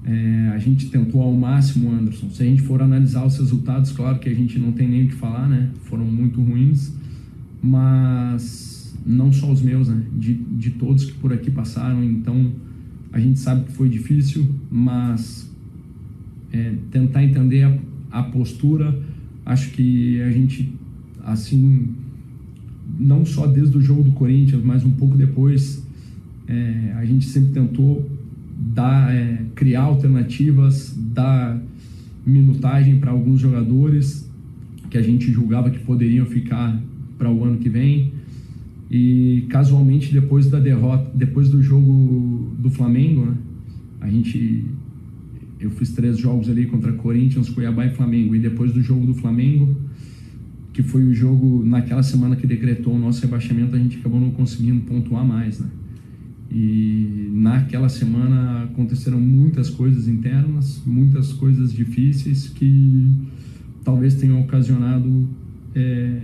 É, 0.03 0.51
a 0.53 0.59
gente 0.59 0.89
tentou 0.89 1.21
ao 1.21 1.33
máximo, 1.33 1.91
Anderson. 1.91 2.29
Se 2.29 2.43
a 2.43 2.45
gente 2.45 2.61
for 2.61 2.81
analisar 2.81 3.25
os 3.25 3.37
resultados, 3.37 3.91
claro 3.91 4.19
que 4.19 4.29
a 4.29 4.33
gente 4.33 4.59
não 4.59 4.71
tem 4.71 4.87
nem 4.87 5.05
o 5.05 5.07
que 5.07 5.15
falar, 5.15 5.47
né? 5.47 5.71
Foram 5.83 6.05
muito 6.05 6.41
ruins, 6.41 6.93
mas 7.61 8.95
não 9.05 9.31
só 9.31 9.51
os 9.51 9.61
meus, 9.61 9.87
né? 9.87 10.03
De, 10.13 10.33
de 10.33 10.71
todos 10.71 11.05
que 11.05 11.13
por 11.13 11.33
aqui 11.33 11.49
passaram. 11.49 12.03
Então, 12.03 12.51
a 13.11 13.19
gente 13.19 13.39
sabe 13.39 13.65
que 13.65 13.71
foi 13.71 13.89
difícil, 13.89 14.45
mas 14.69 15.49
é, 16.55 16.73
tentar 16.89 17.23
entender 17.23 17.63
a, 17.63 17.77
a, 18.19 18.23
postura, 18.23 18.97
acho 19.45 19.71
que 19.71 20.21
a 20.21 20.31
gente, 20.31 20.73
assim, 21.23 21.89
não 22.97 23.25
só 23.25 23.45
desde 23.45 23.77
o 23.77 23.81
jogo 23.81 24.03
do 24.03 24.11
Corinthians, 24.11 24.63
mas 24.63 24.85
um 24.85 24.91
pouco 24.91 25.17
depois, 25.17 25.85
é, 26.47 26.93
a 26.95 27.03
gente 27.03 27.25
sempre 27.25 27.51
tentou 27.51 28.09
dar, 28.57 29.13
é, 29.13 29.43
criar 29.53 29.81
alternativas, 29.81 30.97
dar 30.97 31.61
minutagem 32.25 32.99
para 32.99 33.11
alguns 33.11 33.41
jogadores 33.41 34.29
que 34.89 34.97
a 34.97 35.01
gente 35.01 35.29
julgava 35.31 35.69
que 35.69 35.79
poderiam 35.79 36.25
ficar 36.25 36.81
para 37.17 37.29
o 37.29 37.43
ano 37.43 37.57
que 37.57 37.69
vem. 37.69 38.13
E 38.89 39.45
casualmente 39.49 40.13
depois 40.13 40.49
da 40.49 40.59
derrota, 40.59 41.11
depois 41.13 41.49
do 41.49 41.61
jogo 41.61 42.55
do 42.57 42.69
Flamengo, 42.69 43.25
né, 43.25 43.33
a 43.99 44.09
gente 44.09 44.63
eu 45.59 45.69
fiz 45.71 45.91
três 45.91 46.17
jogos 46.17 46.49
ali 46.49 46.65
contra 46.65 46.91
Corinthians, 46.93 47.49
Cuiabá 47.49 47.85
e 47.85 47.89
Flamengo. 47.91 48.35
E 48.35 48.39
depois 48.39 48.73
do 48.73 48.81
jogo 48.81 49.05
do 49.05 49.13
Flamengo, 49.13 49.75
que 50.73 50.83
foi 50.83 51.03
o 51.03 51.13
jogo 51.13 51.63
naquela 51.65 52.03
semana 52.03 52.35
que 52.35 52.45
decretou 52.45 52.93
o 52.93 52.99
nosso 52.99 53.21
rebaixamento, 53.21 53.75
a 53.75 53.79
gente 53.79 53.97
acabou 53.97 54.19
não 54.19 54.31
conseguindo 54.31 54.81
pontuar 54.81 55.25
mais, 55.25 55.59
né? 55.59 55.67
E 56.51 57.29
naquela 57.33 57.89
semana 57.89 58.63
aconteceram 58.63 59.19
muitas 59.19 59.69
coisas 59.69 60.07
internas, 60.07 60.81
muitas 60.85 61.33
coisas 61.33 61.73
difíceis 61.73 62.49
que 62.49 63.11
talvez 63.83 64.15
tenham 64.15 64.39
ocasionado 64.41 65.27
é, 65.73 66.21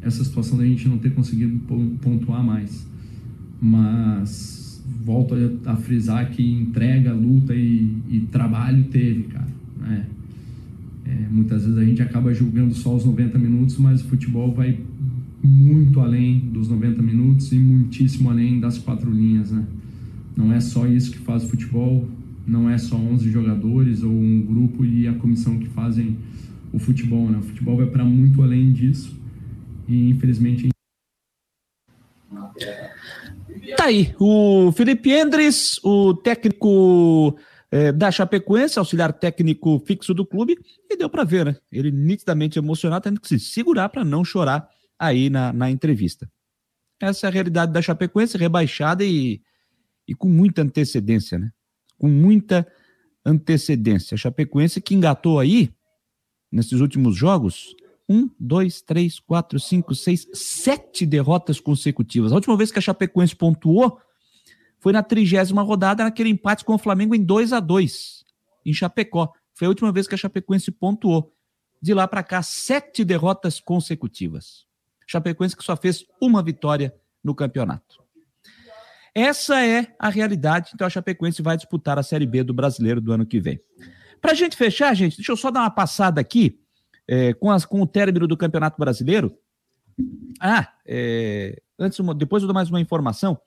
essa 0.00 0.22
situação 0.22 0.58
da 0.58 0.64
gente 0.64 0.88
não 0.88 0.98
ter 0.98 1.12
conseguido 1.12 1.58
pontuar 2.00 2.42
mais. 2.42 2.86
Mas 3.60 4.63
volto 5.04 5.34
a, 5.66 5.76
frisar 5.76 6.30
que 6.30 6.42
entrega, 6.42 7.12
luta 7.12 7.54
e, 7.54 7.96
e 8.08 8.20
trabalho 8.30 8.84
teve, 8.84 9.24
cara. 9.24 9.48
Né? 9.80 10.06
É, 11.06 11.28
muitas 11.30 11.64
vezes 11.64 11.78
a 11.78 11.84
gente 11.84 12.02
acaba 12.02 12.32
julgando 12.32 12.74
só 12.74 12.94
os 12.94 13.04
90 13.04 13.38
minutos, 13.38 13.76
mas 13.78 14.00
o 14.02 14.04
futebol 14.04 14.52
vai 14.52 14.78
muito 15.42 16.00
além 16.00 16.38
dos 16.38 16.68
90 16.68 17.02
minutos 17.02 17.52
e 17.52 17.56
muitíssimo 17.56 18.30
além 18.30 18.58
das 18.58 18.78
quatro 18.78 19.10
linhas, 19.10 19.50
né? 19.50 19.64
Não 20.34 20.52
é 20.52 20.58
só 20.58 20.86
isso 20.86 21.12
que 21.12 21.18
faz 21.18 21.44
o 21.44 21.48
futebol, 21.48 22.08
não 22.46 22.68
é 22.68 22.78
só 22.78 22.96
11 22.96 23.30
jogadores 23.30 24.02
ou 24.02 24.10
um 24.10 24.40
grupo 24.40 24.84
e 24.84 25.06
a 25.06 25.12
comissão 25.12 25.58
que 25.58 25.68
fazem 25.68 26.16
o 26.72 26.78
futebol, 26.78 27.30
né? 27.30 27.38
O 27.38 27.42
futebol 27.42 27.76
vai 27.76 27.86
para 27.86 28.04
muito 28.04 28.42
além 28.42 28.72
disso 28.72 29.14
e 29.86 30.08
infelizmente. 30.08 30.73
Tá 33.76 33.86
aí, 33.86 34.14
o 34.20 34.72
Felipe 34.72 35.10
Endres, 35.10 35.78
o 35.82 36.14
técnico 36.14 37.36
é, 37.70 37.90
da 37.90 38.10
Chapecoense, 38.10 38.78
auxiliar 38.78 39.12
técnico 39.12 39.82
fixo 39.84 40.14
do 40.14 40.24
clube, 40.24 40.56
e 40.88 40.96
deu 40.96 41.10
para 41.10 41.24
ver, 41.24 41.44
né? 41.44 41.56
Ele 41.72 41.90
nitidamente 41.90 42.58
emocionado, 42.58 43.02
tendo 43.02 43.20
que 43.20 43.28
se 43.28 43.38
segurar 43.38 43.88
para 43.88 44.04
não 44.04 44.24
chorar 44.24 44.68
aí 44.98 45.28
na, 45.28 45.52
na 45.52 45.70
entrevista. 45.70 46.30
Essa 47.00 47.26
é 47.26 47.28
a 47.28 47.32
realidade 47.32 47.72
da 47.72 47.82
Chapecoense, 47.82 48.38
rebaixada 48.38 49.04
e, 49.04 49.42
e 50.06 50.14
com 50.14 50.28
muita 50.28 50.62
antecedência, 50.62 51.38
né? 51.38 51.50
Com 51.98 52.08
muita 52.08 52.66
antecedência. 53.26 54.14
A 54.14 54.18
Chapecoense 54.18 54.80
que 54.80 54.94
engatou 54.94 55.40
aí, 55.40 55.70
nesses 56.50 56.80
últimos 56.80 57.16
jogos, 57.16 57.74
um, 58.08 58.28
dois, 58.38 58.82
três, 58.82 59.18
quatro, 59.18 59.58
cinco, 59.58 59.94
seis, 59.94 60.26
sete 60.32 61.06
derrotas 61.06 61.60
consecutivas. 61.60 62.32
A 62.32 62.34
última 62.34 62.56
vez 62.56 62.70
que 62.70 62.78
a 62.78 62.82
Chapecoense 62.82 63.34
pontuou 63.34 63.98
foi 64.78 64.92
na 64.92 65.02
trigésima 65.02 65.62
rodada, 65.62 66.04
naquele 66.04 66.28
empate 66.28 66.64
com 66.64 66.74
o 66.74 66.78
Flamengo 66.78 67.14
em 67.14 67.24
2 67.24 67.52
a 67.52 67.60
2 67.60 68.24
em 68.66 68.72
Chapecó. 68.72 69.32
Foi 69.54 69.66
a 69.66 69.68
última 69.68 69.92
vez 69.92 70.06
que 70.06 70.14
a 70.14 70.18
Chapecoense 70.18 70.70
pontuou. 70.70 71.32
De 71.80 71.92
lá 71.92 72.08
para 72.08 72.22
cá, 72.22 72.42
sete 72.42 73.04
derrotas 73.04 73.60
consecutivas. 73.60 74.66
Chapecoense 75.06 75.56
que 75.56 75.64
só 75.64 75.76
fez 75.76 76.04
uma 76.20 76.42
vitória 76.42 76.94
no 77.22 77.34
campeonato. 77.34 78.02
Essa 79.14 79.64
é 79.64 79.94
a 79.98 80.08
realidade. 80.08 80.72
Então 80.74 80.86
a 80.86 80.90
Chapecoense 80.90 81.40
vai 81.42 81.56
disputar 81.56 81.98
a 81.98 82.02
Série 82.02 82.26
B 82.26 82.42
do 82.42 82.54
Brasileiro 82.54 83.00
do 83.00 83.12
ano 83.12 83.26
que 83.26 83.38
vem. 83.38 83.60
Para 84.20 84.32
a 84.32 84.34
gente 84.34 84.56
fechar, 84.56 84.94
gente, 84.94 85.16
deixa 85.16 85.32
eu 85.32 85.36
só 85.36 85.50
dar 85.50 85.60
uma 85.60 85.70
passada 85.70 86.20
aqui 86.20 86.63
é, 87.08 87.32
com, 87.34 87.50
as, 87.50 87.64
com 87.64 87.80
o 87.80 87.86
término 87.86 88.26
do 88.26 88.36
Campeonato 88.36 88.78
Brasileiro. 88.78 89.36
Ah, 90.40 90.72
é, 90.86 91.60
antes, 91.78 91.98
depois 92.16 92.42
eu 92.42 92.46
dou 92.46 92.54
mais 92.54 92.70
uma 92.70 92.80
informação. 92.80 93.38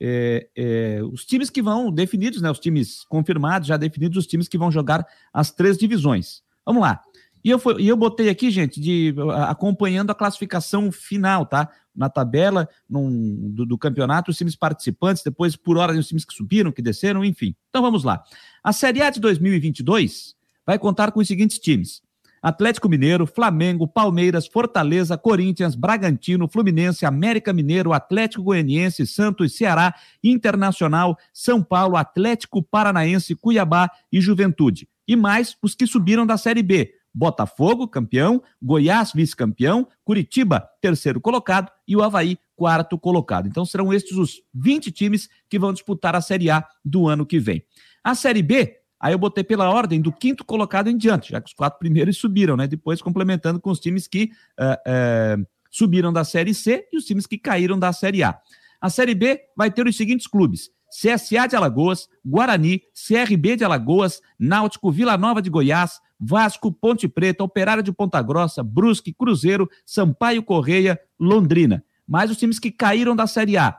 É, 0.00 0.48
é, 0.56 1.00
os 1.02 1.24
times 1.24 1.50
que 1.50 1.60
vão 1.60 1.90
definidos, 1.90 2.40
né, 2.40 2.50
os 2.50 2.60
times 2.60 3.04
confirmados, 3.04 3.66
já 3.66 3.76
definidos, 3.76 4.16
os 4.16 4.26
times 4.26 4.48
que 4.48 4.58
vão 4.58 4.70
jogar 4.70 5.06
as 5.32 5.50
três 5.50 5.76
divisões. 5.76 6.42
Vamos 6.64 6.82
lá. 6.82 7.02
E 7.44 7.50
eu, 7.50 7.58
foi, 7.58 7.80
e 7.80 7.88
eu 7.88 7.96
botei 7.96 8.28
aqui, 8.28 8.50
gente, 8.50 8.80
de 8.80 9.14
acompanhando 9.46 10.10
a 10.10 10.14
classificação 10.14 10.90
final, 10.90 11.46
tá? 11.46 11.70
Na 11.94 12.08
tabela 12.08 12.68
num, 12.88 13.50
do, 13.50 13.64
do, 13.64 13.78
campeonato, 13.78 14.30
os 14.30 14.36
times 14.36 14.54
participantes, 14.54 15.22
depois 15.22 15.56
por 15.56 15.76
hora 15.78 15.96
os 15.96 16.06
times 16.06 16.24
que 16.24 16.34
subiram, 16.34 16.70
que 16.70 16.82
desceram, 16.82 17.24
enfim. 17.24 17.54
Então 17.70 17.82
vamos 17.82 18.04
lá. 18.04 18.22
A 18.62 18.72
Série 18.72 19.02
A 19.02 19.10
de 19.10 19.20
2022 19.20 20.34
vai 20.66 20.78
contar 20.78 21.10
com 21.10 21.20
os 21.20 21.26
seguintes 21.26 21.58
times: 21.58 22.02
Atlético 22.42 22.88
Mineiro, 22.88 23.26
Flamengo, 23.26 23.86
Palmeiras, 23.86 24.46
Fortaleza, 24.46 25.16
Corinthians, 25.18 25.74
Bragantino, 25.74 26.48
Fluminense, 26.48 27.06
América 27.06 27.52
Mineiro, 27.52 27.92
Atlético 27.92 28.44
Goianiense, 28.44 29.06
Santos, 29.06 29.56
Ceará, 29.56 29.94
Internacional, 30.22 31.18
São 31.32 31.62
Paulo, 31.62 31.96
Atlético 31.96 32.62
Paranaense, 32.62 33.34
Cuiabá 33.34 33.90
e 34.12 34.20
Juventude. 34.20 34.88
E 35.06 35.16
mais 35.16 35.56
os 35.62 35.74
que 35.74 35.86
subiram 35.86 36.26
da 36.26 36.36
Série 36.36 36.62
B: 36.62 36.92
Botafogo, 37.14 37.88
campeão, 37.88 38.42
Goiás, 38.62 39.12
vice-campeão, 39.12 39.88
Curitiba, 40.04 40.68
terceiro 40.80 41.20
colocado 41.20 41.70
e 41.86 41.96
o 41.96 42.02
Havaí, 42.02 42.38
quarto 42.54 42.98
colocado. 42.98 43.48
Então 43.48 43.64
serão 43.64 43.92
estes 43.92 44.16
os 44.16 44.42
20 44.52 44.92
times 44.92 45.28
que 45.48 45.58
vão 45.58 45.72
disputar 45.72 46.14
a 46.14 46.20
Série 46.20 46.50
A 46.50 46.64
do 46.84 47.08
ano 47.08 47.24
que 47.24 47.38
vem. 47.38 47.64
A 48.04 48.14
Série 48.14 48.42
B, 48.42 48.77
aí 49.00 49.12
eu 49.12 49.18
botei 49.18 49.44
pela 49.44 49.70
ordem 49.70 50.00
do 50.00 50.12
quinto 50.12 50.44
colocado 50.44 50.88
em 50.88 50.96
diante, 50.96 51.30
já 51.30 51.40
que 51.40 51.48
os 51.48 51.54
quatro 51.54 51.78
primeiros 51.78 52.16
subiram, 52.18 52.56
né? 52.56 52.66
Depois 52.66 53.00
complementando 53.00 53.60
com 53.60 53.70
os 53.70 53.80
times 53.80 54.06
que 54.06 54.30
uh, 54.58 55.40
uh, 55.40 55.46
subiram 55.70 56.12
da 56.12 56.24
Série 56.24 56.54
C 56.54 56.86
e 56.92 56.96
os 56.96 57.04
times 57.04 57.26
que 57.26 57.38
caíram 57.38 57.78
da 57.78 57.92
Série 57.92 58.22
A. 58.22 58.38
A 58.80 58.88
Série 58.90 59.14
B 59.14 59.40
vai 59.56 59.70
ter 59.70 59.86
os 59.86 59.96
seguintes 59.96 60.26
clubes: 60.26 60.70
CSA 60.90 61.46
de 61.48 61.56
Alagoas, 61.56 62.08
Guarani, 62.24 62.82
CRB 62.94 63.56
de 63.56 63.64
Alagoas, 63.64 64.20
Náutico 64.38 64.90
Vila 64.90 65.16
Nova 65.16 65.42
de 65.42 65.50
Goiás, 65.50 66.00
Vasco, 66.18 66.72
Ponte 66.72 67.06
Preta, 67.08 67.44
Operário 67.44 67.82
de 67.82 67.92
Ponta 67.92 68.20
Grossa, 68.22 68.62
Brusque, 68.62 69.12
Cruzeiro, 69.12 69.68
Sampaio 69.84 70.42
Correia, 70.42 70.98
Londrina. 71.18 71.84
Mais 72.06 72.30
os 72.30 72.38
times 72.38 72.58
que 72.58 72.70
caíram 72.70 73.14
da 73.14 73.26
Série 73.26 73.56
A. 73.56 73.78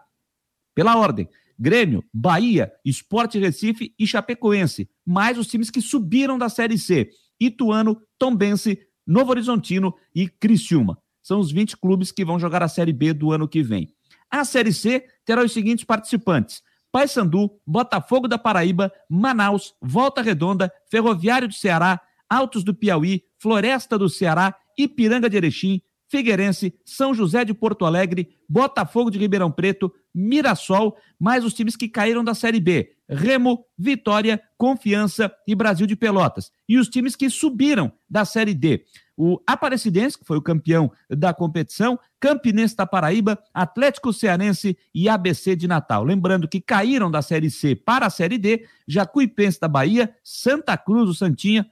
Pela 0.76 0.98
ordem: 0.98 1.28
Grêmio, 1.60 2.06
Bahia, 2.14 2.72
Esporte 2.86 3.38
Recife 3.38 3.94
e 4.00 4.08
Chapecoense. 4.08 4.90
Mais 5.06 5.38
os 5.38 5.48
times 5.48 5.70
que 5.70 5.82
subiram 5.82 6.38
da 6.38 6.48
Série 6.48 6.78
C: 6.78 7.10
Ituano, 7.38 8.02
Tombense, 8.18 8.80
Novo 9.06 9.32
Horizontino 9.32 9.94
e 10.16 10.30
Criciúma. 10.30 10.98
São 11.22 11.40
os 11.40 11.52
20 11.52 11.76
clubes 11.78 12.12
que 12.12 12.24
vão 12.24 12.40
jogar 12.40 12.64
a 12.64 12.70
Série 12.70 12.94
B 12.94 13.14
do 13.14 13.32
ano 13.34 13.48
que 13.48 13.62
vem. 13.62 13.94
A 14.32 14.46
Série 14.46 14.72
C 14.72 15.04
terá 15.26 15.44
os 15.44 15.52
seguintes 15.52 15.84
participantes: 15.84 16.62
Paysandu, 16.92 17.52
Botafogo 17.68 18.28
da 18.28 18.38
Paraíba, 18.38 18.92
Manaus, 19.10 19.74
Volta 19.82 20.22
Redonda, 20.22 20.72
Ferroviário 20.90 21.48
do 21.48 21.54
Ceará, 21.54 22.00
Altos 22.30 22.64
do 22.64 22.74
Piauí, 22.74 23.24
Floresta 23.38 23.98
do 23.98 24.08
Ceará, 24.08 24.56
Ipiranga 24.78 25.30
de 25.30 25.36
Erechim, 25.36 25.82
Figueirense, 26.10 26.74
São 26.84 27.14
José 27.14 27.46
de 27.46 27.54
Porto 27.54 27.86
Alegre, 27.86 28.36
Botafogo 28.48 29.12
de 29.12 29.20
Ribeirão 29.20 29.52
Preto, 29.52 29.94
Mirassol, 30.14 30.98
mais 31.20 31.46
os 31.46 31.54
times 31.54 31.76
que 31.76 31.88
caíram 31.88 32.24
da 32.24 32.34
Série 32.34 32.60
B: 32.60 32.92
Remo, 33.08 33.64
Vitória, 33.78 34.42
Confiança 34.58 35.32
e 35.48 35.54
Brasil 35.54 35.86
de 35.86 35.96
Pelotas. 35.96 36.52
E 36.68 36.78
os 36.78 36.90
times 36.90 37.16
que 37.16 37.30
subiram 37.30 37.92
da 38.10 38.26
Série 38.26 38.56
D: 38.56 38.84
o 39.16 39.40
Aparecidense, 39.46 40.18
que 40.18 40.26
foi 40.26 40.38
o 40.38 40.42
campeão 40.42 40.92
da 41.10 41.34
competição, 41.34 42.00
Campinense 42.20 42.76
da 42.76 42.88
Paraíba, 42.88 43.38
Atlético 43.54 44.12
Cearense 44.12 44.78
e 44.96 45.08
ABC 45.08 45.56
de 45.56 45.68
Natal. 45.68 46.04
Lembrando 46.04 46.48
que 46.48 46.60
caíram 46.60 47.12
da 47.12 47.22
Série 47.22 47.52
C 47.52 47.76
para 47.76 48.08
a 48.08 48.10
Série 48.10 48.38
D: 48.40 48.66
Jacuipense 48.88 49.60
da 49.60 49.68
Bahia, 49.68 50.16
Santa 50.24 50.76
Cruz 50.76 51.06
do 51.06 51.14
Santinha, 51.14 51.70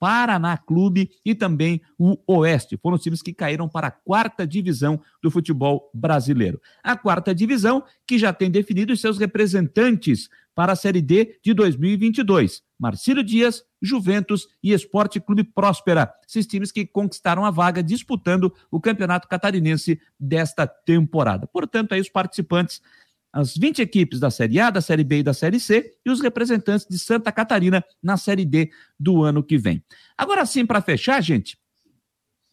Paraná 0.00 0.56
Clube 0.56 1.10
e 1.22 1.34
também 1.34 1.82
o 1.98 2.16
Oeste. 2.26 2.78
Foram 2.82 2.96
os 2.96 3.02
times 3.02 3.20
que 3.20 3.34
caíram 3.34 3.68
para 3.68 3.88
a 3.88 3.90
quarta 3.90 4.46
divisão 4.46 4.98
do 5.22 5.30
futebol 5.30 5.90
brasileiro. 5.92 6.58
A 6.82 6.96
quarta 6.96 7.34
divisão 7.34 7.84
que 8.06 8.18
já 8.18 8.32
tem 8.32 8.50
definido 8.50 8.96
seus 8.96 9.18
representantes 9.18 10.30
para 10.54 10.72
a 10.72 10.76
Série 10.76 11.02
D 11.02 11.38
de 11.44 11.52
2022. 11.52 12.62
Marcílio 12.78 13.22
Dias, 13.22 13.62
Juventus 13.80 14.48
e 14.62 14.72
Esporte 14.72 15.20
Clube 15.20 15.44
Próspera. 15.44 16.10
Esses 16.26 16.46
times 16.46 16.72
que 16.72 16.86
conquistaram 16.86 17.44
a 17.44 17.50
vaga 17.50 17.82
disputando 17.82 18.52
o 18.70 18.80
Campeonato 18.80 19.28
Catarinense 19.28 20.00
desta 20.18 20.66
temporada. 20.66 21.46
Portanto, 21.46 21.92
aí 21.92 22.00
os 22.00 22.08
participantes 22.08 22.80
as 23.32 23.56
20 23.56 23.80
equipes 23.80 24.18
da 24.18 24.30
Série 24.30 24.58
A, 24.58 24.70
da 24.70 24.80
Série 24.80 25.04
B 25.04 25.18
e 25.18 25.22
da 25.22 25.32
Série 25.32 25.60
C 25.60 25.92
e 26.04 26.10
os 26.10 26.20
representantes 26.20 26.86
de 26.88 26.98
Santa 26.98 27.30
Catarina 27.30 27.84
na 28.02 28.16
Série 28.16 28.44
D 28.44 28.70
do 28.98 29.22
ano 29.22 29.42
que 29.42 29.56
vem. 29.56 29.82
Agora 30.18 30.44
sim, 30.44 30.66
para 30.66 30.82
fechar, 30.82 31.20
gente, 31.22 31.56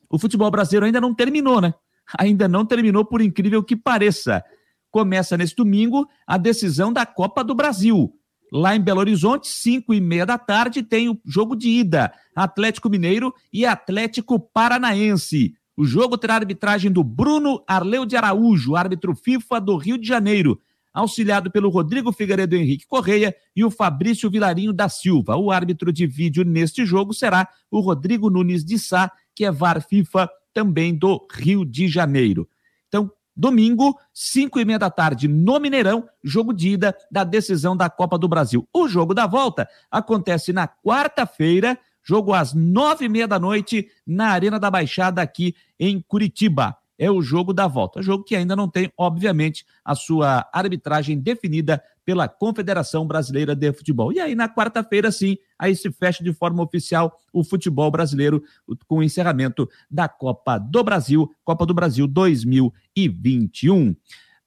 o 0.10 0.20
futebol 0.20 0.52
brasileiro 0.52 0.86
ainda 0.86 1.02
não 1.02 1.14
terminou, 1.14 1.60
né? 1.60 1.74
Ainda 2.18 2.48
não 2.48 2.66
terminou, 2.66 3.04
por 3.04 3.22
incrível 3.22 3.64
que 3.64 3.76
pareça. 3.76 4.44
Começa 4.90 5.36
nesse 5.36 5.56
domingo 5.56 6.08
a 6.26 6.38
decisão 6.38 6.94
da 6.94 7.06
Copa 7.06 7.44
do 7.44 7.54
Brasil. 7.54 8.14
Lá 8.52 8.74
em 8.74 8.80
Belo 8.80 9.02
Horizonte, 9.02 9.49
5 9.49 9.94
e 9.94 9.99
meia 9.99 10.26
da 10.26 10.38
tarde, 10.38 10.82
tem 10.82 11.10
o 11.10 11.20
jogo 11.26 11.54
de 11.54 11.68
ida. 11.68 12.14
Atlético 12.34 12.90
Mineiro 12.90 13.34
e 13.52 13.66
Atlético 13.66 14.40
Paranaense. 14.40 15.54
O 15.76 15.84
jogo 15.84 16.18
terá 16.18 16.36
arbitragem 16.36 16.90
do 16.90 17.04
Bruno 17.04 17.62
Arleu 17.68 18.06
de 18.06 18.16
Araújo, 18.16 18.76
árbitro 18.76 19.14
FIFA 19.14 19.60
do 19.60 19.76
Rio 19.76 19.98
de 19.98 20.08
Janeiro 20.08 20.62
auxiliado 20.98 21.52
pelo 21.52 21.69
Rodrigo 21.69 22.11
Figueiredo 22.11 22.56
Henrique 22.56 22.88
Correia 22.88 23.36
e 23.56 23.64
o 23.64 23.69
Fabrício 23.69 24.32
Vilarinho 24.32 24.74
da 24.74 24.90
Silva. 24.90 25.38
O 25.38 25.52
árbitro 25.52 25.94
de 25.94 26.07
vídeo 26.07 26.44
neste 26.44 26.88
jogo 26.88 27.14
será 27.14 27.48
o 27.69 27.80
Rodrigo 27.80 28.32
Nunes 28.32 28.65
de 28.65 28.80
Sá, 28.80 29.11
que 29.36 29.45
é 29.45 29.52
VAR 29.52 29.80
FIFA 29.80 30.28
também 30.52 30.95
do 30.95 31.24
Rio 31.32 31.64
de 31.64 31.88
Janeiro. 31.88 32.49
Então, 32.88 33.11
domingo, 33.36 33.95
5 34.11 34.60
e 34.60 34.65
meia 34.65 34.80
da 34.80 34.90
tarde, 34.90 35.28
no 35.28 35.60
Mineirão, 35.60 36.03
jogo 36.24 36.52
de 36.52 36.69
ida 36.69 36.98
da 37.11 37.24
decisão 37.24 37.78
da 37.78 37.91
Copa 37.91 38.18
do 38.18 38.28
Brasil. 38.28 38.68
O 38.74 38.88
jogo 38.88 39.14
da 39.14 39.28
volta 39.28 39.69
acontece 39.91 40.52
na 40.52 40.68
quarta-feira, 40.68 41.78
jogo 42.02 42.34
às 42.34 42.56
nove 42.56 43.06
e 43.06 43.10
meia 43.10 43.28
da 43.28 43.38
noite, 43.38 43.88
na 44.06 44.30
Arena 44.30 44.60
da 44.60 44.72
Baixada, 44.72 45.22
aqui 45.22 45.53
em 45.80 46.02
Curitiba 46.02 46.76
é 46.98 47.11
o 47.11 47.22
jogo 47.22 47.53
da 47.53 47.68
volta. 47.68 48.02
Jogo 48.02 48.24
que 48.24 48.36
ainda 48.36 48.56
não 48.56 48.68
tem, 48.68 48.91
obviamente, 48.98 49.65
a 49.84 49.94
sua 49.95 50.48
arbitragem 50.52 51.19
definida 51.19 51.82
pela 52.03 52.28
Confederação 52.28 53.06
Brasileira 53.06 53.56
de 53.56 53.72
Futebol. 53.74 54.14
E 54.14 54.19
aí, 54.19 54.34
na 54.34 54.48
quarta-feira, 54.48 55.11
sim, 55.11 55.38
aí 55.60 55.76
se 55.76 55.91
fecha 55.91 56.24
de 56.24 56.34
forma 56.34 56.64
oficial 56.64 57.19
o 57.34 57.44
futebol 57.44 57.91
brasileiro 57.91 58.41
com 58.88 58.99
o 58.99 59.03
encerramento 59.03 59.69
da 59.91 60.07
Copa 60.07 60.57
do 60.57 60.84
Brasil, 60.84 61.30
Copa 61.44 61.65
do 61.65 61.74
Brasil 61.74 62.07
2021. 62.07 63.95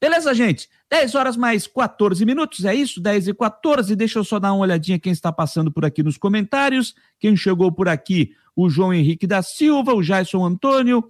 Beleza, 0.01 0.33
gente? 0.33 0.71
10 0.91 1.15
horas 1.15 1.37
mais 1.37 1.67
14 1.67 2.25
minutos, 2.25 2.65
é 2.65 2.75
isso? 2.75 3.03
10 3.03 3.29
e 3.29 3.35
14. 3.35 3.95
Deixa 3.95 4.19
eu 4.19 4.25
só 4.25 4.39
dar 4.39 4.55
uma 4.55 4.63
olhadinha 4.63 4.99
quem 4.99 5.13
está 5.13 5.31
passando 5.31 5.71
por 5.71 5.85
aqui 5.85 6.03
nos 6.03 6.17
comentários. 6.17 6.95
Quem 7.19 7.37
chegou 7.37 7.71
por 7.71 7.87
aqui, 7.87 8.33
o 8.57 8.71
João 8.71 8.95
Henrique 8.95 9.27
da 9.27 9.43
Silva, 9.43 9.93
o 9.93 10.01
Jason 10.01 10.43
Antônio, 10.43 11.05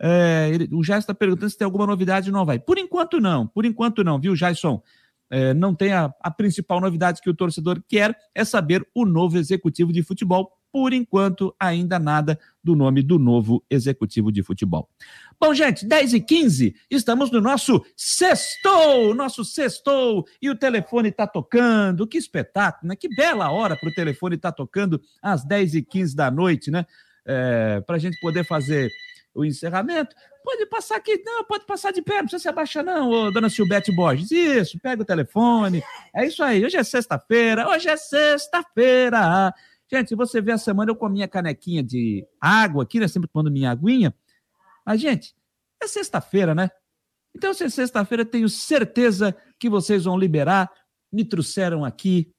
é, 0.00 0.50
ele, 0.52 0.68
o 0.72 0.82
Jason 0.82 0.98
está 0.98 1.14
perguntando 1.14 1.50
se 1.50 1.58
tem 1.58 1.64
alguma 1.64 1.86
novidade 1.86 2.30
no 2.30 2.38
Havaí. 2.38 2.58
Por 2.58 2.78
enquanto 2.78 3.20
não, 3.20 3.46
por 3.46 3.64
enquanto 3.64 4.04
não, 4.04 4.20
viu, 4.20 4.34
Jason? 4.34 4.82
é, 5.30 5.52
não 5.54 5.74
tem 5.74 5.92
a, 5.92 6.12
a 6.20 6.30
principal 6.30 6.80
novidade 6.80 7.20
que 7.20 7.30
o 7.30 7.34
torcedor 7.34 7.82
quer 7.88 8.16
é 8.34 8.44
saber 8.44 8.86
o 8.94 9.04
novo 9.04 9.38
executivo 9.38 9.92
de 9.92 10.02
futebol. 10.02 10.52
Por 10.72 10.92
enquanto, 10.92 11.54
ainda 11.58 11.98
nada 11.98 12.38
do 12.62 12.76
nome 12.76 13.02
do 13.02 13.18
novo 13.18 13.64
executivo 13.70 14.30
de 14.30 14.42
futebol. 14.42 14.90
Bom, 15.40 15.54
gente, 15.54 15.86
10 15.86 16.14
e 16.14 16.20
15 16.20 16.74
estamos 16.90 17.30
no 17.30 17.40
nosso 17.40 17.82
sextou, 17.96 19.14
nosso 19.14 19.42
sextou, 19.42 20.26
e 20.40 20.50
o 20.50 20.56
telefone 20.56 21.08
está 21.08 21.26
tocando. 21.26 22.06
Que 22.06 22.18
espetáculo, 22.18 22.90
né? 22.90 22.96
Que 22.96 23.08
bela 23.08 23.50
hora 23.50 23.74
para 23.76 23.88
o 23.88 23.94
telefone 23.94 24.36
estar 24.36 24.52
tá 24.52 24.56
tocando 24.56 25.00
às 25.22 25.44
10 25.44 25.76
e 25.76 25.82
15 25.82 26.14
da 26.14 26.30
noite, 26.30 26.70
né? 26.70 26.84
É, 27.24 27.80
para 27.80 27.96
a 27.96 27.98
gente 27.98 28.20
poder 28.20 28.44
fazer 28.44 28.90
o 29.36 29.44
encerramento. 29.44 30.16
Pode 30.42 30.66
passar 30.66 30.96
aqui, 30.96 31.22
não, 31.24 31.44
pode 31.44 31.66
passar 31.66 31.92
de 31.92 32.00
pé, 32.00 32.14
não 32.14 32.22
precisa 32.22 32.42
se 32.42 32.48
abaixar, 32.48 32.82
não, 32.82 33.10
ô, 33.10 33.30
dona 33.30 33.50
Silbete 33.50 33.92
Borges. 33.92 34.30
Isso, 34.30 34.78
pega 34.80 35.02
o 35.02 35.04
telefone. 35.04 35.82
É 36.14 36.26
isso 36.26 36.42
aí, 36.42 36.64
hoje 36.64 36.76
é 36.76 36.82
sexta-feira, 36.82 37.68
hoje 37.68 37.88
é 37.88 37.96
sexta-feira. 37.96 39.52
Gente, 39.92 40.08
se 40.08 40.14
você 40.16 40.40
vê 40.40 40.52
a 40.52 40.58
semana, 40.58 40.90
eu 40.90 40.96
com 40.96 41.06
a 41.06 41.10
minha 41.10 41.28
canequinha 41.28 41.82
de 41.82 42.26
água 42.40 42.82
aqui, 42.82 42.98
né? 42.98 43.06
Sempre 43.06 43.28
tomando 43.28 43.52
minha 43.52 43.70
aguinha. 43.70 44.12
Mas, 44.84 45.00
gente, 45.00 45.34
é 45.80 45.86
sexta-feira, 45.86 46.54
né? 46.54 46.70
Então, 47.34 47.52
se 47.54 47.64
é 47.64 47.68
sexta-feira, 47.68 48.24
tenho 48.24 48.48
certeza 48.48 49.36
que 49.60 49.68
vocês 49.68 50.04
vão 50.04 50.18
liberar. 50.18 50.70
Me 51.12 51.24
trouxeram 51.24 51.84
aqui. 51.84 52.32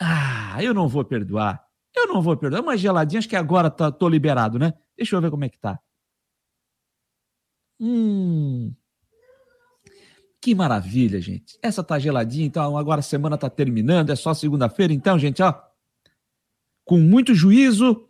Ah, 0.00 0.56
eu 0.62 0.72
não 0.72 0.88
vou 0.88 1.04
perdoar. 1.04 1.62
Eu 1.94 2.06
não 2.06 2.22
vou 2.22 2.36
perdoar. 2.36 2.62
Uma 2.62 2.76
geladinha, 2.76 3.18
acho 3.18 3.28
que 3.28 3.36
agora 3.36 3.70
tá, 3.70 3.90
tô 3.90 4.08
liberado, 4.08 4.58
né? 4.58 4.72
Deixa 4.96 5.16
eu 5.16 5.20
ver 5.20 5.30
como 5.30 5.44
é 5.44 5.48
que 5.48 5.58
tá. 5.58 5.78
Hum. 7.80 8.74
Que 10.40 10.54
maravilha, 10.54 11.20
gente. 11.20 11.58
Essa 11.62 11.82
tá 11.82 11.98
geladinha, 11.98 12.46
então 12.46 12.78
agora 12.78 13.00
a 13.00 13.02
semana 13.02 13.36
tá 13.36 13.50
terminando, 13.50 14.10
é 14.10 14.16
só 14.16 14.32
segunda-feira, 14.32 14.92
então, 14.92 15.18
gente, 15.18 15.42
ó. 15.42 15.54
Com 16.84 16.98
muito 16.98 17.34
juízo, 17.34 18.08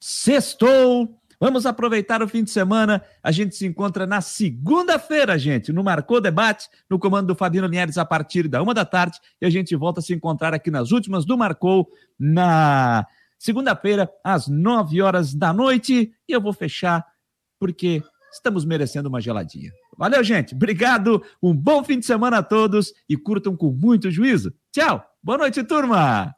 sextou. 0.00 1.18
Vamos 1.38 1.66
aproveitar 1.66 2.22
o 2.22 2.28
fim 2.28 2.42
de 2.42 2.50
semana. 2.50 3.02
A 3.22 3.30
gente 3.30 3.54
se 3.54 3.66
encontra 3.66 4.06
na 4.06 4.20
segunda-feira, 4.20 5.38
gente, 5.38 5.72
no 5.72 5.84
Marcou 5.84 6.20
Debate, 6.20 6.68
no 6.88 6.98
comando 6.98 7.28
do 7.28 7.34
Fabino 7.34 7.66
Linhares, 7.66 7.98
a 7.98 8.04
partir 8.04 8.48
da 8.48 8.62
uma 8.62 8.74
da 8.74 8.84
tarde. 8.84 9.18
E 9.40 9.46
a 9.46 9.50
gente 9.50 9.74
volta 9.76 10.00
a 10.00 10.02
se 10.02 10.14
encontrar 10.14 10.54
aqui 10.54 10.70
nas 10.70 10.92
últimas 10.92 11.24
do 11.24 11.36
Marcou, 11.36 11.88
na 12.18 13.06
segunda-feira, 13.38 14.10
às 14.24 14.48
nove 14.48 15.00
horas 15.02 15.34
da 15.34 15.52
noite. 15.52 16.12
E 16.26 16.32
eu 16.32 16.40
vou 16.40 16.52
fechar, 16.52 17.06
porque 17.58 18.02
estamos 18.36 18.64
merecendo 18.64 19.08
uma 19.08 19.20
geladinha. 19.20 19.72
Valeu, 19.96 20.22
gente. 20.22 20.54
Obrigado. 20.54 21.22
Um 21.42 21.54
bom 21.54 21.82
fim 21.82 21.98
de 21.98 22.06
semana 22.06 22.38
a 22.38 22.42
todos 22.42 22.92
e 23.08 23.16
curtam 23.16 23.56
com 23.56 23.70
muito 23.72 24.10
juízo. 24.10 24.52
Tchau. 24.72 25.04
Boa 25.22 25.38
noite, 25.38 25.62
turma. 25.64 26.34